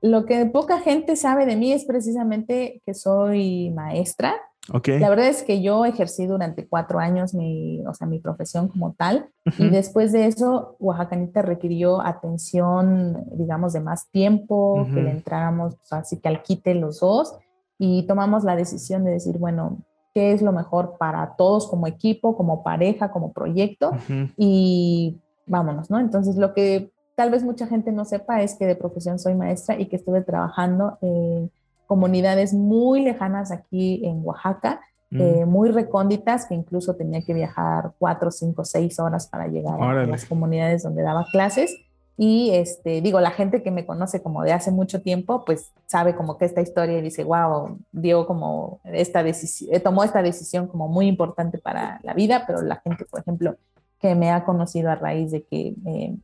lo 0.00 0.24
que 0.24 0.46
poca 0.46 0.80
gente 0.80 1.16
sabe 1.16 1.44
de 1.44 1.54
mí 1.54 1.74
es 1.74 1.84
precisamente 1.84 2.80
que 2.86 2.94
soy 2.94 3.70
maestra 3.70 4.40
la 4.68 5.10
verdad 5.10 5.28
es 5.28 5.42
que 5.42 5.60
yo 5.60 5.84
ejercí 5.84 6.26
durante 6.26 6.66
cuatro 6.66 6.98
años 6.98 7.34
mi, 7.34 7.84
o 7.86 7.92
sea, 7.92 8.06
mi 8.06 8.18
profesión 8.18 8.68
como 8.68 8.94
tal 8.94 9.28
y 9.58 9.68
después 9.68 10.10
de 10.12 10.26
eso 10.26 10.76
Oaxacanita 10.78 11.42
requirió 11.42 12.00
atención, 12.00 13.24
digamos, 13.32 13.74
de 13.74 13.80
más 13.80 14.08
tiempo, 14.10 14.86
que 14.92 15.02
le 15.02 15.10
entráramos 15.10 15.76
pues, 15.76 15.92
así 15.92 16.18
que 16.18 16.28
al 16.28 16.42
quite 16.42 16.74
los 16.74 17.00
dos 17.00 17.36
y 17.78 18.06
tomamos 18.06 18.44
la 18.44 18.56
decisión 18.56 19.04
de 19.04 19.12
decir, 19.12 19.36
bueno, 19.36 19.78
¿qué 20.14 20.32
es 20.32 20.40
lo 20.40 20.52
mejor 20.52 20.96
para 20.98 21.34
todos 21.36 21.68
como 21.68 21.86
equipo, 21.86 22.36
como 22.36 22.62
pareja, 22.62 23.10
como 23.10 23.32
proyecto? 23.32 23.92
Y 24.36 25.20
vámonos, 25.46 25.90
¿no? 25.90 25.98
Entonces 25.98 26.36
lo 26.36 26.54
que 26.54 26.90
tal 27.16 27.30
vez 27.30 27.44
mucha 27.44 27.66
gente 27.66 27.92
no 27.92 28.04
sepa 28.04 28.40
es 28.40 28.54
que 28.54 28.66
de 28.66 28.76
profesión 28.76 29.18
soy 29.18 29.34
maestra 29.34 29.78
y 29.78 29.86
que 29.86 29.96
estuve 29.96 30.22
trabajando 30.22 30.98
en 31.02 31.50
comunidades 31.86 32.52
muy 32.52 33.02
lejanas 33.02 33.50
aquí 33.50 34.04
en 34.04 34.20
Oaxaca, 34.24 34.80
mm. 35.10 35.20
eh, 35.20 35.46
muy 35.46 35.70
recónditas, 35.70 36.46
que 36.46 36.54
incluso 36.54 36.96
tenía 36.96 37.22
que 37.22 37.34
viajar 37.34 37.92
cuatro, 37.98 38.30
cinco, 38.30 38.64
seis 38.64 38.98
horas 38.98 39.26
para 39.26 39.46
llegar 39.48 39.80
a 39.80 40.06
las 40.06 40.24
comunidades 40.24 40.82
donde 40.82 41.02
daba 41.02 41.26
clases. 41.32 41.74
Y 42.16 42.50
este, 42.52 43.00
digo, 43.00 43.20
la 43.20 43.32
gente 43.32 43.62
que 43.62 43.72
me 43.72 43.84
conoce 43.84 44.22
como 44.22 44.44
de 44.44 44.52
hace 44.52 44.70
mucho 44.70 45.02
tiempo, 45.02 45.44
pues 45.44 45.72
sabe 45.86 46.14
como 46.14 46.38
que 46.38 46.44
esta 46.44 46.60
historia 46.60 46.98
y 46.98 47.02
dice, 47.02 47.24
wow, 47.24 47.78
dio 47.90 48.26
como 48.26 48.80
esta 48.84 49.24
decisión, 49.24 49.74
eh, 49.74 49.80
tomó 49.80 50.04
esta 50.04 50.22
decisión 50.22 50.68
como 50.68 50.86
muy 50.86 51.08
importante 51.08 51.58
para 51.58 51.98
la 52.04 52.14
vida, 52.14 52.44
pero 52.46 52.62
la 52.62 52.76
gente, 52.76 53.04
por 53.04 53.20
ejemplo, 53.20 53.56
que 53.98 54.14
me 54.14 54.30
ha 54.30 54.44
conocido 54.44 54.90
a 54.90 54.94
raíz 54.94 55.32
de 55.32 55.42
que 55.44 55.74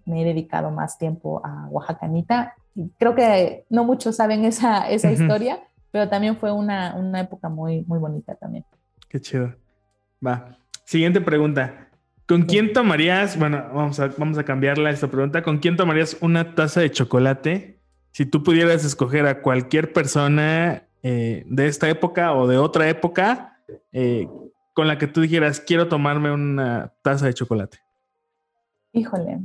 me 0.05 0.23
he 0.23 0.25
dedicado 0.25 0.71
más 0.71 0.99
tiempo 0.99 1.41
a 1.43 1.67
Oaxacanita, 1.71 2.55
creo 2.99 3.15
que 3.15 3.65
no 3.69 3.85
muchos 3.85 4.17
saben 4.17 4.45
esa, 4.45 4.89
esa 4.91 5.11
historia, 5.11 5.61
pero 5.91 6.09
también 6.09 6.37
fue 6.37 6.53
una, 6.53 6.95
una 6.95 7.21
época 7.21 7.49
muy, 7.49 7.83
muy 7.87 7.99
bonita 7.99 8.35
también. 8.35 8.65
Qué 9.09 9.21
chido. 9.21 9.55
Va. 10.25 10.57
Siguiente 10.85 11.21
pregunta. 11.21 11.89
¿Con 12.27 12.43
quién 12.43 12.73
tomarías, 12.73 13.37
bueno, 13.37 13.65
vamos 13.75 13.99
a, 13.99 14.07
vamos 14.17 14.39
a 14.39 14.45
cambiarla 14.45 14.91
esta 14.91 15.09
pregunta, 15.09 15.43
¿con 15.43 15.59
quién 15.59 15.77
tomarías 15.77 16.17
una 16.21 16.55
taza 16.55 16.81
de 16.81 16.91
chocolate 16.93 17.81
si 18.13 18.25
tú 18.25 18.45
pudieras 18.45 18.85
escoger 18.85 19.27
a 19.27 19.43
cualquier 19.43 19.93
persona 19.93 20.85
eh, 21.03 21.45
de 21.47 21.67
esta 21.67 21.89
época 21.89 22.33
o 22.35 22.47
de 22.47 22.57
otra 22.57 22.89
época 22.89 23.61
eh, 23.91 24.29
con 24.75 24.87
la 24.87 24.97
que 24.97 25.09
tú 25.09 25.23
dijeras, 25.23 25.61
quiero 25.61 25.89
tomarme 25.89 26.31
una 26.31 26.93
taza 27.03 27.27
de 27.27 27.35
chocolate? 27.35 27.79
Híjole, 28.93 29.41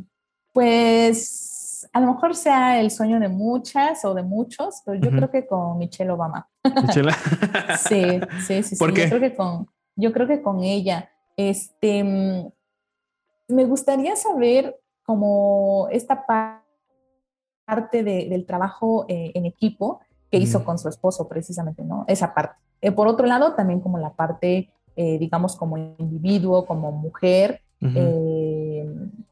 pues 0.54 1.55
a 1.96 2.02
lo 2.02 2.08
mejor 2.08 2.36
sea 2.36 2.82
el 2.82 2.92
sueño 2.92 3.22
de 3.22 3.30
muchas 3.30 4.04
o 4.04 4.14
de 4.14 4.22
muchos, 4.22 4.82
pero 4.86 5.00
yo 5.00 5.12
creo 5.12 5.32
que 5.32 5.48
con 5.48 5.78
Michelle 5.78 6.12
Obama. 6.12 6.46
¿Michelle? 6.82 7.14
sí, 7.88 8.20
sí, 8.46 8.64
sí. 8.64 8.76
¿Por 8.76 8.94
qué? 8.94 9.04
Yo 9.04 9.12
creo 9.12 9.22
que 9.22 9.34
con, 9.34 9.68
yo 9.96 10.12
creo 10.12 10.28
que 10.28 10.42
con 10.42 10.62
ella. 10.62 11.10
Este, 11.38 12.04
me 12.04 13.64
gustaría 13.64 14.18
saber 14.18 14.78
cómo 15.06 15.88
esta 15.90 16.26
parte 16.26 18.04
del 18.04 18.46
trabajo 18.46 19.06
eh, 19.08 19.32
en 19.34 19.46
equipo 19.46 20.02
que 20.30 20.38
hizo 20.38 20.66
con 20.66 20.78
su 20.78 20.90
esposo 20.90 21.30
precisamente, 21.30 21.82
¿no? 21.86 22.04
Esa 22.10 22.34
parte. 22.34 22.58
Eh, 22.82 22.92
por 22.92 23.08
otro 23.08 23.26
lado, 23.26 23.54
también 23.54 23.80
como 23.80 24.00
la 24.00 24.12
parte, 24.12 24.70
eh, 24.98 25.18
digamos, 25.18 25.56
como 25.56 25.78
individuo, 25.78 26.66
como 26.66 26.92
mujer, 26.92 27.62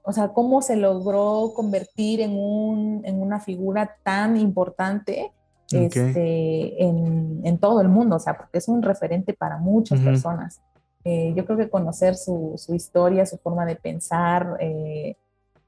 o 0.03 0.11
sea, 0.11 0.29
cómo 0.29 0.61
se 0.61 0.75
logró 0.75 1.53
convertir 1.55 2.21
en, 2.21 2.37
un, 2.37 3.01
en 3.05 3.21
una 3.21 3.39
figura 3.39 3.97
tan 4.03 4.37
importante 4.37 5.31
este, 5.71 6.83
en, 6.83 7.41
en, 7.43 7.57
todo 7.57 7.81
el 7.81 7.87
mundo, 7.87 8.17
o 8.17 8.19
sea, 8.19 8.37
porque 8.37 8.59
es 8.59 8.67
un 8.67 8.83
referente 8.83 9.33
para 9.33 9.57
muchas 9.57 9.99
personas. 10.01 10.61
Eh, 11.03 11.33
yo 11.35 11.45
creo 11.45 11.57
que 11.57 11.69
conocer 11.69 12.15
su, 12.15 12.53
su, 12.57 12.75
historia, 12.75 13.25
su 13.25 13.37
forma 13.37 13.65
de 13.65 13.75
pensar, 13.75 14.57
eh, 14.59 15.15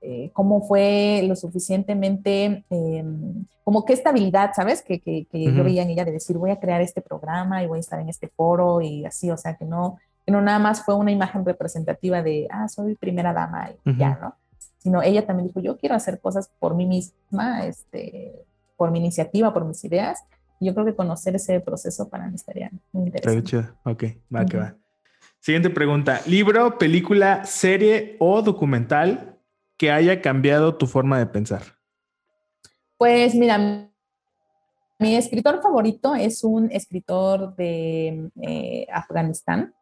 eh, 0.01 0.29
cómo 0.33 0.61
fue 0.61 1.23
lo 1.27 1.35
suficientemente, 1.35 2.63
em, 2.69 3.45
como 3.63 3.83
qué 3.83 3.93
estabilidad, 3.93 4.51
¿sabes? 4.55 4.83
Que, 4.83 4.99
que, 4.99 5.25
que 5.25 5.43
yo 5.43 5.63
veía 5.63 5.81
en 5.81 5.89
ella 5.89 6.05
de 6.05 6.11
decir, 6.11 6.37
voy 6.37 6.51
a 6.51 6.59
crear 6.59 6.81
este 6.81 7.01
programa 7.01 7.63
y 7.63 7.67
voy 7.67 7.77
a 7.77 7.79
estar 7.79 7.99
en 7.99 8.09
este 8.09 8.27
foro 8.27 8.81
y 8.81 9.05
así, 9.05 9.31
o 9.31 9.37
sea, 9.37 9.55
que 9.55 9.65
no, 9.65 9.97
no 10.31 10.41
nada 10.41 10.59
más 10.59 10.83
fue 10.83 10.95
una 10.95 11.11
imagen 11.11 11.45
representativa 11.45 12.21
de, 12.21 12.47
ah, 12.49 12.67
soy 12.67 12.95
primera 12.95 13.33
dama 13.33 13.69
y 13.85 13.97
ya, 13.97 14.17
¿no? 14.21 14.35
Sino 14.79 15.01
ella 15.01 15.25
también 15.25 15.47
dijo, 15.47 15.59
yo 15.59 15.77
quiero 15.77 15.95
hacer 15.95 16.19
cosas 16.19 16.51
por 16.59 16.75
mí 16.75 16.85
misma, 16.85 17.65
este, 17.65 18.45
por 18.75 18.91
mi 18.91 18.99
iniciativa, 18.99 19.53
por 19.53 19.65
mis 19.65 19.83
ideas. 19.83 20.23
Y 20.59 20.67
yo 20.67 20.73
creo 20.73 20.85
que 20.85 20.95
conocer 20.95 21.35
ese 21.35 21.59
proceso 21.59 22.09
para 22.09 22.27
mí 22.27 22.35
estaría 22.35 22.71
muy 22.91 23.07
interesante. 23.07 23.69
Ok, 23.83 24.03
va 24.33 24.45
que 24.45 24.57
va. 24.57 24.75
Siguiente 25.39 25.69
pregunta. 25.69 26.21
¿Libro, 26.25 26.77
película, 26.79 27.45
serie 27.45 28.15
o 28.19 28.41
documental 28.41 29.37
que 29.77 29.91
haya 29.91 30.21
cambiado 30.21 30.75
tu 30.75 30.87
forma 30.87 31.19
de 31.19 31.27
pensar? 31.27 31.61
Pues 32.97 33.35
mira, 33.35 33.91
mi 34.97 35.15
escritor 35.15 35.61
favorito 35.61 36.15
es 36.15 36.43
un 36.43 36.71
escritor 36.71 37.55
de 37.55 38.31
eh, 38.41 38.87
Afganistán 38.91 39.74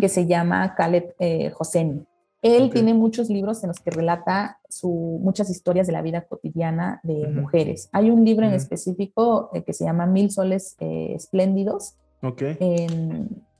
que 0.00 0.08
se 0.08 0.26
llama 0.26 0.74
Khaled 0.74 1.14
eh, 1.18 1.52
Hosseini. 1.58 2.04
Él 2.42 2.70
tiene 2.70 2.94
muchos 2.94 3.28
libros 3.28 3.62
en 3.64 3.68
los 3.68 3.80
que 3.80 3.90
relata 3.90 4.58
su, 4.68 5.18
muchas 5.22 5.50
historias 5.50 5.86
de 5.86 5.92
la 5.92 6.02
vida 6.02 6.22
cotidiana 6.22 7.00
de 7.02 7.26
mujeres. 7.28 7.88
Hay 7.92 8.10
un 8.10 8.24
libro 8.24 8.46
en 8.46 8.54
específico 8.54 9.50
eh, 9.52 9.64
que 9.64 9.72
se 9.72 9.84
llama 9.84 10.06
Mil 10.06 10.30
Soles 10.30 10.76
Espléndidos, 10.78 11.96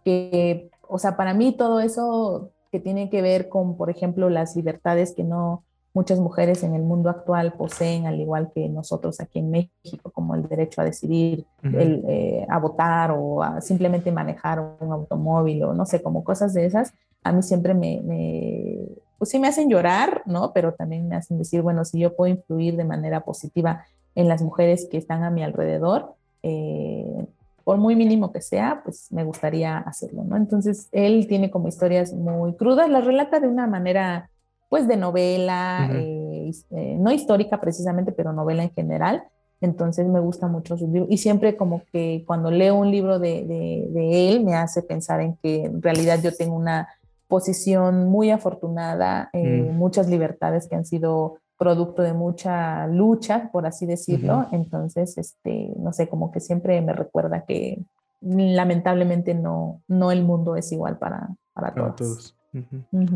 que 0.04 0.70
o 0.88 0.98
sea, 0.98 1.16
para 1.16 1.34
mí 1.34 1.56
todo 1.56 1.80
eso 1.80 2.50
que 2.70 2.80
tiene 2.80 3.10
que 3.10 3.22
ver 3.22 3.48
con, 3.48 3.76
por 3.76 3.90
ejemplo, 3.90 4.30
las 4.30 4.56
libertades 4.56 5.14
que 5.14 5.24
no 5.24 5.64
muchas 5.96 6.20
mujeres 6.20 6.62
en 6.62 6.74
el 6.74 6.82
mundo 6.82 7.08
actual 7.08 7.54
poseen, 7.54 8.06
al 8.06 8.20
igual 8.20 8.50
que 8.54 8.68
nosotros 8.68 9.18
aquí 9.18 9.38
en 9.38 9.50
México, 9.50 10.10
como 10.10 10.34
el 10.34 10.46
derecho 10.46 10.82
a 10.82 10.84
decidir, 10.84 11.46
el, 11.62 12.04
eh, 12.06 12.46
a 12.50 12.58
votar 12.58 13.12
o 13.16 13.42
a 13.42 13.62
simplemente 13.62 14.12
manejar 14.12 14.60
un 14.78 14.92
automóvil 14.92 15.64
o 15.64 15.72
no 15.72 15.86
sé, 15.86 16.02
como 16.02 16.22
cosas 16.22 16.52
de 16.52 16.66
esas, 16.66 16.92
a 17.24 17.32
mí 17.32 17.42
siempre 17.42 17.72
me, 17.72 18.02
me, 18.04 18.76
pues 19.16 19.30
sí 19.30 19.38
me 19.38 19.48
hacen 19.48 19.70
llorar, 19.70 20.20
¿no? 20.26 20.52
Pero 20.52 20.74
también 20.74 21.08
me 21.08 21.16
hacen 21.16 21.38
decir, 21.38 21.62
bueno, 21.62 21.82
si 21.86 21.98
yo 21.98 22.14
puedo 22.14 22.30
influir 22.30 22.76
de 22.76 22.84
manera 22.84 23.20
positiva 23.20 23.86
en 24.14 24.28
las 24.28 24.42
mujeres 24.42 24.86
que 24.90 24.98
están 24.98 25.24
a 25.24 25.30
mi 25.30 25.42
alrededor, 25.42 26.12
eh, 26.42 27.26
por 27.64 27.78
muy 27.78 27.96
mínimo 27.96 28.32
que 28.32 28.42
sea, 28.42 28.82
pues 28.84 29.10
me 29.10 29.24
gustaría 29.24 29.78
hacerlo, 29.78 30.24
¿no? 30.24 30.36
Entonces, 30.36 30.88
él 30.92 31.26
tiene 31.26 31.50
como 31.50 31.68
historias 31.68 32.12
muy 32.12 32.54
crudas, 32.54 32.90
las 32.90 33.04
relata 33.06 33.40
de 33.40 33.48
una 33.48 33.66
manera, 33.66 34.28
pues, 34.68 34.88
de 34.88 34.96
novela, 34.96 35.88
eh, 35.92 36.50
eh, 36.70 36.96
no 36.98 37.12
histórica 37.12 37.60
precisamente, 37.60 38.12
pero 38.12 38.32
novela 38.32 38.62
en 38.62 38.70
general. 38.70 39.24
Entonces, 39.60 40.06
me 40.06 40.20
gusta 40.20 40.48
mucho 40.48 40.76
su 40.76 40.86
libro. 40.86 41.06
Y 41.08 41.18
siempre 41.18 41.56
como 41.56 41.82
que 41.92 42.24
cuando 42.26 42.50
leo 42.50 42.76
un 42.76 42.90
libro 42.90 43.18
de, 43.18 43.44
de, 43.46 44.28
él, 44.28 44.44
me 44.44 44.54
hace 44.54 44.82
pensar 44.82 45.20
en 45.20 45.36
que 45.36 45.64
en 45.64 45.82
realidad 45.82 46.20
yo 46.22 46.34
tengo 46.34 46.54
una 46.54 46.88
posición 47.26 48.08
muy 48.08 48.30
afortunada, 48.30 49.30
eh, 49.32 49.62
mm. 49.62 49.76
muchas 49.76 50.08
libertades 50.08 50.68
que 50.68 50.76
han 50.76 50.84
sido 50.84 51.38
producto 51.58 52.02
de 52.02 52.12
mucha 52.12 52.86
lucha, 52.86 53.50
por 53.50 53.66
así 53.66 53.86
decirlo. 53.86 54.46
Entonces, 54.52 55.16
este, 55.16 55.72
no 55.78 55.92
sé, 55.92 56.08
como 56.08 56.30
que 56.30 56.40
siempre 56.40 56.80
me 56.82 56.92
recuerda 56.92 57.44
que 57.46 57.82
lamentablemente 58.20 59.34
no, 59.34 59.82
no 59.88 60.12
el 60.12 60.22
mundo 60.22 60.56
es 60.56 60.70
igual 60.72 60.98
para, 60.98 61.28
para, 61.54 61.74
todos. 61.94 62.36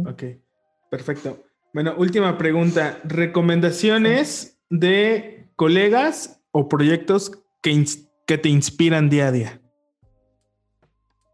Ok, 0.09 0.23
perfecto. 0.91 1.39
Bueno, 1.73 1.95
última 1.97 2.37
pregunta. 2.37 3.01
¿Recomendaciones 3.05 4.61
de 4.69 5.49
colegas 5.57 6.43
o 6.51 6.69
proyectos 6.69 7.33
que, 7.63 7.85
que 8.27 8.39
te 8.39 8.49
inspiran 8.49 9.09
día 9.09 9.29
a 9.29 9.33
día? 9.33 9.61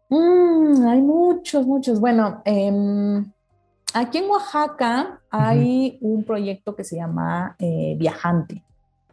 Mm, 0.09 0.87
hay 0.87 1.01
muchos, 1.01 1.65
muchos. 1.65 1.99
Bueno, 1.99 2.41
eh, 2.45 3.23
Aquí 3.93 4.19
en 4.19 4.29
Oaxaca 4.29 5.21
hay 5.31 5.97
un 6.01 6.23
proyecto 6.23 6.75
que 6.75 6.83
se 6.83 6.97
llama 6.97 7.55
eh, 7.57 7.95
Viajante. 7.97 8.63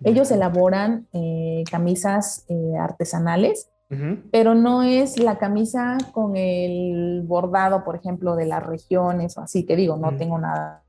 Ellos 0.03 0.31
elaboran 0.31 1.07
eh, 1.13 1.65
camisas 1.71 2.45
pero 4.31 4.55
no 4.55 4.83
es 4.83 5.19
la 5.19 5.39
camisa 5.39 5.99
con 6.13 6.37
el 6.37 7.23
bordado, 7.27 7.85
por 7.85 7.97
ejemplo, 7.97 8.37
de 8.37 8.47
las 8.47 8.65
regiones 8.65 9.37
o 9.37 9.41
así, 9.41 9.65
que 9.65 9.77
digo, 9.77 9.97
no 9.97 10.17
tengo 10.17 10.39
nada 10.39 10.83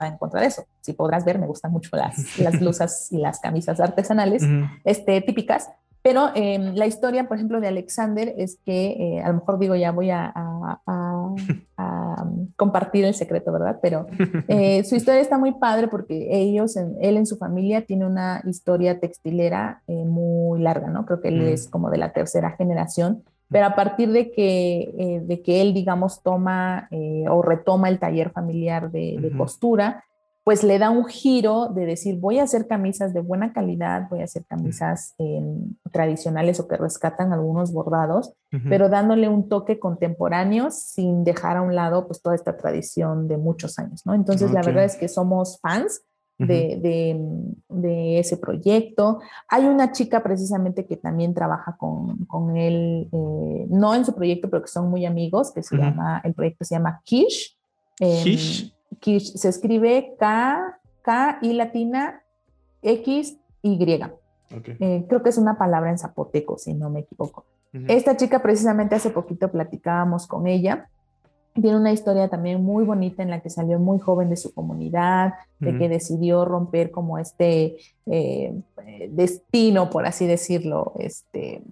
en 0.00 0.18
contra 0.18 0.40
de 0.40 0.48
eso. 0.48 0.66
Si 0.80 0.92
podrás 0.92 1.24
ver, 1.24 1.38
me 1.38 1.46
gustan 1.46 1.72
mucho 1.72 1.96
las, 1.96 2.38
las 2.38 2.58
blusas 2.60 3.10
y 3.12 3.18
las 3.18 3.40
camisas 3.40 3.80
artesanales 3.80 4.42
este, 4.84 5.20
típicas, 5.20 5.70
pero 6.04 6.30
em, 6.34 6.74
la 6.74 6.84
historia, 6.84 7.26
por 7.26 7.38
ejemplo, 7.38 7.62
de 7.62 7.68
Alexander 7.68 8.34
es 8.36 8.58
que, 8.62 8.90
eh, 8.90 9.22
a 9.22 9.28
lo 9.28 9.36
mejor 9.36 9.58
digo, 9.58 9.74
ya 9.74 9.90
voy 9.90 10.10
a, 10.10 10.34
compartir 12.56 13.06
el 13.06 13.14
secreto, 13.14 13.50
¿verdad? 13.50 13.78
Pero 13.80 14.06
eh, 14.48 14.84
su 14.84 14.94
historia 14.96 15.22
está 15.22 15.38
muy 15.38 15.52
padre 15.52 15.88
porque 15.88 16.28
ellos, 16.30 16.76
él 16.76 17.16
en 17.16 17.24
su 17.24 17.38
familia 17.38 17.86
tiene 17.86 18.04
una 18.04 18.42
historia 18.44 19.00
textilera 19.00 19.82
eh, 19.86 20.04
muy 20.04 20.60
larga, 20.60 20.88
¿no? 20.88 21.06
Creo 21.06 21.22
que 21.22 21.28
él 21.28 21.40
es 21.40 21.68
mm. 21.68 21.70
como 21.70 21.88
de 21.88 21.96
la 21.96 22.12
tercera 22.12 22.50
generación, 22.50 23.22
pero 23.48 23.64
a 23.64 23.74
partir 23.74 24.12
de 24.12 24.30
que, 24.30 25.22
de 25.24 25.40
que 25.40 25.62
él, 25.62 25.72
digamos, 25.72 26.22
toma 26.22 26.88
o 27.30 27.40
retoma 27.40 27.88
el 27.88 27.98
taller 27.98 28.30
familiar 28.30 28.90
de, 28.90 29.16
de 29.20 29.30
costura, 29.30 30.04
pues 30.44 30.62
le 30.62 30.78
da 30.78 30.90
un 30.90 31.06
giro 31.06 31.68
de 31.68 31.86
decir, 31.86 32.20
voy 32.20 32.38
a 32.38 32.42
hacer 32.42 32.68
camisas 32.68 33.14
de 33.14 33.22
buena 33.22 33.54
calidad, 33.54 34.08
voy 34.10 34.20
a 34.20 34.24
hacer 34.24 34.44
camisas 34.44 35.14
em, 35.16 35.74
tradicionales 35.90 36.60
o 36.60 36.68
que 36.68 36.76
rescatan 36.76 37.32
algunos 37.32 37.72
bordados, 37.72 38.34
pero 38.68 38.88
dándole 38.88 39.28
un 39.28 39.48
toque 39.48 39.80
contemporáneo 39.80 40.70
sin 40.70 41.24
dejar 41.24 41.56
a 41.56 41.62
un 41.62 41.74
lado 41.74 42.06
pues 42.06 42.22
toda 42.22 42.36
esta 42.36 42.56
tradición 42.56 43.26
de 43.26 43.36
muchos 43.38 43.78
años, 43.78 44.06
¿no? 44.06 44.14
Entonces 44.14 44.52
la 44.52 44.62
verdad 44.62 44.84
es 44.84 44.96
que 44.96 45.08
somos 45.08 45.58
fans 45.60 46.02
de, 46.38 48.18
ese 48.18 48.36
proyecto. 48.36 49.20
Hay 49.48 49.64
una 49.64 49.92
chica 49.92 50.22
precisamente 50.22 50.84
que 50.86 50.96
también 50.96 51.32
trabaja 51.32 51.76
con, 51.78 52.56
él, 52.56 53.08
eh, 53.10 53.66
no 53.70 53.94
en 53.94 54.04
su 54.04 54.14
proyecto, 54.14 54.50
pero 54.50 54.62
que 54.62 54.68
son 54.68 54.90
muy 54.90 55.06
amigos, 55.06 55.52
que 55.52 55.62
se 55.62 55.76
llama, 55.76 56.20
el 56.22 56.34
proyecto 56.34 56.64
se 56.64 56.74
llama 56.74 57.00
Kish. 57.04 57.56
Kish 57.98 58.74
se 59.00 59.48
escribe 59.48 60.14
K, 60.18 60.78
K 61.02 61.38
y 61.42 61.52
latina 61.52 62.22
X 62.82 63.38
Y. 63.62 64.02
Eh, 64.50 65.04
creo 65.08 65.22
que 65.22 65.30
es 65.30 65.38
una 65.38 65.58
palabra 65.58 65.90
en 65.90 65.98
zapoteco, 65.98 66.58
si 66.58 66.74
no 66.74 66.90
me 66.90 67.00
equivoco. 67.00 67.44
Esta 67.88 68.16
chica 68.16 68.40
precisamente 68.40 68.94
hace 68.94 69.10
poquito 69.10 69.50
platicábamos 69.50 70.28
con 70.28 70.46
ella. 70.46 70.88
Tiene 71.54 71.76
una 71.76 71.92
historia 71.92 72.28
también 72.28 72.62
muy 72.62 72.84
bonita 72.84 73.22
en 73.22 73.30
la 73.30 73.40
que 73.40 73.50
salió 73.50 73.80
muy 73.80 73.98
joven 73.98 74.30
de 74.30 74.36
su 74.36 74.54
comunidad, 74.54 75.34
de 75.58 75.76
que 75.76 75.88
decidió 75.88 76.44
romper 76.44 76.92
como 76.92 77.18
este 77.18 77.76
eh, 78.06 78.54
destino, 79.10 79.90
por 79.90 80.06
así 80.06 80.26
decirlo, 80.26 80.92
este, 80.98 81.62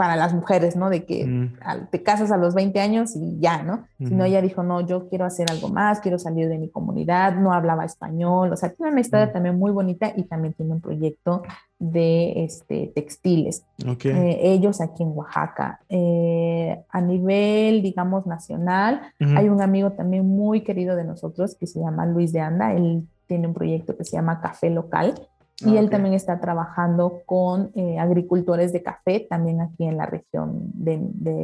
para 0.00 0.16
las 0.16 0.32
mujeres, 0.32 0.76
¿no? 0.76 0.88
De 0.88 1.04
que 1.04 1.26
mm. 1.26 1.58
te 1.90 2.02
casas 2.02 2.30
a 2.30 2.38
los 2.38 2.54
20 2.54 2.80
años 2.80 3.14
y 3.14 3.38
ya, 3.38 3.62
¿no? 3.62 3.84
Sino 3.98 4.24
ella 4.24 4.40
dijo, 4.40 4.62
no, 4.62 4.80
yo 4.80 5.10
quiero 5.10 5.26
hacer 5.26 5.50
algo 5.50 5.68
más, 5.68 6.00
quiero 6.00 6.18
salir 6.18 6.48
de 6.48 6.56
mi 6.56 6.70
comunidad, 6.70 7.34
no 7.34 7.52
hablaba 7.52 7.84
español, 7.84 8.50
o 8.50 8.56
sea, 8.56 8.70
tiene 8.70 8.92
una 8.92 9.02
historia 9.02 9.26
mm. 9.26 9.32
también 9.34 9.58
muy 9.58 9.72
bonita 9.72 10.10
y 10.16 10.22
también 10.22 10.54
tiene 10.54 10.72
un 10.72 10.80
proyecto 10.80 11.42
de 11.78 12.44
este, 12.44 12.90
textiles. 12.94 13.62
Eh, 14.02 14.38
ellos 14.40 14.80
aquí 14.80 15.02
en 15.02 15.10
Oaxaca. 15.14 15.80
Eh, 15.90 16.82
a 16.88 17.00
nivel, 17.02 17.82
digamos, 17.82 18.24
nacional, 18.24 19.02
hay 19.18 19.50
un 19.50 19.60
amigo 19.60 19.90
también 19.90 20.26
muy 20.26 20.62
querido 20.62 20.96
de 20.96 21.04
nosotros 21.04 21.56
que 21.56 21.66
se 21.66 21.78
llama 21.78 22.06
Luis 22.06 22.32
de 22.32 22.40
Anda, 22.40 22.72
él 22.72 23.06
tiene 23.26 23.48
un 23.48 23.52
proyecto 23.52 23.98
que 23.98 24.04
se 24.04 24.16
llama 24.16 24.40
Café 24.40 24.70
Local 24.70 25.12
y 25.60 25.76
él 25.76 25.90
también 25.90 26.14
está 26.14 26.40
trabajando 26.40 27.22
con 27.26 27.70
eh, 27.74 27.98
agricultores 27.98 28.72
de 28.72 28.82
café, 28.82 29.26
también 29.28 29.60
aquí 29.60 29.84
en 29.84 29.96
la 29.96 30.06
región 30.06 30.70
de, 30.74 30.98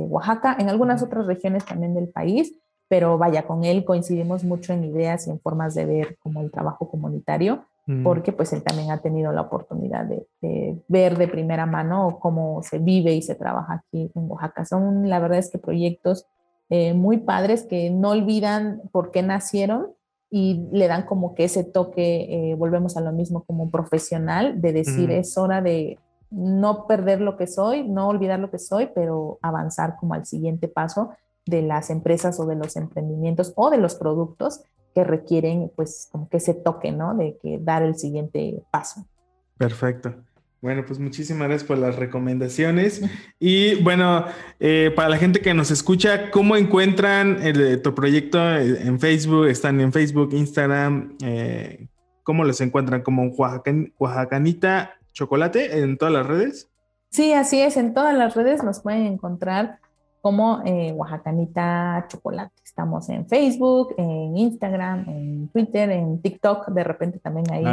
Oaxaca, 0.08 0.56
en 0.58 0.68
algunas 0.68 1.02
otras 1.02 1.26
regiones 1.26 1.64
también 1.64 1.94
del 1.94 2.08
país, 2.08 2.54
pero 2.88 3.18
vaya, 3.18 3.46
con 3.46 3.64
él 3.64 3.84
coincidimos 3.84 4.44
mucho 4.44 4.72
en 4.72 4.84
ideas 4.84 5.26
y 5.26 5.30
en 5.30 5.40
formas 5.40 5.74
de 5.74 5.86
ver 5.86 6.16
como 6.18 6.40
el 6.40 6.50
trabajo 6.50 6.88
comunitario, 6.88 7.64
porque 8.02 8.32
pues 8.32 8.52
él 8.52 8.64
también 8.64 8.90
ha 8.90 8.98
tenido 8.98 9.30
la 9.30 9.42
oportunidad 9.42 10.04
de, 10.04 10.26
ver 10.88 11.16
de 11.16 11.28
primera 11.28 11.66
mano 11.66 12.18
cómo 12.20 12.60
se 12.64 12.80
vive 12.80 13.14
y 13.14 13.22
se 13.22 13.36
trabaja 13.36 13.74
aquí 13.74 14.10
en 14.12 14.28
Oaxaca. 14.28 14.64
Son, 14.64 15.08
la 15.08 15.20
verdad 15.20 15.38
es 15.38 15.50
que 15.50 15.58
proyectos 15.58 16.26
eh, 16.68 16.94
muy 16.94 17.18
padres 17.18 17.62
que 17.62 17.90
no 17.90 18.10
olvidan 18.10 18.82
por 18.90 19.12
qué 19.12 19.22
nacieron 19.22 19.95
y 20.36 20.68
le 20.70 20.86
dan 20.86 21.06
como 21.06 21.34
que 21.34 21.44
ese 21.44 21.64
toque, 21.64 22.50
eh, 22.50 22.54
volvemos 22.56 22.98
a 22.98 23.00
lo 23.00 23.10
mismo 23.10 23.44
como 23.44 23.70
profesional, 23.70 24.60
de 24.60 24.74
decir 24.74 25.10
es 25.10 25.38
hora 25.38 25.62
de 25.62 25.98
no 26.30 26.86
perder 26.86 27.22
lo 27.22 27.38
que 27.38 27.46
soy, 27.46 27.88
no 27.88 28.06
olvidar 28.08 28.38
lo 28.38 28.50
que 28.50 28.58
soy, 28.58 28.90
pero 28.94 29.38
avanzar 29.40 29.96
como 29.96 30.12
al 30.12 30.26
siguiente 30.26 30.68
paso 30.68 31.08
de 31.46 31.62
las 31.62 31.88
empresas 31.88 32.38
o 32.38 32.44
de 32.44 32.54
los 32.54 32.76
emprendimientos 32.76 33.54
o 33.56 33.70
de 33.70 33.78
los 33.78 33.94
productos 33.94 34.62
que 34.94 35.04
requieren 35.04 35.72
pues 35.74 36.06
como 36.12 36.28
que 36.28 36.36
ese 36.36 36.52
toque, 36.52 36.92
¿no? 36.92 37.14
De 37.14 37.38
que 37.38 37.58
dar 37.58 37.82
el 37.82 37.96
siguiente 37.96 38.62
paso. 38.70 39.06
Perfecto. 39.56 40.16
Bueno, 40.62 40.84
pues 40.86 40.98
muchísimas 40.98 41.48
gracias 41.48 41.68
por 41.68 41.78
las 41.78 41.96
recomendaciones. 41.96 43.02
Y 43.38 43.82
bueno, 43.82 44.24
eh, 44.58 44.92
para 44.96 45.08
la 45.08 45.18
gente 45.18 45.40
que 45.40 45.54
nos 45.54 45.70
escucha, 45.70 46.30
¿cómo 46.30 46.56
encuentran 46.56 47.42
el, 47.42 47.82
tu 47.82 47.94
proyecto 47.94 48.38
en 48.56 48.98
Facebook? 48.98 49.46
¿Están 49.46 49.80
en 49.80 49.92
Facebook, 49.92 50.30
Instagram? 50.32 51.16
Eh, 51.22 51.88
¿Cómo 52.22 52.44
los 52.44 52.60
encuentran? 52.60 53.02
¿Como 53.02 53.28
Oaxacanita 53.98 54.98
Chocolate 55.12 55.78
en 55.78 55.98
todas 55.98 56.12
las 56.12 56.26
redes? 56.26 56.68
Sí, 57.10 57.32
así 57.32 57.60
es. 57.60 57.76
En 57.76 57.94
todas 57.94 58.16
las 58.16 58.34
redes 58.34 58.64
nos 58.64 58.80
pueden 58.80 59.06
encontrar 59.06 59.78
como 60.20 60.62
eh, 60.64 60.92
Oaxacanita 60.92 62.06
Chocolate. 62.08 62.52
Estamos 62.76 63.08
en 63.08 63.26
Facebook, 63.26 63.94
en 63.96 64.36
Instagram, 64.36 65.08
en 65.08 65.48
Twitter, 65.48 65.90
en 65.90 66.20
TikTok. 66.20 66.68
De 66.68 66.84
repente 66.84 67.18
también 67.18 67.50
ahí 67.50 67.64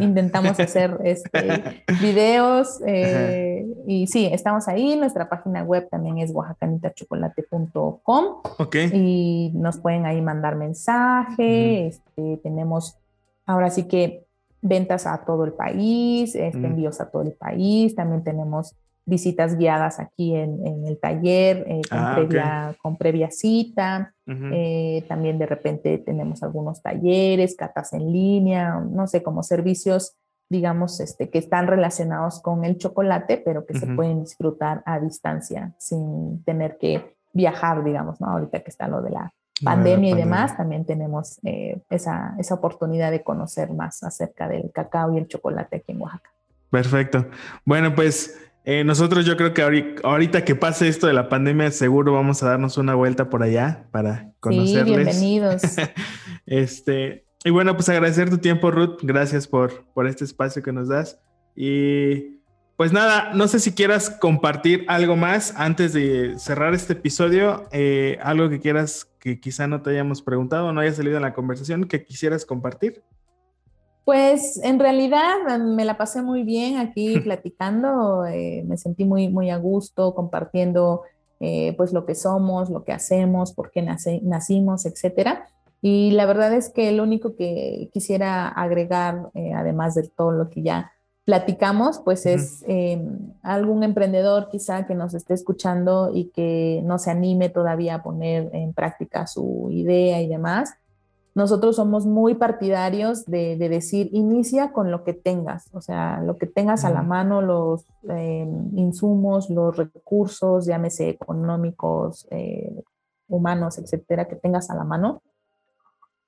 intentamos 0.00 0.60
hacer 0.60 1.00
este, 1.02 1.82
videos. 2.00 2.80
Eh, 2.86 3.66
y 3.88 4.06
sí, 4.06 4.26
estamos 4.30 4.68
ahí. 4.68 4.94
Nuestra 4.94 5.28
página 5.28 5.64
web 5.64 5.88
también 5.90 6.18
es 6.18 6.30
oaxacanitachocolate.com. 6.30 8.24
Ok. 8.58 8.76
Y 8.92 9.50
nos 9.52 9.78
pueden 9.78 10.06
ahí 10.06 10.22
mandar 10.22 10.54
mensaje. 10.54 11.88
este, 11.88 12.36
tenemos 12.36 12.96
ahora 13.46 13.68
sí 13.70 13.88
que 13.88 14.26
ventas 14.62 15.08
a 15.08 15.24
todo 15.24 15.44
el 15.44 15.54
país, 15.54 16.36
este, 16.36 16.64
envíos 16.64 17.00
a 17.00 17.10
todo 17.10 17.22
el 17.22 17.32
país. 17.32 17.96
También 17.96 18.22
tenemos 18.22 18.76
visitas 19.06 19.56
guiadas 19.56 20.00
aquí 20.00 20.34
en, 20.34 20.84
el 20.84 20.98
taller 20.98 21.64
eh, 21.68 21.80
ah, 21.92 22.74
con, 22.82 22.96
previa, 22.96 23.30
cita. 23.30 24.12
Eh, 24.26 25.04
también 25.08 25.38
de 25.38 25.46
repente 25.46 25.98
tenemos 25.98 26.42
algunos 26.42 26.82
talleres, 26.82 27.54
catas 27.54 27.92
en 27.92 28.12
línea, 28.12 28.80
no 28.80 29.06
sé, 29.06 29.22
como 29.22 29.44
servicios, 29.44 30.16
digamos, 30.50 30.98
este, 30.98 31.30
que 31.30 31.38
están 31.38 31.68
relacionados 31.68 32.42
con 32.42 32.64
el 32.64 32.78
chocolate, 32.78 33.40
pero 33.44 33.64
que 33.64 33.78
se 33.78 33.86
pueden 33.86 34.24
disfrutar 34.24 34.82
a 34.84 34.98
distancia 34.98 35.72
sin 35.78 36.42
tener 36.44 36.76
que 36.76 37.16
viajar, 37.32 37.84
digamos, 37.84 38.20
¿no? 38.20 38.28
Ahorita 38.28 38.60
que 38.60 38.70
está 38.70 38.88
lo 38.88 39.02
de 39.02 39.10
la 39.10 39.32
pandemia 39.62 40.10
y 40.10 40.14
demás, 40.14 40.56
también 40.56 40.84
tenemos 40.84 41.38
eh, 41.44 41.80
esa, 41.90 42.34
esa 42.38 42.54
oportunidad 42.54 43.12
de 43.12 43.22
conocer 43.22 43.72
más 43.72 44.02
acerca 44.02 44.48
del 44.48 44.72
cacao 44.72 45.14
y 45.14 45.18
el 45.18 45.28
chocolate 45.28 45.76
aquí 45.76 45.92
en 45.92 46.02
Oaxaca. 46.02 46.30
Perfecto. 46.70 47.26
Bueno, 47.64 47.94
pues 47.94 48.38
eh, 48.66 48.82
nosotros 48.82 49.24
yo 49.24 49.36
creo 49.36 49.54
que 49.54 49.62
ahorita, 50.02 50.44
que 50.44 50.56
pase 50.56 50.88
esto 50.88 51.06
de 51.06 51.12
la 51.12 51.28
pandemia, 51.28 51.70
seguro 51.70 52.12
vamos 52.12 52.42
a 52.42 52.48
darnos 52.48 52.76
una 52.78 52.96
vuelta 52.96 53.30
por 53.30 53.44
allá 53.44 53.86
para 53.92 54.32
conocerles. 54.40 54.84
Sí, 54.84 54.92
bienvenidos. 54.92 55.62
este, 56.46 57.24
y 57.44 57.50
bueno, 57.50 57.76
pues 57.76 57.88
agradecer 57.88 58.28
tu 58.28 58.38
tiempo, 58.38 58.72
Ruth. 58.72 58.98
Gracias 59.02 59.46
por, 59.46 59.84
por 59.94 60.08
este 60.08 60.24
espacio 60.24 60.64
que 60.64 60.72
nos 60.72 60.88
das. 60.88 61.20
Y 61.54 62.40
pues 62.76 62.92
nada, 62.92 63.32
no 63.34 63.46
sé 63.46 63.60
si 63.60 63.72
quieras 63.72 64.10
compartir 64.10 64.84
algo 64.88 65.14
más 65.14 65.54
antes 65.56 65.92
de 65.92 66.36
cerrar 66.36 66.74
este 66.74 66.94
episodio, 66.94 67.68
eh, 67.70 68.18
algo 68.20 68.50
que 68.50 68.58
quieras 68.58 69.08
que 69.20 69.38
quizá 69.38 69.68
no 69.68 69.80
te 69.80 69.90
hayamos 69.90 70.22
preguntado 70.22 70.72
no 70.72 70.80
haya 70.80 70.92
salido 70.92 71.16
en 71.16 71.22
la 71.22 71.34
conversación 71.34 71.84
que 71.84 72.04
quisieras 72.04 72.44
compartir. 72.44 73.02
Pues 74.06 74.60
en 74.62 74.78
realidad 74.78 75.58
me 75.58 75.84
la 75.84 75.98
pasé 75.98 76.22
muy 76.22 76.44
bien 76.44 76.76
aquí 76.76 77.18
platicando, 77.24 78.24
eh, 78.24 78.62
me 78.64 78.76
sentí 78.76 79.04
muy, 79.04 79.28
muy 79.28 79.50
a 79.50 79.56
gusto 79.56 80.14
compartiendo 80.14 81.02
eh, 81.40 81.74
pues 81.76 81.92
lo 81.92 82.06
que 82.06 82.14
somos, 82.14 82.70
lo 82.70 82.84
que 82.84 82.92
hacemos, 82.92 83.52
por 83.52 83.72
qué 83.72 83.82
nacimos, 83.82 84.86
etcétera. 84.86 85.48
Y 85.82 86.12
la 86.12 86.24
verdad 86.24 86.54
es 86.54 86.70
que 86.70 86.92
lo 86.92 87.02
único 87.02 87.34
que 87.34 87.90
quisiera 87.92 88.46
agregar, 88.46 89.30
eh, 89.34 89.52
además 89.54 89.96
de 89.96 90.04
todo 90.04 90.30
lo 90.30 90.50
que 90.50 90.62
ya 90.62 90.92
platicamos, 91.24 91.98
pues 91.98 92.26
es 92.26 92.64
algún 93.42 93.82
emprendedor 93.82 94.48
quizá 94.48 94.86
que 94.86 94.94
nos 94.94 95.14
esté 95.14 95.34
escuchando 95.34 96.12
y 96.14 96.26
que 96.26 96.80
no 96.84 97.00
se 97.00 97.10
anime 97.10 97.48
todavía 97.48 97.96
a 97.96 98.02
poner 98.04 98.50
en 98.52 98.72
práctica 98.72 99.26
su 99.26 99.66
idea 99.72 100.22
y 100.22 100.28
demás 100.28 100.76
nosotros 101.36 101.76
somos 101.76 102.06
muy 102.06 102.34
partidarios 102.34 103.26
de, 103.26 103.58
decir, 103.58 104.08
inicia 104.12 104.72
con 104.72 104.90
lo 104.90 105.04
que 105.04 105.12
tengas, 105.12 105.68
o 105.74 105.82
sea, 105.82 106.22
lo 106.22 106.38
que 106.38 106.46
tengas 106.46 106.86
a 106.86 106.90
la 106.90 107.02
mano, 107.02 107.42
los 107.42 107.84
em, 108.08 108.70
insumos, 108.74 109.50
los 109.50 109.76
recursos, 109.76 110.64
llámese 110.64 111.10
económicos, 111.10 112.26
eh, 112.30 112.82
humanos, 113.28 113.76
etcétera, 113.76 114.28
que 114.28 114.36
tengas 114.36 114.70
a 114.70 114.76
la 114.76 114.84
mano, 114.84 115.20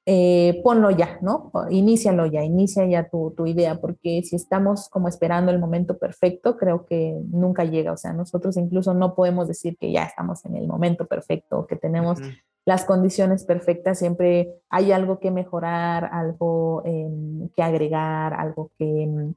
eh, 0.05 0.61
ponlo 0.63 0.91
ya, 0.91 1.19
¿no? 1.23 1.53
Inícialo 1.71 2.27
ya, 2.27 2.45
inicia 2.45 2.85
ya 2.85 3.09
tu, 3.09 3.47
idea, 3.47 3.81
porque 3.81 4.23
si 4.23 4.37
estamos 4.37 4.91
como 4.91 5.09
esperando 5.09 5.51
el 5.51 5.59
momento 5.59 5.97
perfecto, 5.97 6.59
creo 6.59 6.85
que 6.85 7.19
nunca 7.31 7.65
llega, 7.65 7.93
o 7.93 7.97
sea, 7.97 8.13
nosotros 8.13 8.59
incluso 8.59 8.93
no 8.93 9.15
podemos 9.15 9.49
decir 9.49 9.79
que 9.79 9.91
ya 9.91 10.05
estamos 10.05 10.45
en 10.45 10.57
el 10.57 10.67
momento 10.67 11.07
perfecto, 11.07 11.67
que 11.67 11.77
tenemos 11.77 12.19
las 12.65 12.85
condiciones 12.85 13.45
perfectas, 13.45 13.99
siempre 13.99 14.53
hay 14.69 14.93
algo 14.93 15.21
que 15.21 15.31
mejorar, 15.31 16.11
algo 16.13 16.83
em, 16.85 17.49
que 17.57 17.63
agregar, 17.63 18.35
algo 18.35 18.71
que 18.79 19.05
em, 19.05 19.35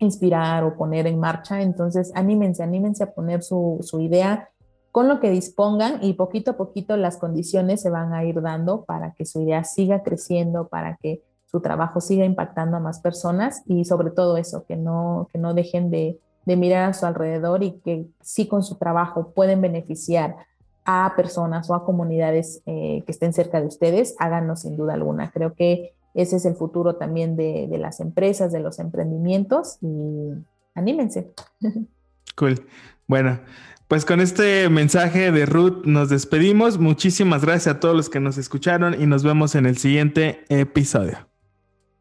inspirar 0.00 0.64
o 0.64 0.76
poner 0.76 1.06
en 1.06 1.18
marcha. 1.18 1.62
Entonces, 1.62 2.10
anímense, 2.14 2.62
anímense 2.62 3.04
a 3.04 3.12
poner 3.12 3.42
su, 3.42 3.80
idea 4.00 4.48
con 4.92 5.06
lo 5.08 5.20
que 5.20 5.30
dispongan 5.30 6.02
y 6.02 6.14
poquito 6.14 6.52
a 6.52 6.56
poquito 6.56 6.96
las 6.96 7.16
condiciones 7.16 7.80
se 7.80 7.90
van 7.90 8.12
a 8.12 8.24
ir 8.24 8.40
dando 8.40 8.84
para 8.84 9.14
que 9.14 9.24
su 9.24 9.42
idea 9.42 9.62
siga 9.62 10.02
creciendo, 10.02 10.68
para 10.68 10.96
que 10.96 11.22
su 11.46 11.60
trabajo 11.60 12.00
siga 12.00 12.24
impactando 12.24 12.76
a 12.76 12.80
más 12.80 13.00
personas 13.00 13.62
y 13.66 13.84
sobre 13.84 14.10
todo 14.10 14.36
eso, 14.36 14.64
que 14.64 14.76
no, 14.76 15.28
que 15.32 15.38
no 15.38 15.54
dejen 15.54 15.90
de, 15.90 16.18
de 16.44 16.56
mirar 16.56 16.90
a 16.90 16.92
su 16.92 17.06
alrededor 17.06 17.62
y 17.62 17.72
que 17.80 18.06
sí 18.20 18.48
con 18.48 18.62
su 18.62 18.76
trabajo 18.76 19.32
pueden 19.32 19.60
beneficiar 19.60 20.36
a 20.84 21.14
personas 21.16 21.68
o 21.70 21.74
a 21.74 21.84
comunidades 21.84 22.62
eh, 22.66 23.02
que 23.06 23.12
estén 23.12 23.32
cerca 23.32 23.60
de 23.60 23.66
ustedes, 23.66 24.14
háganos 24.18 24.62
sin 24.62 24.76
duda 24.76 24.94
alguna. 24.94 25.30
Creo 25.30 25.54
que 25.54 25.94
ese 26.14 26.36
es 26.36 26.44
el 26.44 26.54
futuro 26.54 26.96
también 26.96 27.36
de, 27.36 27.68
de 27.68 27.78
las 27.78 28.00
empresas, 28.00 28.52
de 28.52 28.60
los 28.60 28.78
emprendimientos 28.78 29.78
y 29.80 30.32
anímense. 30.74 31.32
Cool. 32.36 32.66
Bueno, 33.06 33.40
pues 33.86 34.04
con 34.04 34.20
este 34.20 34.68
mensaje 34.70 35.32
de 35.32 35.44
Ruth 35.44 35.84
nos 35.84 36.08
despedimos. 36.08 36.78
Muchísimas 36.78 37.44
gracias 37.44 37.74
a 37.74 37.80
todos 37.80 37.96
los 37.96 38.08
que 38.08 38.20
nos 38.20 38.38
escucharon 38.38 39.00
y 39.02 39.06
nos 39.06 39.24
vemos 39.24 39.54
en 39.56 39.66
el 39.66 39.76
siguiente 39.76 40.44
episodio. 40.48 41.28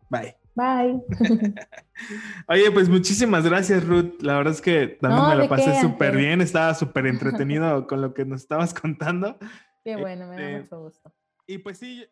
Bye. 0.10 0.39
Bye. 0.60 1.02
Oye, 2.50 2.70
pues 2.72 2.90
muchísimas 2.90 3.46
gracias, 3.46 3.86
Ruth. 3.86 4.22
La 4.22 4.36
verdad 4.36 4.54
es 4.54 4.62
que 4.62 4.88
también 5.00 5.30
me 5.30 5.36
la 5.44 5.48
pasé 5.48 5.80
súper 5.80 6.18
bien. 6.18 6.42
Estaba 6.42 6.74
súper 6.76 7.08
entretenido 7.08 7.88
con 7.88 8.02
lo 8.02 8.14
que 8.14 8.26
nos 8.26 8.42
estabas 8.42 8.74
contando. 8.74 9.38
Qué 9.86 9.96
bueno, 9.96 10.28
me 10.28 10.36
da 10.36 10.50
este, 10.50 10.62
mucho 10.62 10.80
gusto. 10.82 11.14
Y 11.48 11.60
pues 11.60 11.78
sí, 11.78 12.06